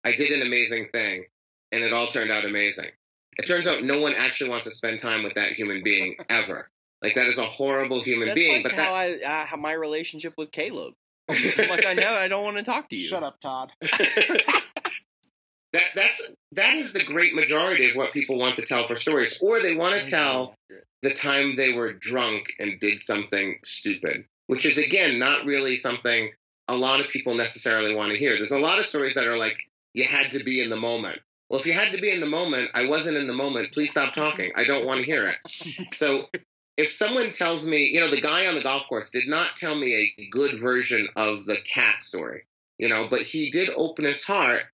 I 0.05 0.13
did 0.13 0.31
an 0.31 0.47
amazing 0.47 0.89
thing, 0.93 1.25
and 1.73 1.83
it 1.83 1.93
all 1.93 2.07
turned 2.07 2.31
out 2.31 2.45
amazing. 2.45 2.91
It 3.39 3.47
turns 3.47 3.67
out 3.67 3.83
no 3.83 4.01
one 4.01 4.15
actually 4.17 4.51
wants 4.51 4.65
to 4.65 4.71
spend 4.71 4.99
time 4.99 5.23
with 5.23 5.35
that 5.35 5.53
human 5.53 5.83
being 5.83 6.17
ever. 6.29 6.71
Like 7.03 7.15
that 7.15 7.27
is 7.27 7.39
a 7.39 7.45
horrible 7.45 8.01
human 8.01 8.29
That's 8.29 8.37
being, 8.37 8.63
like 8.63 8.73
but 8.73 8.73
how 8.73 8.95
that 8.95 9.23
I 9.25 9.43
uh, 9.43 9.47
how 9.47 9.57
my 9.57 9.73
relationship 9.73 10.35
with 10.39 10.51
Caleb. 10.51 10.95
like 11.29 11.85
I 11.85 11.93
know 11.93 12.15
I 12.15 12.29
don't 12.29 12.45
want 12.45 12.57
to 12.57 12.63
talk 12.63 12.89
to 12.91 12.97
you. 12.97 13.07
Shut 13.07 13.23
up, 13.23 13.39
Todd. 13.39 13.73
that 15.73 15.85
that's 15.95 16.31
that 16.53 16.75
is 16.75 16.93
the 16.93 17.05
great 17.05 17.35
majority 17.35 17.91
of 17.91 17.97
what 17.97 18.13
people 18.13 18.39
want 18.39 18.57
to 18.57 18.63
tell 18.63 18.85
for 18.85 18.97
stories, 18.97 19.39
or 19.41 19.61
they 19.61 19.75
want 19.75 19.95
to 19.95 20.01
mm-hmm. 20.01 20.11
tell 20.11 20.55
the 21.03 21.13
time 21.13 21.57
they 21.57 21.73
were 21.73 21.93
drunk 21.93 22.53
and 22.59 22.81
did 22.81 23.01
something 23.01 23.59
stupid, 23.65 24.25
which 24.47 24.65
is 24.65 24.79
again 24.79 25.19
not 25.19 25.45
really 25.45 25.77
something 25.77 26.31
a 26.69 26.77
lot 26.77 27.01
of 27.01 27.09
people 27.09 27.35
necessarily 27.35 27.95
want 27.95 28.13
to 28.13 28.19
hear. 28.19 28.35
There's 28.35 28.51
a 28.51 28.59
lot 28.59 28.79
of 28.79 28.87
stories 28.87 29.15
that 29.15 29.27
are 29.27 29.37
like 29.37 29.57
you 29.95 30.05
had 30.05 30.33
to 30.33 30.43
be 30.43 30.61
in 30.61 30.71
the 30.71 30.77
moment. 30.77 31.21
Well, 31.49 31.61
if 31.61 31.67
you 31.67 31.75
had 31.75 31.93
to 31.93 32.01
be 32.01 32.11
in 32.11 32.21
the 32.21 32.27
moment, 32.27 32.71
I 32.75 32.89
wasn't 32.89 33.17
in 33.17 33.29
the 33.29 33.33
moment. 33.33 33.73
Please 33.73 33.93
stop 33.93 34.13
talking. 34.13 34.51
I 34.57 34.65
don't 34.65 34.85
want 34.85 35.01
to 35.01 35.07
hear 35.07 35.27
it. 35.27 35.95
So 35.95 36.27
if 36.77 36.89
someone 36.89 37.31
tells 37.33 37.67
me, 37.69 37.87
you 37.87 38.01
know, 38.01 38.11
the 38.11 38.21
guy 38.21 38.47
on 38.47 38.55
the 38.55 38.63
golf 38.63 38.89
course 38.89 39.11
did 39.11 39.29
not 39.29 39.57
tell 39.57 39.75
me 39.75 40.15
a 40.19 40.27
good 40.27 40.59
version 40.59 41.09
of 41.17 41.47
the 41.47 41.57
cat 41.65 42.03
story, 42.03 42.45
you 42.79 42.89
know, 42.89 43.07
but 43.09 43.23
he 43.23 43.51
did 43.51 43.71
open 43.77 44.05
his 44.05 44.25
heart 44.25 44.65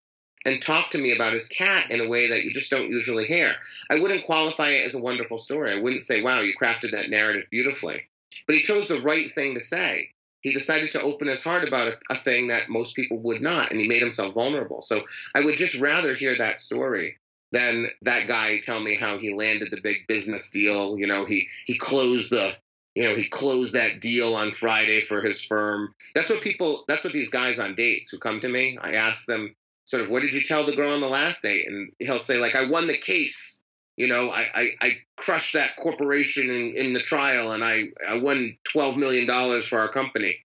and 0.44 0.60
talk 0.60 0.90
to 0.90 0.98
me 0.98 1.14
about 1.14 1.32
his 1.32 1.48
cat 1.48 1.90
in 1.90 2.00
a 2.00 2.08
way 2.08 2.28
that 2.28 2.44
you 2.44 2.52
just 2.52 2.70
don't 2.70 2.90
usually 2.90 3.26
hear. 3.26 3.54
I 3.90 4.00
wouldn't 4.00 4.26
qualify 4.26 4.70
it 4.70 4.84
as 4.84 4.94
a 4.94 5.02
wonderful 5.02 5.38
story. 5.38 5.72
I 5.72 5.80
wouldn't 5.80 6.02
say, 6.02 6.22
wow, 6.22 6.40
you 6.40 6.54
crafted 6.60 6.92
that 6.92 7.10
narrative 7.10 7.44
beautifully. 7.50 8.02
But 8.46 8.56
he 8.56 8.62
chose 8.62 8.88
the 8.88 9.00
right 9.00 9.32
thing 9.32 9.54
to 9.54 9.60
say. 9.60 10.10
He 10.40 10.52
decided 10.52 10.90
to 10.92 11.02
open 11.02 11.28
his 11.28 11.44
heart 11.44 11.66
about 11.66 11.88
a, 11.88 11.98
a 12.10 12.14
thing 12.16 12.48
that 12.48 12.68
most 12.68 12.96
people 12.96 13.18
would 13.20 13.40
not, 13.40 13.70
and 13.70 13.80
he 13.80 13.86
made 13.86 14.02
himself 14.02 14.34
vulnerable. 14.34 14.82
So 14.82 15.02
I 15.34 15.44
would 15.44 15.56
just 15.56 15.76
rather 15.76 16.14
hear 16.14 16.34
that 16.34 16.58
story 16.58 17.18
than 17.52 17.86
that 18.02 18.26
guy 18.26 18.58
tell 18.58 18.80
me 18.80 18.96
how 18.96 19.18
he 19.18 19.32
landed 19.32 19.70
the 19.70 19.80
big 19.80 20.06
business 20.08 20.50
deal. 20.50 20.98
You 20.98 21.06
know, 21.06 21.24
he 21.24 21.48
he 21.64 21.76
closed 21.76 22.30
the 22.30 22.56
you 22.94 23.04
know 23.04 23.14
he 23.14 23.28
closed 23.28 23.74
that 23.74 24.00
deal 24.00 24.34
on 24.34 24.50
Friday 24.50 25.00
for 25.00 25.20
his 25.20 25.44
firm. 25.44 25.94
That's 26.14 26.28
what 26.28 26.40
people. 26.40 26.84
That's 26.88 27.04
what 27.04 27.12
these 27.12 27.30
guys 27.30 27.60
on 27.60 27.76
dates 27.76 28.10
who 28.10 28.18
come 28.18 28.40
to 28.40 28.48
me. 28.48 28.78
I 28.80 28.94
ask 28.94 29.26
them 29.26 29.54
sort 29.84 30.02
of, 30.02 30.10
what 30.10 30.22
did 30.22 30.34
you 30.34 30.42
tell 30.42 30.64
the 30.64 30.76
girl 30.76 30.92
on 30.92 31.00
the 31.00 31.08
last 31.08 31.42
date? 31.42 31.66
And 31.66 31.90
he'll 31.98 32.18
say 32.18 32.38
like, 32.38 32.54
I 32.54 32.68
won 32.68 32.86
the 32.86 32.96
case. 32.96 33.60
You 33.96 34.08
know, 34.08 34.30
I, 34.30 34.48
I, 34.54 34.70
I 34.80 34.96
crushed 35.16 35.54
that 35.54 35.76
corporation 35.76 36.50
in, 36.50 36.74
in 36.76 36.92
the 36.92 37.00
trial 37.00 37.52
and 37.52 37.62
I, 37.62 37.88
I 38.08 38.18
won 38.18 38.56
$12 38.74 38.96
million 38.96 39.62
for 39.62 39.78
our 39.78 39.88
company. 39.88 40.38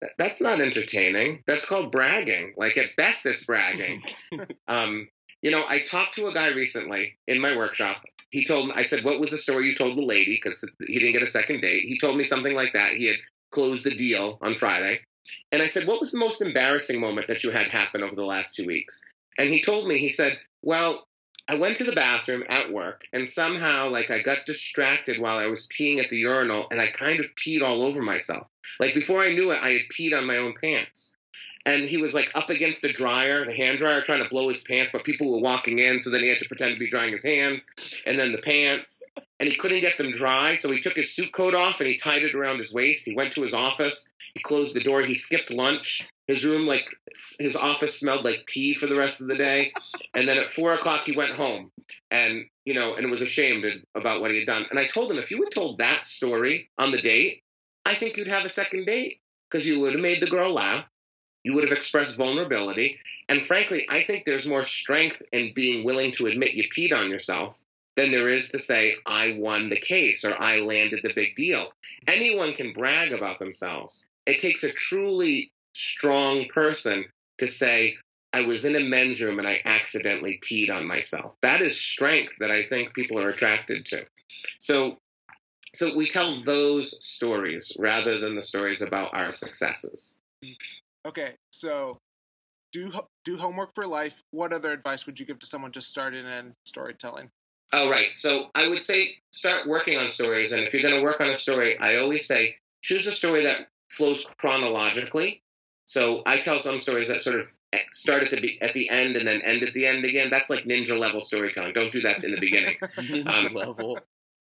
That, 0.00 0.12
that's 0.16 0.40
not 0.40 0.60
entertaining. 0.60 1.42
That's 1.46 1.68
called 1.68 1.92
bragging. 1.92 2.54
Like 2.56 2.76
at 2.78 2.96
best, 2.96 3.26
it's 3.26 3.44
bragging. 3.44 4.02
um, 4.68 5.08
you 5.42 5.50
know, 5.50 5.64
I 5.68 5.80
talked 5.80 6.14
to 6.14 6.26
a 6.26 6.34
guy 6.34 6.48
recently 6.48 7.18
in 7.26 7.40
my 7.40 7.56
workshop. 7.56 7.96
He 8.30 8.44
told 8.44 8.68
me, 8.68 8.74
I 8.76 8.82
said, 8.82 9.04
what 9.04 9.20
was 9.20 9.30
the 9.30 9.38
story 9.38 9.66
you 9.66 9.74
told 9.74 9.96
the 9.96 10.02
lady? 10.02 10.34
Because 10.42 10.70
he 10.86 10.98
didn't 10.98 11.12
get 11.12 11.22
a 11.22 11.26
second 11.26 11.60
date. 11.60 11.84
He 11.84 11.98
told 11.98 12.16
me 12.16 12.24
something 12.24 12.54
like 12.54 12.72
that. 12.74 12.92
He 12.92 13.06
had 13.06 13.16
closed 13.50 13.84
the 13.84 13.94
deal 13.94 14.38
on 14.42 14.54
Friday. 14.54 15.00
And 15.52 15.62
I 15.62 15.66
said, 15.66 15.86
what 15.86 16.00
was 16.00 16.12
the 16.12 16.18
most 16.18 16.42
embarrassing 16.42 17.00
moment 17.00 17.28
that 17.28 17.44
you 17.44 17.50
had 17.50 17.66
happen 17.66 18.02
over 18.02 18.14
the 18.14 18.24
last 18.24 18.54
two 18.54 18.66
weeks? 18.66 19.02
And 19.38 19.50
he 19.50 19.60
told 19.60 19.86
me, 19.86 19.98
he 19.98 20.08
said, 20.08 20.38
well, 20.62 21.06
I 21.50 21.54
went 21.54 21.78
to 21.78 21.84
the 21.84 21.92
bathroom 21.92 22.44
at 22.48 22.72
work 22.72 23.04
and 23.12 23.26
somehow 23.26 23.88
like 23.88 24.10
I 24.10 24.20
got 24.20 24.44
distracted 24.44 25.18
while 25.18 25.38
I 25.38 25.46
was 25.46 25.66
peeing 25.66 25.98
at 25.98 26.10
the 26.10 26.18
urinal 26.18 26.66
and 26.70 26.78
I 26.80 26.88
kind 26.88 27.20
of 27.20 27.34
peed 27.34 27.62
all 27.62 27.82
over 27.82 28.02
myself. 28.02 28.50
Like 28.78 28.94
before 28.94 29.20
I 29.20 29.32
knew 29.32 29.50
it, 29.50 29.62
I 29.62 29.70
had 29.70 29.88
peed 29.90 30.16
on 30.16 30.26
my 30.26 30.36
own 30.36 30.54
pants. 30.60 31.16
And 31.66 31.84
he 31.84 31.96
was 31.96 32.14
like 32.14 32.30
up 32.34 32.50
against 32.50 32.82
the 32.82 32.92
dryer, 32.92 33.44
the 33.44 33.54
hand 33.54 33.78
dryer, 33.78 34.00
trying 34.00 34.22
to 34.22 34.28
blow 34.28 34.48
his 34.48 34.62
pants, 34.62 34.90
but 34.92 35.04
people 35.04 35.30
were 35.30 35.42
walking 35.42 35.78
in, 35.78 35.98
so 35.98 36.10
then 36.10 36.20
he 36.20 36.28
had 36.28 36.38
to 36.38 36.48
pretend 36.48 36.74
to 36.74 36.80
be 36.80 36.88
drying 36.88 37.12
his 37.12 37.24
hands 37.24 37.68
and 38.06 38.18
then 38.18 38.32
the 38.32 38.42
pants. 38.42 39.02
And 39.40 39.48
he 39.48 39.56
couldn't 39.56 39.80
get 39.80 39.98
them 39.98 40.10
dry, 40.10 40.54
so 40.54 40.70
he 40.70 40.80
took 40.80 40.96
his 40.96 41.14
suit 41.14 41.32
coat 41.32 41.54
off 41.54 41.80
and 41.80 41.88
he 41.88 41.96
tied 41.96 42.22
it 42.22 42.34
around 42.34 42.58
his 42.58 42.72
waist. 42.72 43.04
He 43.04 43.14
went 43.14 43.32
to 43.32 43.42
his 43.42 43.54
office, 43.54 44.12
he 44.34 44.40
closed 44.40 44.74
the 44.74 44.80
door, 44.80 45.02
he 45.02 45.14
skipped 45.14 45.50
lunch. 45.50 46.06
His 46.26 46.44
room, 46.44 46.66
like 46.66 46.86
his 47.38 47.56
office, 47.56 47.98
smelled 47.98 48.26
like 48.26 48.44
pee 48.46 48.74
for 48.74 48.86
the 48.86 48.96
rest 48.96 49.22
of 49.22 49.28
the 49.28 49.34
day. 49.34 49.72
And 50.14 50.28
then 50.28 50.36
at 50.36 50.50
four 50.50 50.74
o'clock, 50.74 51.04
he 51.04 51.16
went 51.16 51.32
home, 51.32 51.72
and 52.10 52.44
you 52.66 52.74
know, 52.74 52.94
and 52.96 53.10
was 53.10 53.22
ashamed 53.22 53.64
about 53.94 54.20
what 54.20 54.30
he 54.30 54.36
had 54.36 54.46
done. 54.46 54.66
And 54.68 54.78
I 54.78 54.86
told 54.86 55.10
him, 55.10 55.16
if 55.16 55.30
you 55.30 55.42
had 55.42 55.50
told 55.50 55.78
that 55.78 56.04
story 56.04 56.68
on 56.76 56.90
the 56.90 57.00
date, 57.00 57.42
I 57.86 57.94
think 57.94 58.18
you'd 58.18 58.28
have 58.28 58.44
a 58.44 58.50
second 58.50 58.84
date 58.84 59.22
because 59.48 59.66
you 59.66 59.80
would 59.80 59.94
have 59.94 60.02
made 60.02 60.20
the 60.20 60.26
girl 60.26 60.52
laugh, 60.52 60.84
you 61.44 61.54
would 61.54 61.64
have 61.64 61.76
expressed 61.76 62.16
vulnerability, 62.16 62.98
and 63.28 63.42
frankly, 63.42 63.86
I 63.88 64.02
think 64.02 64.24
there's 64.24 64.46
more 64.46 64.62
strength 64.62 65.22
in 65.32 65.52
being 65.54 65.84
willing 65.84 66.12
to 66.12 66.26
admit 66.26 66.54
you 66.54 66.68
peed 66.68 66.92
on 66.92 67.10
yourself 67.10 67.62
than 67.96 68.10
there 68.12 68.28
is 68.28 68.48
to 68.50 68.58
say 68.58 68.96
I 69.06 69.36
won 69.38 69.68
the 69.68 69.78
case 69.78 70.24
or 70.24 70.40
I 70.40 70.60
landed 70.60 71.00
the 71.02 71.12
big 71.14 71.34
deal. 71.34 71.72
Anyone 72.06 72.52
can 72.54 72.72
brag 72.72 73.12
about 73.12 73.38
themselves. 73.38 74.06
It 74.24 74.38
takes 74.38 74.62
a 74.62 74.72
truly 74.72 75.52
strong 75.74 76.46
person 76.46 77.04
to 77.38 77.48
say, 77.48 77.96
I 78.32 78.42
was 78.42 78.64
in 78.64 78.76
a 78.76 78.80
men's 78.80 79.20
room 79.20 79.38
and 79.38 79.48
I 79.48 79.60
accidentally 79.64 80.40
peed 80.42 80.70
on 80.70 80.86
myself. 80.86 81.34
That 81.42 81.60
is 81.60 81.80
strength 81.80 82.36
that 82.38 82.50
I 82.50 82.62
think 82.62 82.94
people 82.94 83.18
are 83.18 83.30
attracted 83.30 83.84
to. 83.86 84.06
So 84.58 84.98
so 85.74 85.94
we 85.94 86.06
tell 86.08 86.40
those 86.42 87.04
stories 87.04 87.72
rather 87.78 88.18
than 88.18 88.34
the 88.34 88.42
stories 88.42 88.80
about 88.80 89.14
our 89.14 89.32
successes. 89.32 90.20
Okay, 91.06 91.34
so 91.52 91.98
do 92.72 92.92
do 93.24 93.36
homework 93.38 93.74
for 93.74 93.86
life. 93.86 94.14
What 94.30 94.52
other 94.52 94.72
advice 94.72 95.06
would 95.06 95.18
you 95.18 95.26
give 95.26 95.38
to 95.40 95.46
someone 95.46 95.72
just 95.72 95.88
starting 95.88 96.26
in 96.26 96.54
storytelling? 96.64 97.30
Oh, 97.72 97.90
right. 97.90 98.14
So 98.14 98.50
I 98.54 98.68
would 98.68 98.82
say 98.82 99.16
start 99.30 99.66
working 99.66 99.98
on 99.98 100.08
stories. 100.08 100.52
And 100.52 100.62
if 100.62 100.72
you're 100.72 100.82
going 100.82 100.94
to 100.94 101.02
work 101.02 101.20
on 101.20 101.30
a 101.30 101.36
story, 101.36 101.78
I 101.78 101.96
always 101.96 102.26
say 102.26 102.56
choose 102.82 103.06
a 103.06 103.12
story 103.12 103.44
that 103.44 103.68
flows 103.90 104.24
chronologically. 104.38 105.42
So 105.84 106.22
I 106.26 106.38
tell 106.38 106.58
some 106.58 106.78
stories 106.78 107.08
that 107.08 107.22
sort 107.22 107.40
of 107.40 107.48
start 107.92 108.22
at 108.22 108.30
the 108.30 108.40
be- 108.40 108.60
at 108.60 108.74
the 108.74 108.90
end 108.90 109.16
and 109.16 109.26
then 109.26 109.40
end 109.42 109.62
at 109.62 109.72
the 109.72 109.86
end 109.86 110.04
again. 110.04 110.28
That's 110.30 110.50
like 110.50 110.64
ninja 110.64 110.98
level 110.98 111.20
storytelling. 111.20 111.72
Don't 111.72 111.92
do 111.92 112.02
that 112.02 112.24
in 112.24 112.32
the 112.32 112.40
beginning. 112.40 112.76
Um, 113.26 113.54
level. 113.54 113.98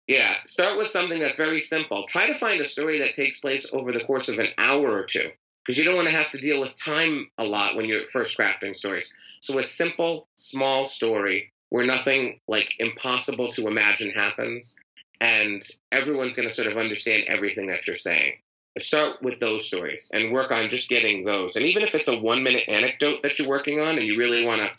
Yeah, 0.07 0.35
start 0.45 0.77
with 0.77 0.89
something 0.89 1.19
that's 1.19 1.37
very 1.37 1.61
simple. 1.61 2.05
Try 2.07 2.27
to 2.27 2.35
find 2.35 2.61
a 2.61 2.67
story 2.67 2.99
that 3.01 3.15
takes 3.15 3.41
place 3.41 3.71
over 3.73 3.91
the 3.91 4.05
course 4.05 4.29
of 4.29 4.39
an 4.39 4.49
hour 4.59 4.91
or 4.91 5.05
two 5.05 5.31
because 5.65 5.79
you 5.79 5.85
don't 5.85 5.97
want 5.97 6.09
to 6.09 6.15
have 6.15 6.31
to 6.33 6.39
deal 6.39 6.61
with 6.61 6.77
time 6.77 7.29
a 7.39 7.45
lot 7.45 7.75
when 7.75 7.87
you're 7.87 8.05
first 8.05 8.37
crafting 8.37 8.77
stories. 8.77 9.13
So 9.41 9.59
a 9.59 9.63
simple, 9.63 10.29
small 10.37 10.85
story 10.85 11.53
where 11.71 11.87
nothing 11.87 12.41
like 12.47 12.75
impossible 12.79 13.49
to 13.53 13.67
imagine 13.67 14.11
happens 14.11 14.77
and 15.21 15.63
everyone's 15.91 16.35
going 16.35 16.49
to 16.49 16.55
sort 16.55 16.69
of 16.69 16.77
understand 16.77 17.25
everything 17.29 17.69
that 17.69 17.87
you're 17.87 17.97
saying. 17.97 18.35
Start 18.79 19.23
with 19.23 19.41
those 19.41 19.67
stories 19.67 20.11
and 20.13 20.33
work 20.33 20.53
on 20.53 20.69
just 20.69 20.91
getting 20.91 21.25
those. 21.25 21.57
And 21.57 21.65
even 21.65 21.83
if 21.83 21.95
it's 21.95 22.09
a 22.09 22.19
one 22.19 22.43
minute 22.43 22.65
anecdote 22.69 23.23
that 23.23 23.39
you're 23.39 23.49
working 23.49 23.81
on 23.81 23.97
and 23.97 24.05
you 24.05 24.19
really 24.19 24.45
want 24.45 24.61
to 24.61 24.71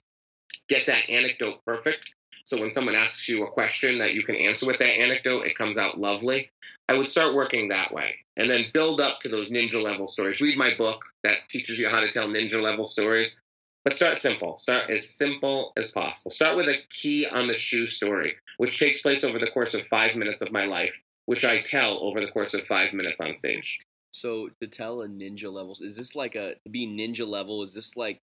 get 0.67 0.87
that 0.87 1.09
anecdote 1.09 1.63
perfect, 1.65 2.11
so 2.45 2.59
when 2.59 2.69
someone 2.69 2.93
asks 2.93 3.27
you 3.27 3.43
a 3.43 3.51
question 3.51 3.97
that 3.97 4.13
you 4.13 4.23
can 4.23 4.35
answer 4.35 4.67
with 4.67 4.77
that 4.77 4.99
anecdote, 4.99 5.47
it 5.47 5.57
comes 5.57 5.77
out 5.77 5.99
lovely. 5.99 6.51
I 6.87 6.95
would 6.95 7.09
start 7.09 7.33
working 7.33 7.69
that 7.69 7.91
way 7.91 8.17
and 8.37 8.47
then 8.47 8.67
build 8.71 9.01
up 9.01 9.19
to 9.21 9.29
those 9.29 9.49
ninja 9.49 9.81
level 9.81 10.07
stories. 10.07 10.41
Read 10.41 10.57
my 10.57 10.75
book 10.77 11.03
that 11.23 11.49
teaches 11.49 11.79
you 11.79 11.89
how 11.89 12.01
to 12.01 12.09
tell 12.09 12.27
ninja 12.27 12.61
level 12.61 12.85
stories. 12.85 13.41
But 13.83 13.95
start 13.95 14.19
simple. 14.19 14.57
Start 14.57 14.91
as 14.91 15.09
simple 15.09 15.73
as 15.75 15.91
possible. 15.91 16.29
Start 16.31 16.55
with 16.55 16.67
a 16.67 16.77
key 16.89 17.27
on 17.27 17.47
the 17.47 17.55
shoe 17.55 17.87
story, 17.87 18.35
which 18.57 18.79
takes 18.79 19.01
place 19.01 19.23
over 19.23 19.39
the 19.39 19.49
course 19.49 19.73
of 19.73 19.81
five 19.81 20.15
minutes 20.15 20.41
of 20.41 20.51
my 20.51 20.65
life, 20.65 20.99
which 21.25 21.45
I 21.45 21.61
tell 21.61 22.03
over 22.03 22.19
the 22.19 22.31
course 22.31 22.53
of 22.53 22.61
five 22.61 22.93
minutes 22.93 23.19
on 23.21 23.33
stage. 23.33 23.79
So 24.11 24.49
to 24.61 24.67
tell 24.67 25.01
a 25.01 25.07
ninja 25.07 25.51
levels, 25.51 25.81
is 25.81 25.97
this 25.97 26.15
like 26.15 26.35
a 26.35 26.55
to 26.63 26.69
be 26.69 26.87
ninja 26.87 27.27
level? 27.27 27.63
Is 27.63 27.73
this 27.73 27.97
like 27.97 28.21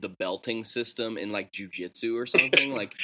the 0.00 0.08
belting 0.08 0.64
system 0.64 1.18
in 1.18 1.32
like 1.32 1.50
jujitsu 1.52 2.16
or 2.20 2.26
something? 2.26 2.74
like 2.76 2.94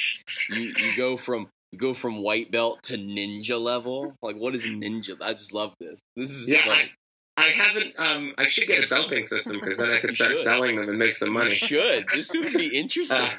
you 0.49 0.73
you 0.77 0.97
go 0.97 1.17
from 1.17 1.47
you 1.71 1.77
go 1.79 1.93
from 1.93 2.17
white 2.23 2.51
belt 2.51 2.81
to 2.83 2.97
ninja 2.97 3.59
level. 3.61 4.15
Like 4.21 4.35
what 4.37 4.55
is 4.55 4.65
ninja? 4.65 5.17
I 5.21 5.33
just 5.33 5.53
love 5.53 5.73
this. 5.79 5.99
This 6.15 6.31
is 6.31 6.49
Yeah, 6.49 6.67
like, 6.67 6.91
I 7.37 7.43
haven't. 7.45 7.93
Um, 7.99 8.33
I 8.37 8.47
should 8.47 8.67
get 8.67 8.83
a 8.83 8.87
belting 8.89 9.23
system 9.23 9.59
because 9.59 9.77
then 9.77 9.89
I 9.89 9.99
could 9.99 10.15
start 10.15 10.31
should. 10.31 10.43
selling 10.43 10.75
them 10.75 10.89
and 10.89 10.97
make 10.97 11.13
some 11.13 11.29
you 11.29 11.33
money. 11.35 11.55
should. 11.55 12.07
This 12.09 12.31
would 12.33 12.53
be 12.53 12.67
interesting. 12.77 13.15
Uh, 13.17 13.29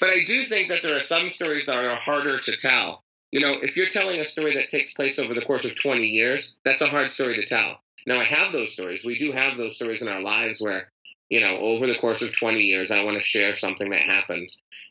But 0.00 0.10
I 0.10 0.24
do 0.24 0.44
think 0.44 0.68
that 0.70 0.82
there 0.82 0.96
are 0.96 1.00
some 1.00 1.30
stories 1.30 1.66
that 1.66 1.84
are 1.84 1.94
harder 1.96 2.38
to 2.38 2.56
tell. 2.56 3.02
You 3.32 3.40
know, 3.40 3.50
if 3.62 3.76
you're 3.76 3.88
telling 3.88 4.20
a 4.20 4.24
story 4.24 4.54
that 4.54 4.68
takes 4.68 4.92
place 4.94 5.18
over 5.18 5.34
the 5.34 5.42
course 5.42 5.64
of 5.64 5.74
20 5.74 6.04
years, 6.06 6.58
that's 6.64 6.80
a 6.80 6.86
hard 6.86 7.10
story 7.12 7.36
to 7.36 7.44
tell. 7.44 7.80
Now, 8.06 8.18
I 8.20 8.24
have 8.24 8.52
those 8.52 8.72
stories. 8.72 9.04
We 9.04 9.18
do 9.18 9.32
have 9.32 9.56
those 9.56 9.76
stories 9.76 10.00
in 10.02 10.08
our 10.08 10.20
lives 10.22 10.60
where, 10.60 10.88
you 11.30 11.40
know, 11.40 11.58
over 11.58 11.86
the 11.86 11.94
course 11.94 12.22
of 12.22 12.36
20 12.36 12.60
years, 12.60 12.90
I 12.90 13.04
want 13.04 13.16
to 13.16 13.22
share 13.22 13.54
something 13.54 13.90
that 13.90 14.00
happened. 14.00 14.48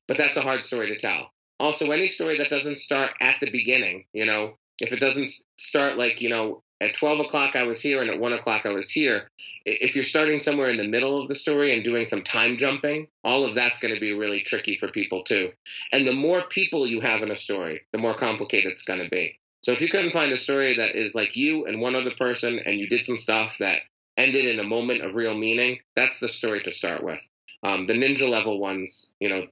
But 0.07 0.17
that's 0.17 0.37
a 0.37 0.41
hard 0.41 0.63
story 0.63 0.87
to 0.87 0.97
tell. 0.97 1.31
Also, 1.59 1.91
any 1.91 2.07
story 2.07 2.37
that 2.37 2.49
doesn't 2.49 2.77
start 2.77 3.11
at 3.19 3.39
the 3.39 3.49
beginning, 3.49 4.05
you 4.13 4.25
know, 4.25 4.57
if 4.79 4.93
it 4.93 4.99
doesn't 4.99 5.29
start 5.57 5.97
like 5.97 6.21
you 6.21 6.29
know 6.29 6.61
at 6.79 6.93
12 6.93 7.21
o'clock 7.21 7.55
I 7.55 7.63
was 7.63 7.81
here 7.81 8.01
and 8.01 8.09
at 8.09 8.19
1 8.19 8.33
o'clock 8.33 8.65
I 8.65 8.73
was 8.73 8.89
here. 8.89 9.29
If 9.65 9.95
you're 9.95 10.03
starting 10.03 10.37
somewhere 10.37 10.69
in 10.69 10.77
the 10.77 10.87
middle 10.87 11.19
of 11.19 11.27
the 11.27 11.35
story 11.35 11.73
and 11.73 11.83
doing 11.83 12.05
some 12.05 12.21
time 12.21 12.57
jumping, 12.57 13.07
all 13.23 13.45
of 13.45 13.55
that's 13.55 13.79
going 13.79 13.93
to 13.93 13.99
be 13.99 14.13
really 14.13 14.41
tricky 14.41 14.75
for 14.75 14.87
people 14.87 15.23
too. 15.23 15.51
And 15.91 16.05
the 16.05 16.13
more 16.13 16.41
people 16.41 16.85
you 16.85 17.01
have 17.01 17.23
in 17.23 17.31
a 17.31 17.35
story, 17.35 17.81
the 17.91 17.97
more 17.97 18.13
complicated 18.13 18.71
it's 18.71 18.83
going 18.83 19.01
to 19.01 19.09
be. 19.09 19.39
So 19.63 19.71
if 19.71 19.81
you 19.81 19.89
couldn't 19.89 20.11
find 20.11 20.31
a 20.31 20.37
story 20.37 20.75
that 20.75 20.95
is 20.95 21.15
like 21.15 21.35
you 21.35 21.65
and 21.65 21.81
one 21.81 21.95
other 21.95 22.11
person 22.11 22.59
and 22.59 22.79
you 22.79 22.87
did 22.87 23.03
some 23.03 23.17
stuff 23.17 23.57
that 23.59 23.81
ended 24.17 24.45
in 24.45 24.59
a 24.59 24.63
moment 24.63 25.03
of 25.03 25.15
real 25.15 25.37
meaning, 25.37 25.79
that's 25.95 26.19
the 26.19 26.29
story 26.29 26.61
to 26.63 26.71
start 26.71 27.03
with. 27.03 27.21
Um, 27.63 27.85
the 27.85 27.93
ninja 27.93 28.29
level 28.29 28.59
ones, 28.59 29.13
you 29.19 29.29
know, 29.29 29.45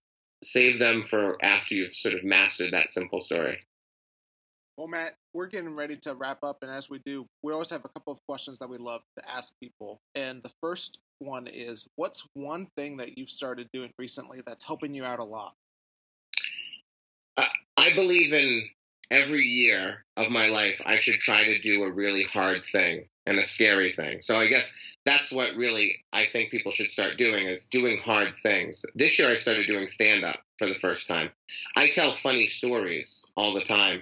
save 0.43 0.80
them 0.80 1.03
for 1.03 1.38
after 1.43 1.76
you've 1.76 1.93
sort 1.93 2.16
of 2.16 2.24
mastered 2.24 2.74
that 2.74 2.89
simple 2.89 3.22
story. 3.22 3.59
Well, 4.78 4.88
Matt, 4.88 5.16
we're 5.34 5.47
getting 5.47 5.74
ready 5.74 5.95
to 5.97 6.16
wrap 6.16 6.43
up, 6.43 6.57
and 6.61 6.70
as 6.70 6.89
we 6.89 6.99
do, 7.05 7.26
we 7.41 7.53
always 7.53 7.70
have 7.70 7.86
a 7.86 7.89
couple 7.89 8.11
of 8.11 8.20
questions 8.28 8.59
that 8.59 8.70
we 8.70 8.78
love 8.78 9.01
to 9.18 9.30
ask 9.30 9.53
people. 9.61 10.01
And 10.16 10.43
the 10.43 10.51
first 10.59 10.99
one 11.20 11.47
is, 11.47 11.88
what's 11.95 12.28
one 12.34 12.68
thing 12.76 12.97
that 12.97 13.18
you've 13.18 13.30
started 13.30 13.70
doing 13.72 13.91
recently 13.97 14.41
that's 14.45 14.66
helping 14.66 14.93
you 14.93 15.05
out 15.05 15.20
a 15.20 15.24
lot? 15.24 15.53
Uh, 17.38 17.45
I 17.78 17.93
believe 17.95 18.34
in 18.34 18.68
every 19.09 19.43
year 19.43 20.03
of 20.18 20.30
my 20.30 20.47
life, 20.47 20.82
I 20.86 20.97
should 20.97 21.20
try 21.20 21.45
to 21.45 21.59
do 21.59 21.84
a 21.84 21.91
really 21.91 22.24
hard 22.24 22.61
thing 22.61 23.07
and 23.26 23.39
a 23.39 23.43
scary 23.43 23.91
thing. 23.91 24.21
So 24.21 24.38
I 24.38 24.47
guess 24.47 24.73
that's 25.05 25.32
what 25.32 25.55
really 25.55 26.03
I 26.13 26.26
think 26.32 26.51
people 26.51 26.71
should 26.71 26.91
start 26.91 27.17
doing 27.17 27.47
is 27.47 27.67
doing 27.67 27.99
hard 27.99 28.36
things. 28.38 28.86
This 28.95 29.19
year 29.19 29.30
I 29.30 29.36
started 29.36 29.67
doing 29.67 29.88
stand 29.88 30.23
up 30.23 30.39
for 30.57 30.67
the 30.67 30.73
first 30.73 31.07
time. 31.07 31.32
I 31.76 31.89
tell 31.89 32.11
funny 32.11 32.47
stories 32.47 33.32
all 33.36 33.53
the 33.53 33.61
time 33.61 34.01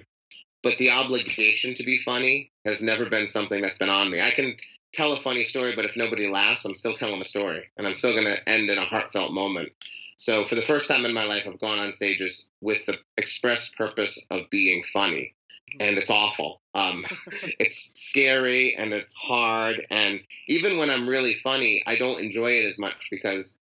but 0.64 0.78
the 0.78 0.90
obligation 0.90 1.74
to 1.74 1.84
be 1.84 1.98
funny 1.98 2.50
has 2.64 2.82
never 2.82 3.08
been 3.08 3.26
something 3.26 3.60
that's 3.60 3.78
been 3.78 3.90
on 3.90 4.10
me. 4.10 4.20
I 4.20 4.30
can 4.30 4.56
tell 4.94 5.12
a 5.12 5.16
funny 5.16 5.44
story, 5.44 5.76
but 5.76 5.84
if 5.84 5.94
nobody 5.94 6.26
laughs, 6.26 6.64
I'm 6.64 6.74
still 6.74 6.94
telling 6.94 7.20
a 7.20 7.24
story, 7.24 7.70
and 7.76 7.86
I'm 7.86 7.94
still 7.94 8.14
going 8.14 8.24
to 8.24 8.48
end 8.48 8.70
in 8.70 8.78
a 8.78 8.84
heartfelt 8.84 9.32
moment. 9.32 9.68
So, 10.16 10.42
for 10.42 10.54
the 10.54 10.62
first 10.62 10.88
time 10.88 11.04
in 11.04 11.12
my 11.12 11.24
life, 11.24 11.42
I've 11.46 11.60
gone 11.60 11.78
on 11.78 11.92
stages 11.92 12.50
with 12.62 12.86
the 12.86 12.96
express 13.18 13.68
purpose 13.68 14.24
of 14.30 14.48
being 14.48 14.82
funny, 14.82 15.34
and 15.80 15.98
it's 15.98 16.10
awful. 16.10 16.60
Um, 16.74 17.04
it's 17.58 17.90
scary 17.94 18.74
and 18.76 18.92
it's 18.92 19.14
hard, 19.14 19.86
and 19.90 20.20
even 20.48 20.78
when 20.78 20.90
I'm 20.90 21.08
really 21.08 21.34
funny, 21.34 21.82
I 21.86 21.96
don't 21.96 22.20
enjoy 22.20 22.52
it 22.52 22.66
as 22.66 22.78
much 22.78 23.08
because 23.10 23.58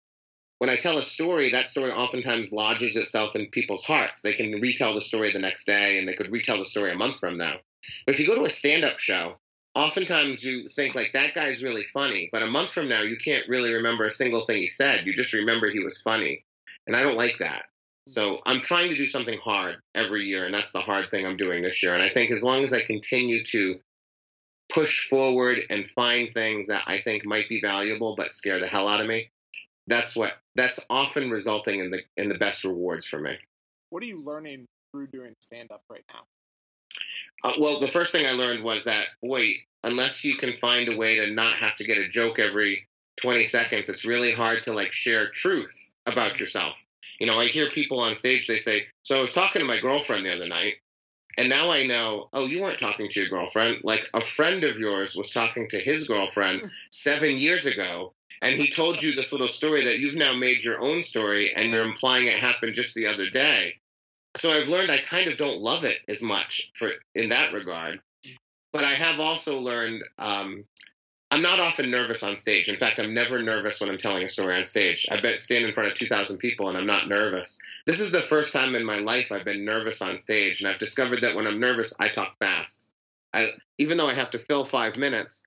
when 0.58 0.70
I 0.70 0.76
tell 0.76 0.98
a 0.98 1.02
story, 1.02 1.50
that 1.50 1.68
story 1.68 1.92
oftentimes 1.92 2.52
lodges 2.52 2.96
itself 2.96 3.36
in 3.36 3.46
people's 3.46 3.84
hearts. 3.84 4.22
They 4.22 4.32
can 4.32 4.60
retell 4.60 4.94
the 4.94 5.00
story 5.00 5.32
the 5.32 5.38
next 5.38 5.66
day 5.66 5.98
and 5.98 6.08
they 6.08 6.14
could 6.14 6.32
retell 6.32 6.58
the 6.58 6.64
story 6.64 6.92
a 6.92 6.96
month 6.96 7.20
from 7.20 7.36
now. 7.36 7.54
But 8.04 8.14
if 8.14 8.20
you 8.20 8.26
go 8.26 8.34
to 8.34 8.42
a 8.42 8.50
stand 8.50 8.84
up 8.84 8.98
show, 8.98 9.38
oftentimes 9.74 10.42
you 10.42 10.66
think 10.66 10.96
like 10.96 11.12
that 11.12 11.34
guy's 11.34 11.62
really 11.62 11.84
funny, 11.84 12.28
but 12.32 12.42
a 12.42 12.48
month 12.48 12.70
from 12.70 12.88
now 12.88 13.02
you 13.02 13.16
can't 13.16 13.48
really 13.48 13.72
remember 13.72 14.04
a 14.04 14.10
single 14.10 14.44
thing 14.44 14.58
he 14.58 14.66
said. 14.66 15.06
You 15.06 15.14
just 15.14 15.32
remember 15.32 15.70
he 15.70 15.78
was 15.78 16.00
funny. 16.00 16.44
And 16.86 16.96
I 16.96 17.02
don't 17.02 17.16
like 17.16 17.38
that. 17.38 17.66
So 18.08 18.40
I'm 18.46 18.62
trying 18.62 18.90
to 18.90 18.96
do 18.96 19.06
something 19.06 19.38
hard 19.38 19.76
every 19.94 20.24
year, 20.24 20.46
and 20.46 20.54
that's 20.54 20.72
the 20.72 20.80
hard 20.80 21.10
thing 21.10 21.26
I'm 21.26 21.36
doing 21.36 21.62
this 21.62 21.82
year. 21.82 21.94
And 21.94 22.02
I 22.02 22.08
think 22.08 22.30
as 22.30 22.42
long 22.42 22.64
as 22.64 22.72
I 22.72 22.80
continue 22.80 23.44
to 23.44 23.80
push 24.72 25.08
forward 25.08 25.58
and 25.68 25.86
find 25.86 26.32
things 26.32 26.68
that 26.68 26.84
I 26.86 26.98
think 26.98 27.24
might 27.24 27.48
be 27.48 27.60
valuable 27.60 28.14
but 28.16 28.30
scare 28.30 28.60
the 28.60 28.66
hell 28.66 28.88
out 28.88 29.00
of 29.00 29.06
me, 29.06 29.30
that's 29.86 30.16
what 30.16 30.32
that's 30.54 30.84
often 30.88 31.30
resulting 31.30 31.80
in 31.80 31.90
the 31.90 32.00
in 32.16 32.28
the 32.28 32.38
best 32.38 32.64
rewards 32.64 33.06
for 33.06 33.20
me. 33.20 33.36
What 33.90 34.02
are 34.02 34.06
you 34.06 34.22
learning 34.22 34.66
through 34.92 35.08
doing 35.08 35.34
stand 35.42 35.70
up 35.70 35.82
right 35.90 36.04
now? 36.12 36.20
Uh, 37.44 37.54
well, 37.60 37.80
the 37.80 37.86
first 37.88 38.12
thing 38.12 38.26
I 38.26 38.32
learned 38.32 38.64
was 38.64 38.84
that 38.84 39.04
wait, 39.22 39.58
unless 39.84 40.24
you 40.24 40.36
can 40.36 40.52
find 40.52 40.88
a 40.88 40.96
way 40.96 41.16
to 41.16 41.30
not 41.30 41.54
have 41.54 41.76
to 41.76 41.84
get 41.84 41.98
a 41.98 42.08
joke 42.08 42.38
every 42.38 42.86
20 43.20 43.46
seconds, 43.46 43.88
it's 43.88 44.04
really 44.04 44.32
hard 44.32 44.62
to 44.62 44.72
like 44.72 44.92
share 44.92 45.28
truth 45.28 45.74
about 46.06 46.40
yourself. 46.40 46.82
You 47.18 47.26
know, 47.26 47.38
I 47.38 47.46
hear 47.46 47.70
people 47.70 48.00
on 48.00 48.14
stage, 48.14 48.46
they 48.46 48.58
say, 48.58 48.86
So 49.02 49.18
I 49.18 49.20
was 49.20 49.34
talking 49.34 49.60
to 49.60 49.66
my 49.66 49.78
girlfriend 49.78 50.24
the 50.24 50.34
other 50.34 50.48
night, 50.48 50.74
and 51.36 51.48
now 51.48 51.70
I 51.70 51.86
know, 51.86 52.28
oh, 52.32 52.46
you 52.46 52.60
weren't 52.60 52.78
talking 52.78 53.08
to 53.08 53.20
your 53.20 53.28
girlfriend. 53.28 53.80
Like 53.84 54.04
a 54.12 54.20
friend 54.20 54.64
of 54.64 54.78
yours 54.78 55.14
was 55.14 55.30
talking 55.30 55.68
to 55.68 55.78
his 55.78 56.08
girlfriend 56.08 56.70
seven 56.90 57.36
years 57.36 57.66
ago, 57.66 58.12
and 58.42 58.54
he 58.54 58.68
told 58.68 59.00
you 59.02 59.14
this 59.14 59.32
little 59.32 59.48
story 59.48 59.84
that 59.84 59.98
you've 59.98 60.16
now 60.16 60.34
made 60.34 60.64
your 60.64 60.80
own 60.80 61.02
story 61.02 61.52
and 61.54 61.70
you're 61.70 61.84
implying 61.84 62.26
it 62.26 62.34
happened 62.34 62.74
just 62.74 62.94
the 62.94 63.06
other 63.06 63.30
day. 63.30 63.74
So 64.36 64.50
I've 64.50 64.68
learned 64.68 64.90
I 64.90 64.98
kind 64.98 65.28
of 65.28 65.38
don't 65.38 65.60
love 65.60 65.84
it 65.84 65.98
as 66.08 66.22
much 66.22 66.70
for 66.74 66.90
in 67.14 67.30
that 67.30 67.52
regard. 67.52 68.00
But 68.72 68.84
I 68.84 68.94
have 68.94 69.18
also 69.18 69.60
learned 69.60 70.02
um, 70.18 70.64
I'm 71.30 71.42
not 71.42 71.60
often 71.60 71.90
nervous 71.90 72.22
on 72.22 72.36
stage. 72.36 72.68
In 72.68 72.76
fact, 72.76 72.98
I'm 72.98 73.12
never 73.12 73.42
nervous 73.42 73.80
when 73.80 73.90
I'm 73.90 73.98
telling 73.98 74.24
a 74.24 74.28
story 74.28 74.56
on 74.56 74.64
stage. 74.64 75.06
I 75.10 75.20
bet 75.20 75.38
stand 75.38 75.64
in 75.64 75.72
front 75.72 75.90
of 75.90 75.94
2,000 75.94 76.38
people 76.38 76.68
and 76.68 76.78
I'm 76.78 76.86
not 76.86 77.08
nervous. 77.08 77.58
This 77.86 78.00
is 78.00 78.12
the 78.12 78.20
first 78.20 78.52
time 78.52 78.74
in 78.74 78.84
my 78.84 78.98
life 78.98 79.30
I've 79.30 79.44
been 79.44 79.64
nervous 79.64 80.00
on 80.00 80.16
stage, 80.16 80.60
and 80.60 80.70
I've 80.70 80.78
discovered 80.78 81.20
that 81.22 81.36
when 81.36 81.46
I'm 81.46 81.60
nervous, 81.60 81.92
I 82.00 82.08
talk 82.08 82.34
fast. 82.40 82.92
I, 83.34 83.48
even 83.76 83.98
though 83.98 84.08
I 84.08 84.14
have 84.14 84.30
to 84.30 84.38
fill 84.38 84.64
five 84.64 84.96
minutes, 84.96 85.44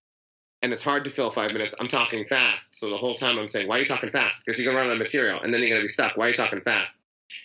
and 0.61 0.71
it's 0.71 0.83
hard 0.83 1.05
to 1.05 1.09
fill 1.09 1.31
five 1.31 1.53
minutes. 1.53 1.75
I'm 1.79 1.87
talking 1.87 2.25
fast. 2.25 2.75
So 2.75 2.89
the 2.89 2.97
whole 2.97 3.15
time 3.15 3.39
I'm 3.39 3.47
saying, 3.47 3.67
why 3.67 3.77
are 3.77 3.79
you 3.79 3.85
talking 3.85 4.11
fast? 4.11 4.45
Because 4.45 4.59
you're 4.59 4.71
going 4.71 4.75
to 4.75 4.81
run 4.81 4.89
out 4.91 4.93
of 4.93 4.99
material 4.99 5.41
and 5.41 5.53
then 5.53 5.61
you're 5.61 5.69
going 5.69 5.81
to 5.81 5.85
be 5.85 5.89
stuck. 5.89 6.17
Why 6.17 6.27
are 6.27 6.29
you 6.29 6.35
talking 6.35 6.61
fast? 6.61 7.00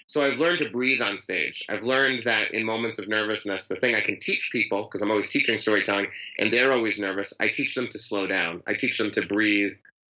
So 0.07 0.23
I've 0.23 0.39
learned 0.39 0.59
to 0.59 0.71
breathe 0.71 1.03
on 1.03 1.19
stage. 1.19 1.65
I've 1.69 1.85
learned 1.85 2.25
that 2.25 2.53
in 2.53 2.65
moments 2.65 2.99
of 2.99 3.09
nervousness, 3.09 3.69
the 3.69 3.77
thing 3.77 3.95
I 3.95 4.01
can 4.01 4.19
teach 4.19 4.51
people, 4.53 4.85
because 4.85 5.03
I'm 5.03 5.11
always 5.11 5.31
teaching 5.31 5.59
storytelling 5.59 6.09
and 6.39 6.53
they're 6.53 6.73
always 6.73 7.01
nervous, 7.01 7.35
I 7.41 7.49
teach 7.49 7.75
them 7.75 7.89
to 7.89 7.99
slow 7.99 8.27
down. 8.27 8.63
I 8.67 8.75
teach 8.75 8.99
them 8.99 9.11
to 9.13 9.27
breathe. 9.27 9.73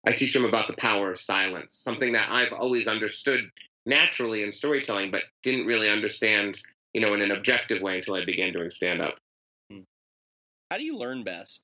I 0.07 0.13
teach 0.13 0.33
them 0.35 0.45
about 0.45 0.67
the 0.67 0.77
power 0.77 1.11
of 1.11 1.19
silence, 1.19 1.75
something 1.75 2.13
that 2.13 2.31
I've 2.31 2.53
always 2.53 2.89
understood 2.89 3.51
naturally 3.85 4.43
in 4.43 4.53
storytelling, 4.53 5.11
but 5.11 5.23
didn't 5.43 5.67
really 5.67 5.91
understand, 5.91 6.59
you 6.95 7.01
know, 7.01 7.15
in 7.15 7.21
an 7.21 7.31
objective 7.31 7.83
way 7.83 7.97
until 7.97 8.15
I 8.15 8.25
began 8.25 8.53
doing 8.53 8.71
stand 8.71 9.03
up. 9.03 9.19
How 10.71 10.79
do 10.79 10.85
you 10.85 10.97
learn 10.97 11.25
best? 11.25 11.61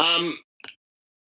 Um, 0.00 0.36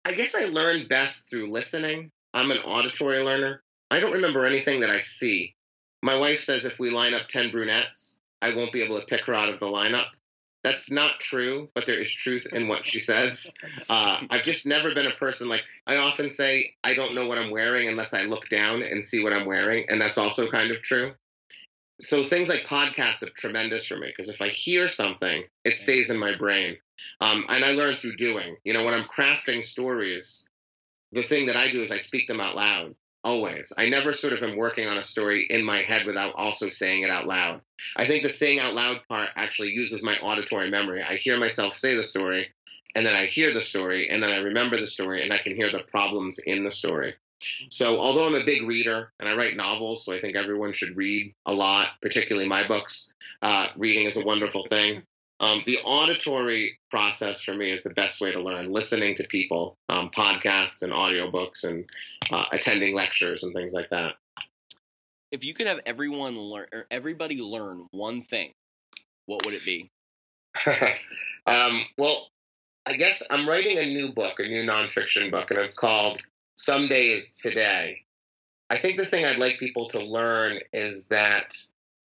I 0.03 0.11
guess 0.11 0.35
I 0.35 0.45
learn 0.45 0.87
best 0.87 1.29
through 1.29 1.49
listening. 1.49 2.11
I'm 2.33 2.51
an 2.51 2.57
auditory 2.57 3.19
learner. 3.19 3.61
I 3.91 3.99
don't 3.99 4.13
remember 4.13 4.45
anything 4.45 4.81
that 4.81 4.89
I 4.89 4.99
see. 4.99 5.55
My 6.03 6.17
wife 6.17 6.41
says 6.41 6.65
if 6.65 6.79
we 6.79 6.89
line 6.89 7.13
up 7.13 7.27
10 7.27 7.51
brunettes, 7.51 8.19
I 8.41 8.53
won't 8.53 8.71
be 8.71 8.81
able 8.81 8.99
to 8.99 9.05
pick 9.05 9.25
her 9.25 9.33
out 9.33 9.49
of 9.49 9.59
the 9.59 9.65
lineup. 9.65 10.07
That's 10.63 10.91
not 10.91 11.19
true, 11.19 11.69
but 11.73 11.85
there 11.85 11.99
is 11.99 12.11
truth 12.11 12.47
in 12.51 12.67
what 12.67 12.85
she 12.85 12.99
says. 12.99 13.53
Uh, 13.89 14.21
I've 14.29 14.43
just 14.43 14.65
never 14.65 14.93
been 14.93 15.07
a 15.07 15.11
person 15.11 15.47
like 15.47 15.63
I 15.87 15.97
often 15.97 16.29
say, 16.29 16.75
I 16.83 16.95
don't 16.95 17.15
know 17.15 17.27
what 17.27 17.37
I'm 17.37 17.51
wearing 17.51 17.87
unless 17.87 18.13
I 18.13 18.23
look 18.23 18.49
down 18.49 18.83
and 18.83 19.03
see 19.03 19.23
what 19.23 19.33
I'm 19.33 19.45
wearing. 19.45 19.85
And 19.89 20.01
that's 20.01 20.17
also 20.17 20.47
kind 20.49 20.71
of 20.71 20.81
true. 20.81 21.13
So 22.01 22.23
things 22.23 22.49
like 22.49 22.65
podcasts 22.65 23.23
are 23.23 23.31
tremendous 23.31 23.85
for 23.85 23.97
me 23.97 24.07
because 24.07 24.29
if 24.29 24.41
I 24.41 24.49
hear 24.49 24.87
something, 24.87 25.43
it 25.63 25.77
stays 25.77 26.09
in 26.09 26.19
my 26.19 26.35
brain. 26.35 26.77
Um, 27.21 27.45
and 27.49 27.63
I 27.63 27.71
learn 27.71 27.95
through 27.95 28.15
doing. 28.15 28.57
You 28.63 28.73
know, 28.73 28.83
when 28.83 28.93
I'm 28.93 29.05
crafting 29.05 29.63
stories, 29.63 30.47
the 31.11 31.23
thing 31.23 31.47
that 31.47 31.55
I 31.55 31.67
do 31.67 31.81
is 31.81 31.91
I 31.91 31.97
speak 31.97 32.27
them 32.27 32.39
out 32.39 32.55
loud. 32.55 32.95
Always. 33.23 33.73
I 33.77 33.89
never 33.89 34.13
sort 34.13 34.33
of 34.33 34.43
am 34.43 34.55
working 34.55 34.87
on 34.87 34.97
a 34.97 35.03
story 35.03 35.45
in 35.49 35.63
my 35.63 35.81
head 35.81 36.05
without 36.05 36.35
also 36.35 36.69
saying 36.69 37.03
it 37.03 37.09
out 37.09 37.27
loud. 37.27 37.61
I 37.97 38.05
think 38.05 38.23
the 38.23 38.29
saying 38.29 38.59
out 38.59 38.73
loud 38.73 39.01
part 39.09 39.29
actually 39.35 39.71
uses 39.71 40.03
my 40.03 40.15
auditory 40.21 40.69
memory. 40.69 41.03
I 41.03 41.15
hear 41.15 41.37
myself 41.37 41.75
say 41.75 41.95
the 41.95 42.03
story, 42.03 42.47
and 42.95 43.05
then 43.05 43.15
I 43.15 43.25
hear 43.25 43.53
the 43.53 43.61
story, 43.61 44.09
and 44.09 44.23
then 44.23 44.31
I 44.31 44.37
remember 44.37 44.77
the 44.77 44.87
story, 44.87 45.21
and 45.21 45.33
I 45.33 45.37
can 45.37 45.55
hear 45.55 45.69
the 45.69 45.83
problems 45.83 46.39
in 46.39 46.63
the 46.63 46.71
story. 46.71 47.15
So, 47.69 47.99
although 47.99 48.27
I'm 48.27 48.35
a 48.35 48.43
big 48.43 48.63
reader 48.63 49.11
and 49.19 49.29
I 49.29 49.35
write 49.35 49.55
novels, 49.55 50.05
so 50.05 50.13
I 50.13 50.19
think 50.19 50.35
everyone 50.35 50.73
should 50.73 50.97
read 50.97 51.33
a 51.45 51.53
lot, 51.53 51.87
particularly 52.01 52.47
my 52.47 52.67
books, 52.67 53.13
uh, 53.41 53.67
reading 53.77 54.05
is 54.05 54.17
a 54.17 54.25
wonderful 54.25 54.65
thing. 54.65 55.03
Um, 55.39 55.61
the 55.65 55.79
auditory 55.85 56.79
process 56.91 57.41
for 57.41 57.53
me 57.53 57.71
is 57.71 57.83
the 57.83 57.91
best 57.91 58.19
way 58.19 58.31
to 58.31 58.41
learn, 58.41 58.71
listening 58.71 59.15
to 59.15 59.23
people, 59.27 59.77
um, 59.87 60.09
podcasts 60.09 60.81
and 60.81 60.91
audiobooks 60.91 61.63
and 61.63 61.85
uh, 62.29 62.45
attending 62.51 62.93
lectures 62.93 63.43
and 63.43 63.53
things 63.53 63.73
like 63.73 63.89
that. 63.89 64.15
If 65.31 65.45
you 65.45 65.53
could 65.53 65.67
have 65.67 65.79
everyone 65.85 66.37
learn, 66.37 66.67
or 66.73 66.85
everybody 66.91 67.37
learn 67.37 67.87
one 67.91 68.21
thing, 68.21 68.51
what 69.27 69.45
would 69.45 69.53
it 69.53 69.63
be? 69.63 69.91
um, 71.45 71.85
well, 71.97 72.29
I 72.85 72.93
guess 72.93 73.23
I'm 73.29 73.47
writing 73.47 73.77
a 73.77 73.85
new 73.85 74.11
book, 74.11 74.39
a 74.39 74.47
new 74.47 74.65
nonfiction 74.65 75.31
book, 75.31 75.51
and 75.51 75.59
it's 75.59 75.77
called 75.77 76.19
Someday 76.55 77.09
is 77.09 77.37
Today. 77.37 78.03
I 78.69 78.77
think 78.77 78.97
the 78.97 79.05
thing 79.05 79.25
I'd 79.25 79.37
like 79.37 79.57
people 79.57 79.87
to 79.89 79.99
learn 79.99 80.59
is 80.73 81.07
that 81.07 81.55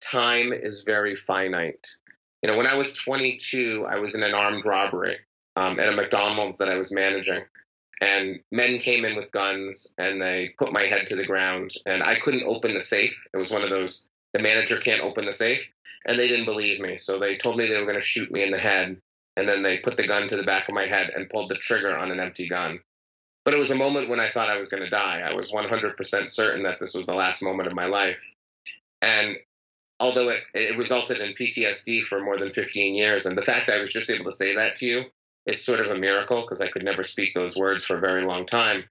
time 0.01 0.51
is 0.51 0.83
very 0.83 1.15
finite. 1.15 1.87
You 2.41 2.49
know, 2.49 2.57
when 2.57 2.67
I 2.67 2.75
was 2.75 2.93
22, 2.93 3.85
I 3.89 3.99
was 3.99 4.15
in 4.15 4.23
an 4.23 4.33
armed 4.33 4.65
robbery 4.65 5.17
um, 5.55 5.79
at 5.79 5.93
a 5.93 5.95
McDonald's 5.95 6.57
that 6.59 6.69
I 6.69 6.77
was 6.77 6.93
managing. 6.93 7.43
And 8.01 8.39
men 8.51 8.79
came 8.79 9.03
in 9.03 9.17
with 9.17 9.31
guns 9.31 9.93
and 9.97 10.21
they 10.21 10.53
put 10.57 10.71
my 10.71 10.83
head 10.83 11.07
to 11.07 11.15
the 11.15 11.25
ground. 11.25 11.71
And 11.85 12.01
I 12.01 12.15
couldn't 12.15 12.47
open 12.47 12.73
the 12.73 12.81
safe. 12.81 13.27
It 13.33 13.37
was 13.37 13.51
one 13.51 13.63
of 13.63 13.69
those 13.69 14.07
the 14.31 14.39
manager 14.39 14.77
can't 14.77 15.01
open 15.01 15.25
the 15.25 15.33
safe. 15.33 15.69
And 16.05 16.17
they 16.17 16.27
didn't 16.27 16.45
believe 16.45 16.79
me. 16.79 16.97
So 16.97 17.19
they 17.19 17.35
told 17.35 17.57
me 17.57 17.67
they 17.67 17.77
were 17.77 17.85
going 17.85 17.95
to 17.95 18.01
shoot 18.01 18.31
me 18.31 18.43
in 18.43 18.51
the 18.51 18.57
head. 18.57 19.01
And 19.35 19.49
then 19.49 19.63
they 19.63 19.77
put 19.77 19.97
the 19.97 20.07
gun 20.07 20.27
to 20.27 20.37
the 20.37 20.43
back 20.43 20.69
of 20.69 20.75
my 20.75 20.85
head 20.85 21.11
and 21.13 21.29
pulled 21.29 21.49
the 21.49 21.55
trigger 21.55 21.95
on 21.97 22.11
an 22.11 22.19
empty 22.19 22.47
gun. 22.47 22.79
But 23.43 23.53
it 23.53 23.57
was 23.57 23.71
a 23.71 23.75
moment 23.75 24.09
when 24.09 24.19
I 24.19 24.29
thought 24.29 24.49
I 24.49 24.57
was 24.57 24.69
going 24.69 24.83
to 24.83 24.89
die. 24.89 25.21
I 25.25 25.33
was 25.33 25.51
100% 25.51 26.29
certain 26.29 26.63
that 26.63 26.79
this 26.79 26.93
was 26.93 27.05
the 27.05 27.13
last 27.13 27.41
moment 27.41 27.67
of 27.67 27.75
my 27.75 27.85
life. 27.85 28.33
And 29.01 29.37
although 29.99 30.29
it, 30.29 30.41
it 30.53 30.77
resulted 30.77 31.19
in 31.19 31.33
PTSD 31.33 32.03
for 32.03 32.21
more 32.21 32.37
than 32.37 32.51
15 32.51 32.95
years, 32.95 33.25
and 33.25 33.37
the 33.37 33.43
fact 33.43 33.69
I 33.69 33.81
was 33.81 33.89
just 33.89 34.09
able 34.09 34.25
to 34.25 34.31
say 34.31 34.55
that 34.55 34.75
to 34.77 34.85
you 34.85 35.03
is 35.45 35.63
sort 35.63 35.79
of 35.79 35.87
a 35.87 35.99
miracle 35.99 36.41
because 36.41 36.61
I 36.61 36.67
could 36.67 36.83
never 36.83 37.03
speak 37.03 37.33
those 37.33 37.57
words 37.57 37.83
for 37.83 37.97
a 37.97 38.01
very 38.01 38.23
long 38.23 38.45
time. 38.45 38.83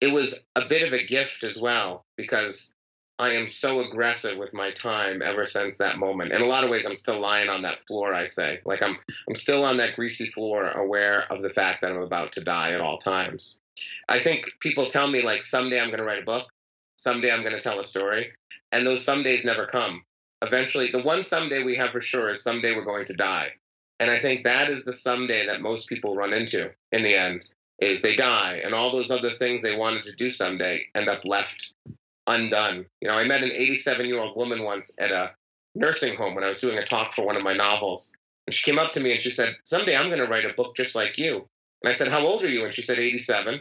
It 0.00 0.12
was 0.12 0.46
a 0.54 0.64
bit 0.64 0.86
of 0.86 0.92
a 0.92 1.04
gift 1.04 1.42
as 1.42 1.58
well 1.58 2.04
because 2.16 2.74
I 3.18 3.30
am 3.30 3.48
so 3.48 3.80
aggressive 3.80 4.38
with 4.38 4.54
my 4.54 4.70
time 4.70 5.22
ever 5.22 5.44
since 5.44 5.78
that 5.78 5.98
moment. 5.98 6.32
In 6.32 6.40
a 6.40 6.46
lot 6.46 6.62
of 6.62 6.70
ways, 6.70 6.86
I'm 6.86 6.94
still 6.94 7.18
lying 7.18 7.48
on 7.48 7.62
that 7.62 7.80
floor. 7.80 8.14
I 8.14 8.26
say, 8.26 8.60
like 8.64 8.80
I'm, 8.80 8.96
I'm 9.28 9.34
still 9.34 9.64
on 9.64 9.78
that 9.78 9.96
greasy 9.96 10.26
floor, 10.26 10.68
aware 10.68 11.24
of 11.30 11.42
the 11.42 11.50
fact 11.50 11.82
that 11.82 11.90
I'm 11.90 12.02
about 12.02 12.32
to 12.32 12.44
die 12.44 12.72
at 12.72 12.80
all 12.80 12.98
times. 12.98 13.60
I 14.08 14.20
think 14.20 14.46
people 14.60 14.86
tell 14.86 15.08
me 15.08 15.22
like 15.22 15.42
someday 15.42 15.80
I'm 15.80 15.88
going 15.88 15.98
to 15.98 16.04
write 16.04 16.22
a 16.22 16.26
book, 16.26 16.48
someday 16.94 17.32
I'm 17.32 17.42
going 17.42 17.54
to 17.54 17.60
tell 17.60 17.80
a 17.80 17.84
story, 17.84 18.32
and 18.70 18.86
those 18.86 19.04
some 19.04 19.24
days 19.24 19.44
never 19.44 19.66
come. 19.66 20.04
Eventually, 20.42 20.90
the 20.90 21.02
one 21.02 21.22
someday 21.22 21.62
we 21.62 21.76
have 21.76 21.90
for 21.90 22.00
sure 22.00 22.30
is 22.30 22.42
someday 22.42 22.74
we're 22.74 22.84
going 22.84 23.06
to 23.06 23.14
die. 23.14 23.52
And 24.00 24.10
I 24.10 24.18
think 24.18 24.44
that 24.44 24.70
is 24.70 24.84
the 24.84 24.92
someday 24.92 25.46
that 25.46 25.60
most 25.60 25.88
people 25.88 26.14
run 26.14 26.32
into 26.32 26.70
in 26.92 27.02
the 27.02 27.14
end 27.14 27.50
is 27.80 28.02
they 28.02 28.16
die 28.16 28.60
and 28.64 28.74
all 28.74 28.92
those 28.92 29.10
other 29.10 29.30
things 29.30 29.62
they 29.62 29.76
wanted 29.76 30.04
to 30.04 30.12
do 30.12 30.30
someday 30.30 30.86
end 30.94 31.08
up 31.08 31.24
left 31.24 31.72
undone. 32.26 32.86
You 33.00 33.08
know, 33.08 33.16
I 33.16 33.24
met 33.24 33.42
an 33.42 33.52
87 33.52 34.06
year 34.06 34.20
old 34.20 34.36
woman 34.36 34.62
once 34.62 34.94
at 34.98 35.10
a 35.10 35.34
nursing 35.74 36.16
home 36.16 36.34
when 36.34 36.44
I 36.44 36.48
was 36.48 36.60
doing 36.60 36.78
a 36.78 36.84
talk 36.84 37.12
for 37.12 37.24
one 37.24 37.36
of 37.36 37.42
my 37.42 37.54
novels. 37.54 38.14
And 38.46 38.54
she 38.54 38.68
came 38.68 38.78
up 38.78 38.92
to 38.92 39.00
me 39.00 39.12
and 39.12 39.20
she 39.20 39.30
said, 39.30 39.56
Someday 39.64 39.96
I'm 39.96 40.08
going 40.08 40.20
to 40.20 40.26
write 40.26 40.44
a 40.44 40.54
book 40.54 40.76
just 40.76 40.94
like 40.94 41.18
you. 41.18 41.48
And 41.82 41.90
I 41.90 41.92
said, 41.92 42.08
How 42.08 42.24
old 42.24 42.44
are 42.44 42.48
you? 42.48 42.64
And 42.64 42.72
she 42.72 42.82
said, 42.82 42.98
87. 42.98 43.60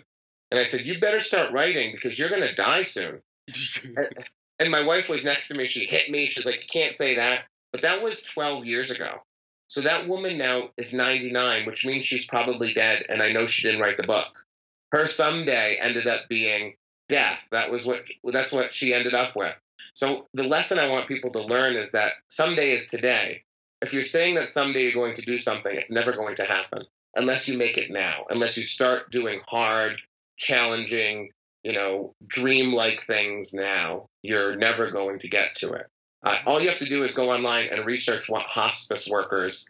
And 0.51 0.59
I 0.59 0.63
said, 0.65 0.86
You 0.86 0.99
better 0.99 1.19
start 1.19 1.51
writing 1.51 1.91
because 1.93 2.17
you're 2.17 2.30
going 2.30 2.47
to 2.47 2.53
die 2.53 2.84
soon. 2.84 3.21
my 4.72 4.86
wife 4.86 5.10
was 5.10 5.24
next 5.24 5.49
to 5.49 5.53
me. 5.53 5.68
She 5.68 5.86
hit 5.86 6.10
me. 6.10 6.26
She's 6.26 6.45
like, 6.45 6.62
You 6.62 6.68
can't 6.68 6.95
say 6.95 7.16
that. 7.16 7.45
But 7.72 7.82
that 7.82 8.01
was 8.01 8.24
12 8.24 8.66
years 8.66 8.91
ago. 8.91 9.22
So 9.68 9.82
that 9.82 10.08
woman 10.08 10.38
now 10.38 10.70
is 10.78 10.93
99, 10.93 11.66
which 11.66 11.86
means 11.86 12.05
she's 12.05 12.26
probably 12.26 12.74
dead. 12.74 13.05
And 13.10 13.22
I 13.22 13.32
know 13.32 13.47
she 13.47 13.68
didn't 13.68 13.82
write 13.82 13.97
the 13.97 14.08
book. 14.08 14.45
Her 14.91 15.05
someday 15.08 15.78
ended 15.82 16.08
up 16.08 16.30
being 16.30 16.76
death. 17.10 17.47
That 17.51 17.72
was 17.72 17.86
what 17.86 18.08
that's 18.24 18.51
what 18.51 18.74
she 18.74 18.93
ended 18.93 19.14
up 19.14 19.36
with. 19.36 19.53
So 19.93 20.28
the 20.34 20.47
lesson 20.47 20.80
I 20.80 20.89
want 20.89 21.08
people 21.08 21.32
to 21.32 21.41
learn 21.41 21.76
is 21.76 21.91
that 21.91 22.14
someday 22.28 22.70
is 22.72 22.88
today. 22.88 23.43
If 23.82 23.93
you're 23.93 24.03
saying 24.03 24.36
that 24.36 24.47
someday 24.47 24.84
you're 24.84 24.93
going 24.93 25.16
to 25.16 25.22
do 25.22 25.38
something, 25.38 25.76
it's 25.76 25.91
never 25.91 26.14
going 26.14 26.36
to 26.36 26.43
happen 26.43 26.84
unless 27.16 27.47
you 27.47 27.58
make 27.58 27.78
it 27.78 27.91
now. 27.91 28.26
Unless 28.30 28.58
you 28.58 28.64
start 28.64 29.12
doing 29.12 29.41
hard, 29.45 29.97
challenging, 30.38 31.32
you 31.68 31.74
know, 31.74 32.15
dream-like 32.26 33.01
things 33.01 33.53
now, 33.53 34.07
you're 34.24 34.55
never 34.55 34.89
going 34.89 35.20
to 35.20 35.28
get 35.28 35.53
to 35.55 35.74
it. 35.74 35.86
Uh, 36.24 36.38
all 36.45 36.61
you 36.61 36.70
have 36.70 36.80
to 36.80 36.86
do 36.86 37.03
is 37.03 37.13
go 37.13 37.30
online 37.30 37.68
and 37.68 37.86
research 37.86 38.30
what 38.30 38.43
hospice 38.43 39.05
workers 39.05 39.68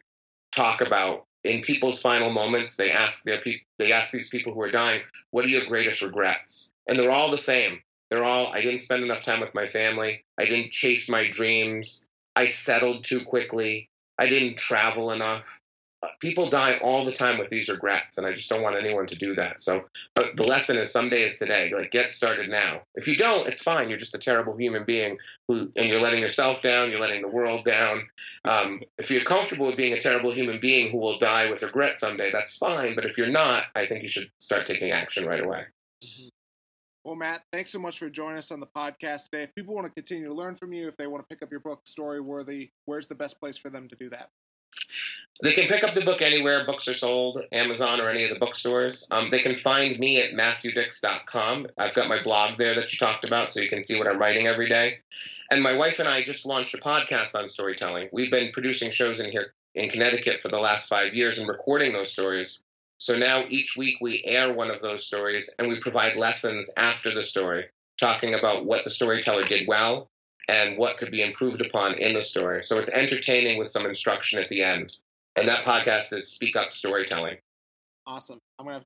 talk 0.52 0.82
about 0.82 1.26
in 1.44 1.62
people's 1.62 2.00
final 2.00 2.30
moments. 2.30 2.76
They 2.76 2.92
ask 2.92 3.24
their 3.24 3.42
pe- 3.42 3.62
they 3.80 3.94
ask 3.94 4.12
these 4.12 4.30
people 4.30 4.54
who 4.54 4.62
are 4.62 4.70
dying, 4.70 5.02
"What 5.32 5.44
are 5.44 5.48
your 5.50 5.66
greatest 5.66 6.04
regrets?" 6.04 6.72
And 6.88 7.00
they're 7.00 7.10
all 7.10 7.32
the 7.32 7.38
same. 7.40 7.82
They're 8.12 8.24
all, 8.24 8.54
I 8.54 8.62
didn't 8.62 8.78
spend 8.78 9.02
enough 9.02 9.24
time 9.24 9.40
with 9.40 9.56
my 9.56 9.66
family. 9.66 10.24
I 10.38 10.46
didn't 10.46 10.72
chase 10.72 11.10
my 11.10 11.28
dreams. 11.28 12.08
I 12.36 12.46
settled 12.46 13.06
too 13.06 13.22
quickly. 13.22 13.90
I 14.20 14.28
didn't 14.30 14.60
travel 14.60 15.10
enough. 15.10 15.62
Uh, 16.08 16.12
people 16.20 16.50
die 16.50 16.78
all 16.82 17.06
the 17.06 17.12
time 17.12 17.38
with 17.38 17.50
these 17.50 17.70
regrets, 17.70 18.18
and 18.18 18.26
I 18.26 18.34
just 18.34 18.50
don't 18.50 18.62
want 18.62 18.78
anyone 18.78 19.06
to 19.08 19.16
do 19.16 19.34
that. 19.36 19.60
So, 19.60 19.86
but 20.16 20.36
the 20.36 20.46
lesson 20.46 20.78
is 20.78 20.92
someday 20.92 21.24
is 21.24 21.38
today. 21.38 21.72
Like, 21.74 21.92
get 21.92 22.12
started 22.12 22.50
now. 22.50 22.82
If 22.96 23.08
you 23.08 23.16
don't, 23.16 23.48
it's 23.48 23.62
fine. 23.62 23.90
You're 23.90 23.98
just 23.98 24.16
a 24.16 24.20
terrible 24.20 24.56
human 24.58 24.84
being 24.86 25.18
who, 25.48 25.72
and 25.76 25.90
you're 25.90 26.02
letting 26.02 26.22
yourself 26.22 26.62
down. 26.62 26.92
You're 26.92 27.00
letting 27.00 27.22
the 27.22 27.28
world 27.28 27.66
down. 27.66 28.08
Um, 28.46 28.82
if 28.98 29.12
you're 29.12 29.24
comfortable 29.24 29.68
with 29.68 29.78
being 29.78 29.94
a 29.94 30.00
terrible 30.00 30.32
human 30.32 30.60
being 30.60 30.92
who 30.92 30.98
will 30.98 31.18
die 31.18 31.50
with 31.50 31.64
regret 31.64 31.98
someday, 31.98 32.32
that's 32.32 32.58
fine. 32.58 32.96
But 32.96 33.06
if 33.06 33.18
you're 33.18 33.28
not, 33.28 33.64
I 33.76 33.86
think 33.86 34.04
you 34.04 34.10
should 34.10 34.30
start 34.40 34.66
taking 34.66 34.92
action 34.92 35.26
right 35.26 35.44
away. 35.44 35.64
Mm-hmm. 36.04 36.28
Well, 37.04 37.16
Matt, 37.16 37.44
thanks 37.54 37.72
so 37.72 37.80
much 37.80 38.00
for 38.00 38.10
joining 38.10 38.38
us 38.38 38.52
on 38.52 38.60
the 38.60 38.68
podcast 38.68 39.30
today. 39.30 39.44
If 39.44 39.56
people 39.56 39.74
want 39.74 39.88
to 39.88 39.94
continue 39.94 40.28
to 40.28 40.34
learn 40.34 40.56
from 40.56 40.74
you, 40.74 40.90
if 40.90 40.98
they 40.98 41.08
want 41.08 41.24
to 41.24 41.34
pick 41.34 41.42
up 41.42 41.52
your 41.52 41.62
book, 41.62 41.86
Storyworthy, 41.86 42.72
where's 42.86 43.08
the 43.08 43.16
best 43.16 43.40
place 43.40 43.58
for 43.58 43.70
them 43.70 43.88
to 43.88 43.96
do 43.96 44.10
that? 44.10 44.30
They 45.44 45.54
can 45.54 45.68
pick 45.68 45.84
up 45.84 45.94
the 45.94 46.02
book 46.02 46.22
anywhere 46.22 46.66
books 46.66 46.88
are 46.88 46.96
sold, 46.96 47.44
Amazon 47.52 48.02
or 48.02 48.10
any 48.10 48.24
of 48.24 48.32
the 48.32 48.40
bookstores. 48.40 49.08
Um, 49.12 49.30
they 49.30 49.40
can 49.40 49.54
find 49.54 50.00
me 50.00 50.20
at 50.22 50.32
MatthewDicks.com. 50.32 51.68
I've 51.78 51.94
got 51.94 52.10
my 52.10 52.24
blog 52.24 52.58
there 52.58 52.74
that 52.74 52.92
you 52.92 52.98
talked 52.98 53.24
about, 53.24 53.52
so 53.52 53.60
you 53.60 53.70
can 53.70 53.82
see 53.82 53.98
what 54.00 54.08
I'm 54.08 54.18
writing 54.18 54.48
every 54.48 54.68
day. 54.68 55.00
And 55.52 55.62
my 55.62 55.74
wife 55.74 56.00
and 56.00 56.10
I 56.10 56.24
just 56.24 56.46
launched 56.46 56.74
a 56.74 56.78
podcast 56.78 57.36
on 57.36 57.48
storytelling. 57.48 58.10
We've 58.12 58.32
been 58.32 58.52
producing 58.52 58.92
shows 58.92 59.20
in 59.20 59.32
here 59.32 59.54
in 59.76 59.90
Connecticut 59.90 60.42
for 60.42 60.48
the 60.48 60.60
last 60.60 60.90
five 60.90 61.14
years 61.14 61.38
and 61.38 61.48
recording 61.48 61.94
those 61.94 62.12
stories. 62.12 62.64
So 62.98 63.16
now 63.16 63.44
each 63.48 63.78
week 63.78 63.98
we 64.02 64.24
air 64.26 64.52
one 64.52 64.72
of 64.72 64.82
those 64.82 65.06
stories 65.06 65.54
and 65.60 65.68
we 65.68 65.80
provide 65.80 66.18
lessons 66.18 66.74
after 66.76 67.14
the 67.14 67.22
story, 67.22 67.66
talking 68.00 68.34
about 68.34 68.66
what 68.66 68.84
the 68.84 68.90
storyteller 68.90 69.44
did 69.44 69.68
well 69.68 70.10
and 70.50 70.78
what 70.78 70.98
could 70.98 71.12
be 71.12 71.22
improved 71.22 71.62
upon 71.62 71.94
in 71.96 72.14
the 72.14 72.24
story. 72.24 72.64
So 72.64 72.80
it's 72.80 72.94
entertaining 72.94 73.60
with 73.60 73.70
some 73.70 73.86
instruction 73.86 74.42
at 74.42 74.50
the 74.50 74.64
end. 74.64 74.98
And 75.38 75.48
that 75.48 75.64
podcast 75.64 76.14
is 76.14 76.28
Speak 76.30 76.56
Up 76.56 76.74
Storytelling. 76.74 77.38
Awesome. 78.08 78.40
I'm 78.58 78.66
gonna 78.66 78.78
have, 78.78 78.86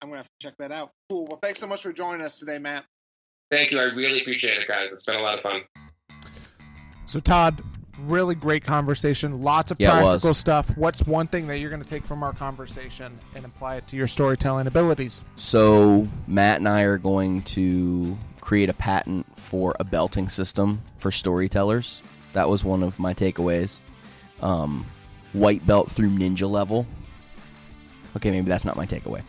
I'm 0.00 0.08
gonna 0.08 0.18
have 0.18 0.26
to 0.26 0.46
check 0.46 0.54
that 0.60 0.70
out. 0.70 0.92
Cool. 1.10 1.26
Well, 1.26 1.40
thanks 1.42 1.58
so 1.58 1.66
much 1.66 1.82
for 1.82 1.92
joining 1.92 2.24
us 2.24 2.38
today, 2.38 2.58
Matt. 2.58 2.84
Thank 3.50 3.72
you. 3.72 3.80
I 3.80 3.84
really 3.94 4.20
appreciate 4.20 4.58
it, 4.58 4.68
guys. 4.68 4.92
It's 4.92 5.04
been 5.04 5.16
a 5.16 5.20
lot 5.20 5.38
of 5.38 5.42
fun. 5.42 5.62
So 7.04 7.18
Todd, 7.18 7.62
really 7.98 8.36
great 8.36 8.62
conversation. 8.62 9.42
Lots 9.42 9.72
of 9.72 9.80
Yeah, 9.80 10.00
practical 10.00 10.34
stuff. 10.34 10.70
What's 10.76 11.04
one 11.04 11.26
thing 11.26 11.48
that 11.48 11.58
you're 11.58 11.70
going 11.70 11.82
to 11.82 11.88
take 11.88 12.04
from 12.04 12.22
our 12.22 12.34
conversation 12.34 13.18
and 13.34 13.44
apply 13.44 13.76
it 13.76 13.88
to 13.88 13.96
your 13.96 14.06
storytelling 14.06 14.66
abilities? 14.66 15.24
So 15.34 16.06
Matt 16.28 16.58
and 16.58 16.68
I 16.68 16.82
are 16.82 16.98
going 16.98 17.42
to 17.42 18.16
create 18.40 18.68
a 18.68 18.74
patent 18.74 19.26
for 19.38 19.74
a 19.80 19.84
belting 19.84 20.28
system 20.28 20.82
for 20.98 21.10
storytellers. 21.10 22.02
That 22.34 22.48
was 22.48 22.62
one 22.62 22.82
of 22.82 22.98
my 22.98 23.14
takeaways. 23.14 23.80
Um, 24.42 24.86
white 25.38 25.66
belt 25.66 25.90
through 25.90 26.10
ninja 26.10 26.48
level. 26.48 26.86
Okay, 28.16 28.30
maybe 28.30 28.48
that's 28.48 28.64
not 28.64 28.76
my 28.76 28.86
takeaway. 28.86 29.22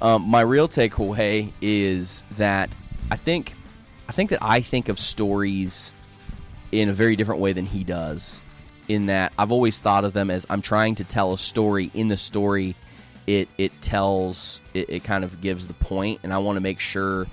Um, 0.00 0.22
my 0.22 0.42
real 0.42 0.68
takeaway 0.68 1.52
is 1.60 2.22
that 2.32 2.74
I 3.10 3.16
think 3.16 3.54
I 4.08 4.12
think 4.12 4.30
that 4.30 4.38
I 4.42 4.60
think 4.60 4.88
of 4.88 4.98
stories 4.98 5.94
in 6.72 6.88
a 6.88 6.92
very 6.92 7.16
different 7.16 7.40
way 7.40 7.52
than 7.52 7.66
he 7.66 7.84
does. 7.84 8.40
In 8.88 9.06
that 9.06 9.32
I've 9.38 9.50
always 9.50 9.80
thought 9.80 10.04
of 10.04 10.12
them 10.12 10.30
as 10.30 10.46
I'm 10.48 10.62
trying 10.62 10.94
to 10.96 11.04
tell 11.04 11.32
a 11.32 11.38
story. 11.38 11.90
In 11.92 12.08
the 12.08 12.16
story, 12.16 12.76
it 13.26 13.48
it 13.58 13.80
tells 13.80 14.60
it, 14.74 14.90
it 14.90 15.04
kind 15.04 15.24
of 15.24 15.40
gives 15.40 15.66
the 15.66 15.74
point, 15.74 16.20
and 16.22 16.32
I 16.32 16.38
want 16.38 16.56
to 16.56 16.60
make 16.60 16.78
sure 16.78 17.26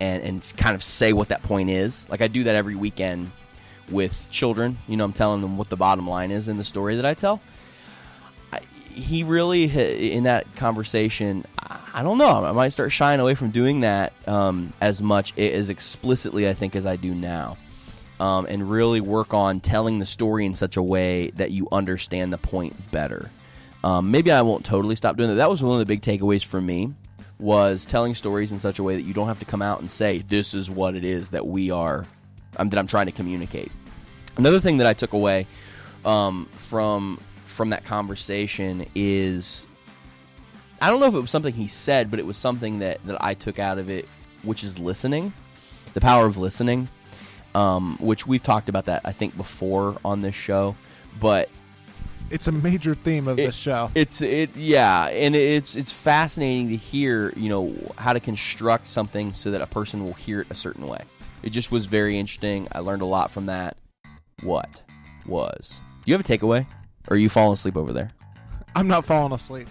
and 0.00 0.22
and 0.22 0.52
kind 0.56 0.74
of 0.74 0.84
say 0.84 1.12
what 1.12 1.28
that 1.28 1.42
point 1.42 1.70
is. 1.70 2.08
Like 2.10 2.20
I 2.20 2.28
do 2.28 2.44
that 2.44 2.54
every 2.54 2.74
weekend 2.74 3.30
with 3.90 4.28
children. 4.30 4.78
You 4.86 4.96
know, 4.96 5.04
I'm 5.04 5.12
telling 5.12 5.40
them 5.40 5.56
what 5.56 5.70
the 5.70 5.76
bottom 5.76 6.06
line 6.06 6.30
is 6.30 6.48
in 6.48 6.58
the 6.58 6.64
story 6.64 6.96
that 6.96 7.06
I 7.06 7.14
tell. 7.14 7.40
He 8.98 9.22
really 9.22 9.64
in 10.14 10.24
that 10.24 10.54
conversation. 10.56 11.44
I, 11.58 11.78
I 11.94 12.02
don't 12.02 12.18
know. 12.18 12.44
I 12.44 12.52
might 12.52 12.70
start 12.70 12.92
shying 12.92 13.20
away 13.20 13.34
from 13.34 13.50
doing 13.50 13.80
that 13.80 14.12
um, 14.26 14.72
as 14.80 15.00
much 15.02 15.36
as 15.38 15.70
explicitly 15.70 16.48
I 16.48 16.54
think 16.54 16.76
as 16.76 16.86
I 16.86 16.96
do 16.96 17.14
now. 17.14 17.56
Um, 18.20 18.46
and 18.46 18.68
really 18.68 19.00
work 19.00 19.32
on 19.32 19.60
telling 19.60 20.00
the 20.00 20.06
story 20.06 20.44
in 20.44 20.56
such 20.56 20.76
a 20.76 20.82
way 20.82 21.30
that 21.36 21.52
you 21.52 21.68
understand 21.70 22.32
the 22.32 22.38
point 22.38 22.90
better. 22.90 23.30
Um, 23.84 24.10
maybe 24.10 24.32
I 24.32 24.42
won't 24.42 24.64
totally 24.64 24.96
stop 24.96 25.16
doing 25.16 25.28
that. 25.28 25.36
That 25.36 25.48
was 25.48 25.62
one 25.62 25.74
of 25.74 25.78
the 25.78 25.86
big 25.86 26.02
takeaways 26.02 26.44
for 26.44 26.60
me 26.60 26.92
was 27.38 27.86
telling 27.86 28.16
stories 28.16 28.50
in 28.50 28.58
such 28.58 28.80
a 28.80 28.82
way 28.82 28.96
that 28.96 29.02
you 29.02 29.14
don't 29.14 29.28
have 29.28 29.38
to 29.38 29.44
come 29.44 29.62
out 29.62 29.78
and 29.80 29.88
say 29.88 30.18
this 30.18 30.54
is 30.54 30.68
what 30.68 30.96
it 30.96 31.04
is 31.04 31.30
that 31.30 31.46
we 31.46 31.70
are 31.70 32.04
um, 32.56 32.68
that 32.68 32.78
I'm 32.78 32.86
trying 32.86 33.06
to 33.06 33.12
communicate. 33.12 33.70
Another 34.36 34.60
thing 34.60 34.78
that 34.78 34.86
I 34.86 34.94
took 34.94 35.12
away 35.12 35.46
um, 36.04 36.48
from 36.52 37.20
from 37.58 37.70
that 37.70 37.84
conversation 37.84 38.86
is 38.94 39.66
I 40.80 40.88
don't 40.90 41.00
know 41.00 41.06
if 41.06 41.14
it 41.14 41.20
was 41.20 41.30
something 41.32 41.52
he 41.52 41.66
said, 41.66 42.08
but 42.08 42.20
it 42.20 42.24
was 42.24 42.36
something 42.36 42.78
that 42.78 43.04
that 43.04 43.22
I 43.22 43.34
took 43.34 43.58
out 43.58 43.78
of 43.78 43.90
it, 43.90 44.08
which 44.44 44.62
is 44.62 44.78
listening, 44.78 45.32
the 45.92 46.00
power 46.00 46.24
of 46.24 46.38
listening, 46.38 46.88
um, 47.56 47.98
which 48.00 48.28
we've 48.28 48.42
talked 48.42 48.68
about 48.68 48.84
that 48.86 49.02
I 49.04 49.10
think 49.10 49.36
before 49.36 49.96
on 50.04 50.22
this 50.22 50.36
show, 50.36 50.76
but 51.20 51.50
It's 52.30 52.46
a 52.46 52.52
major 52.52 52.94
theme 52.94 53.26
of 53.26 53.38
It- 53.40 53.46
this 53.46 53.56
show. 53.56 53.90
it's 53.94 54.22
it 54.22 54.54
yeah, 54.56 55.06
and 55.06 55.34
it's 55.34 55.74
it's 55.74 55.90
fascinating 55.92 56.68
to 56.68 56.76
hear 56.76 57.32
you 57.36 57.48
know 57.48 57.74
how 57.98 58.12
to 58.12 58.20
construct 58.20 58.86
something 58.86 59.32
so 59.32 59.50
that 59.50 59.60
a 59.62 59.66
person 59.66 60.04
will 60.04 60.12
hear 60.14 60.42
it 60.42 60.46
a 60.50 60.54
certain 60.54 60.86
way. 60.86 61.00
It 61.42 61.50
just 61.50 61.72
was 61.72 61.86
very 61.86 62.16
interesting. 62.20 62.68
I 62.70 62.78
learned 62.80 63.02
a 63.02 63.06
lot 63.06 63.30
from 63.32 63.46
that. 63.46 63.76
what 64.44 64.82
was. 65.26 65.80
Do 66.04 66.12
you 66.12 66.14
have 66.16 66.20
a 66.20 66.38
takeaway? 66.38 66.64
Or 67.08 67.14
are 67.14 67.18
you 67.18 67.28
falling 67.28 67.54
asleep 67.54 67.76
over 67.76 67.92
there? 67.92 68.10
I'm 68.76 68.86
not 68.88 69.04
falling 69.04 69.32
asleep. 69.32 69.68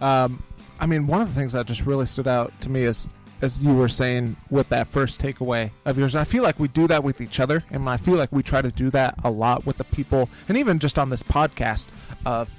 Um, 0.00 0.42
I 0.78 0.86
mean, 0.86 1.06
one 1.06 1.20
of 1.20 1.28
the 1.28 1.34
things 1.34 1.52
that 1.54 1.66
just 1.66 1.86
really 1.86 2.06
stood 2.06 2.28
out 2.28 2.52
to 2.60 2.68
me 2.68 2.82
is, 2.82 3.08
as 3.40 3.58
you 3.60 3.74
were 3.74 3.88
saying 3.88 4.36
with 4.50 4.68
that 4.68 4.86
first 4.86 5.20
takeaway 5.20 5.70
of 5.86 5.98
yours, 5.98 6.14
and 6.14 6.20
I 6.20 6.24
feel 6.24 6.42
like 6.42 6.58
we 6.60 6.68
do 6.68 6.86
that 6.88 7.02
with 7.02 7.20
each 7.20 7.40
other, 7.40 7.64
and 7.70 7.88
I 7.88 7.96
feel 7.96 8.14
like 8.16 8.30
we 8.32 8.42
try 8.42 8.62
to 8.62 8.70
do 8.70 8.90
that 8.90 9.14
a 9.24 9.30
lot 9.30 9.64
with 9.66 9.78
the 9.78 9.84
people, 9.84 10.28
and 10.48 10.56
even 10.58 10.78
just 10.78 10.98
on 10.98 11.08
this 11.10 11.22
podcast. 11.22 11.88
Of 12.26 12.50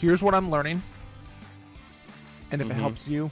here's 0.00 0.22
what 0.22 0.34
I'm 0.34 0.50
learning, 0.50 0.82
and 2.50 2.60
if 2.62 2.68
Mhm. 2.68 2.70
it 2.70 2.74
helps 2.74 3.08
you, 3.08 3.30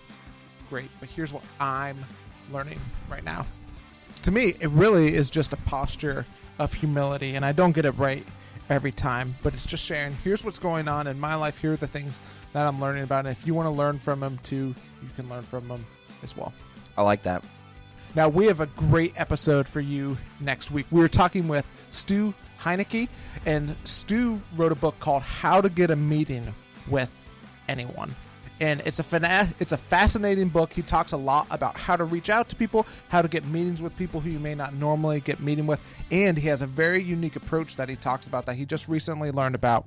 great. 0.69 0.91
But 1.01 1.09
here's 1.09 1.33
what 1.33 1.45
I'm 1.61 2.05
learning 2.53 2.81
right 3.09 3.25
now. 3.25 3.47
To 4.23 4.31
me, 4.31 4.55
it 4.61 4.69
really 4.71 5.14
is 5.14 5.31
just 5.31 5.53
a 5.53 5.57
posture 5.59 6.27
of 6.59 6.73
humility, 6.75 7.37
and 7.37 7.45
I 7.45 7.53
don't 7.53 7.73
get 7.73 7.85
it 7.85 7.93
right 7.93 8.27
every 8.69 8.93
time, 8.93 9.35
but 9.43 9.55
it's 9.55 9.66
just 9.66 9.85
sharing. 9.85 10.14
Here's 10.25 10.45
what's 10.45 10.59
going 10.59 10.89
on 10.89 11.07
in 11.07 11.19
my 11.19 11.35
life. 11.35 11.59
Here 11.59 11.73
are 11.73 11.77
the 11.77 11.87
things 11.87 12.21
that 12.53 12.66
I'm 12.66 12.81
learning 12.81 13.05
about, 13.05 13.27
and 13.27 13.37
if 13.37 13.47
you 13.47 13.55
want 13.55 13.66
to 13.66 13.71
learn 13.71 13.99
from 13.99 14.21
them 14.21 14.39
too, 14.43 14.75
you 15.03 15.09
can 15.16 15.29
learn 15.29 15.43
from 15.45 15.69
them 15.69 15.85
as 16.23 16.37
well. 16.37 16.53
I 16.97 17.03
like 17.03 17.23
that. 17.23 17.45
Now 18.14 18.29
we 18.29 18.47
have 18.47 18.61
a 18.61 18.66
great 18.66 19.12
episode 19.21 19.69
for 19.69 19.81
you 19.81 20.16
next 20.41 20.71
week. 20.71 20.87
We 20.91 21.03
are 21.03 21.09
talking 21.09 21.47
with 21.47 21.69
Stu 21.91 22.35
Heinecke, 22.61 23.09
and 23.47 23.77
Stu 23.85 24.41
wrote 24.57 24.73
a 24.73 24.77
book 24.77 24.99
called 24.99 25.23
"How 25.23 25.61
to 25.61 25.69
Get 25.69 25.91
a 25.91 25.97
Meeting 25.97 26.55
with 26.89 27.19
Anyone." 27.69 28.14
And 28.61 28.83
it's 28.85 28.99
a 28.99 29.05
fana- 29.05 29.53
it's 29.61 29.73
a 29.73 29.77
fascinating 29.77 30.49
book. 30.49 30.73
He 30.73 30.83
talks 30.83 31.13
a 31.13 31.17
lot 31.17 31.47
about 31.51 31.77
how 31.77 31.97
to 31.97 32.05
reach 32.05 32.29
out 32.29 32.49
to 32.49 32.57
people, 32.57 32.87
how 33.09 33.23
to 33.23 33.29
get 33.29 33.45
meetings 33.45 33.81
with 33.81 33.97
people 33.97 34.21
who 34.21 34.31
you 34.31 34.39
may 34.39 34.55
not 34.55 34.75
normally 34.75 35.21
get 35.21 35.41
meeting 35.41 35.67
with, 35.67 35.81
and 36.11 36.37
he 36.37 36.49
has 36.49 36.63
a 36.63 36.67
very 36.67 37.03
unique 37.03 37.37
approach 37.37 37.77
that 37.77 37.89
he 37.89 37.97
talks 37.97 38.27
about 38.27 38.47
that 38.47 38.57
he 38.57 38.67
just 38.67 38.89
recently 38.89 39.31
learned 39.31 39.55
about 39.55 39.87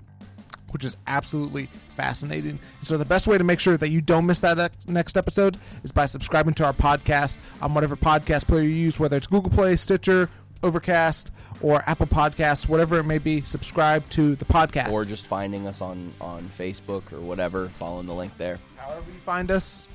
which 0.71 0.85
is 0.85 0.97
absolutely 1.07 1.67
fascinating. 1.95 2.59
So 2.81 2.97
the 2.97 3.05
best 3.05 3.27
way 3.27 3.37
to 3.37 3.43
make 3.43 3.59
sure 3.59 3.77
that 3.77 3.89
you 3.89 4.01
don't 4.01 4.25
miss 4.25 4.39
that 4.39 4.71
next 4.87 5.17
episode 5.17 5.57
is 5.83 5.91
by 5.91 6.05
subscribing 6.05 6.53
to 6.55 6.65
our 6.65 6.73
podcast 6.73 7.37
on 7.61 7.73
whatever 7.73 7.95
podcast 7.95 8.47
player 8.47 8.63
you 8.63 8.69
use, 8.69 8.99
whether 8.99 9.17
it's 9.17 9.27
Google 9.27 9.51
Play, 9.51 9.75
Stitcher, 9.75 10.29
Overcast, 10.63 11.31
or 11.61 11.83
Apple 11.87 12.07
Podcasts, 12.07 12.67
whatever 12.67 12.99
it 12.99 13.03
may 13.03 13.17
be. 13.17 13.41
Subscribe 13.41 14.07
to 14.09 14.35
the 14.35 14.45
podcast. 14.45 14.91
Or 14.91 15.05
just 15.05 15.27
finding 15.27 15.67
us 15.67 15.81
on, 15.81 16.13
on 16.21 16.43
Facebook 16.49 17.11
or 17.13 17.19
whatever, 17.19 17.69
following 17.69 18.07
the 18.07 18.13
link 18.13 18.37
there. 18.37 18.59
however 18.77 19.05
you 19.11 19.19
find 19.25 19.51
us, 19.51 19.87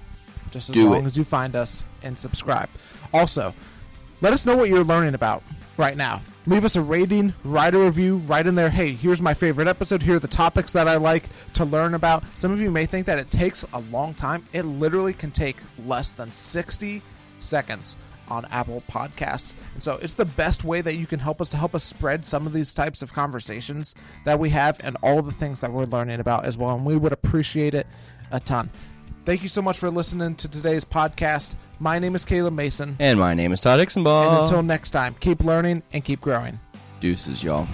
just 0.51 0.69
as 0.71 0.75
Do 0.75 0.91
long 0.91 1.03
it. 1.03 1.07
as 1.07 1.17
you 1.17 1.25
find 1.25 1.57
us 1.57 1.85
and 2.03 2.19
subscribe. 2.19 2.69
Also, 3.13 3.55
let 4.21 4.33
us 4.33 4.47
know 4.47 4.57
what 4.57 4.69
you're 4.69 4.85
learning 4.85 5.15
about 5.15 5.43
right 5.77 5.97
now. 5.97 6.23
Leave 6.49 6.65
us 6.65 6.77
a 6.77 6.81
rating, 6.81 7.35
write 7.43 7.75
a 7.75 7.79
review, 7.79 8.19
write 8.19 8.47
in 8.47 8.55
there, 8.55 8.71
hey, 8.71 8.93
here's 8.93 9.21
my 9.21 9.35
favorite 9.35 9.67
episode, 9.67 10.01
here 10.01 10.15
are 10.17 10.21
the 10.21 10.29
topics 10.29 10.73
that 10.73 10.87
I 10.87 10.97
like 10.97 11.29
to 11.55 11.65
learn 11.65 11.95
about. 11.95 12.23
Some 12.35 12.53
of 12.53 12.61
you 12.61 12.71
may 12.71 12.87
think 12.87 13.05
that 13.07 13.19
it 13.19 13.33
takes 13.33 13.65
a 13.73 13.81
long 13.91 14.15
time. 14.15 14.45
It 14.53 14.63
literally 14.63 15.13
can 15.13 15.33
take 15.33 15.57
less 15.85 16.13
than 16.15 16.31
60 16.31 17.03
seconds 17.41 17.97
on 18.29 18.45
Apple 18.47 18.83
Podcasts. 18.91 19.55
And 19.75 19.83
so 19.83 19.99
it's 20.03 20.15
the 20.15 20.25
best 20.25 20.65
way 20.65 20.81
that 20.81 20.97
you 20.97 21.07
can 21.07 21.19
help 21.19 21.41
us 21.41 21.49
to 21.51 21.57
help 21.57 21.75
us 21.75 21.85
spread 21.85 22.25
some 22.25 22.47
of 22.47 22.53
these 22.53 22.73
types 22.75 23.03
of 23.03 23.13
conversations 23.13 23.95
that 24.25 24.39
we 24.39 24.51
have 24.51 24.79
and 24.81 24.97
all 25.03 25.23
the 25.23 25.33
things 25.33 25.61
that 25.61 25.73
we're 25.73 25.85
learning 25.85 26.21
about 26.21 26.45
as 26.45 26.57
well. 26.57 26.77
And 26.77 26.85
we 26.85 26.97
would 26.97 27.13
appreciate 27.13 27.75
it 27.75 27.87
a 28.31 28.41
ton. 28.41 28.71
Thank 29.25 29.43
you 29.43 29.49
so 29.49 29.61
much 29.61 29.79
for 29.79 29.91
listening 29.91 30.37
to 30.37 30.49
today's 30.49 30.85
podcast. 30.85 31.57
My 31.81 31.99
name 31.99 32.15
is 32.15 32.25
Caleb 32.25 32.55
Mason. 32.55 32.97
And 33.01 33.19
my 33.19 33.35
name 33.35 33.53
is 33.53 33.61
Todd 33.61 33.81
And 33.81 34.07
until 34.07 34.63
next 34.63 34.91
time, 34.91 35.15
keep 35.19 35.43
learning 35.43 35.83
and 35.93 36.05
keep 36.05 36.21
growing. 36.21 36.61
Deuces, 37.01 37.43
y'all. 37.43 37.67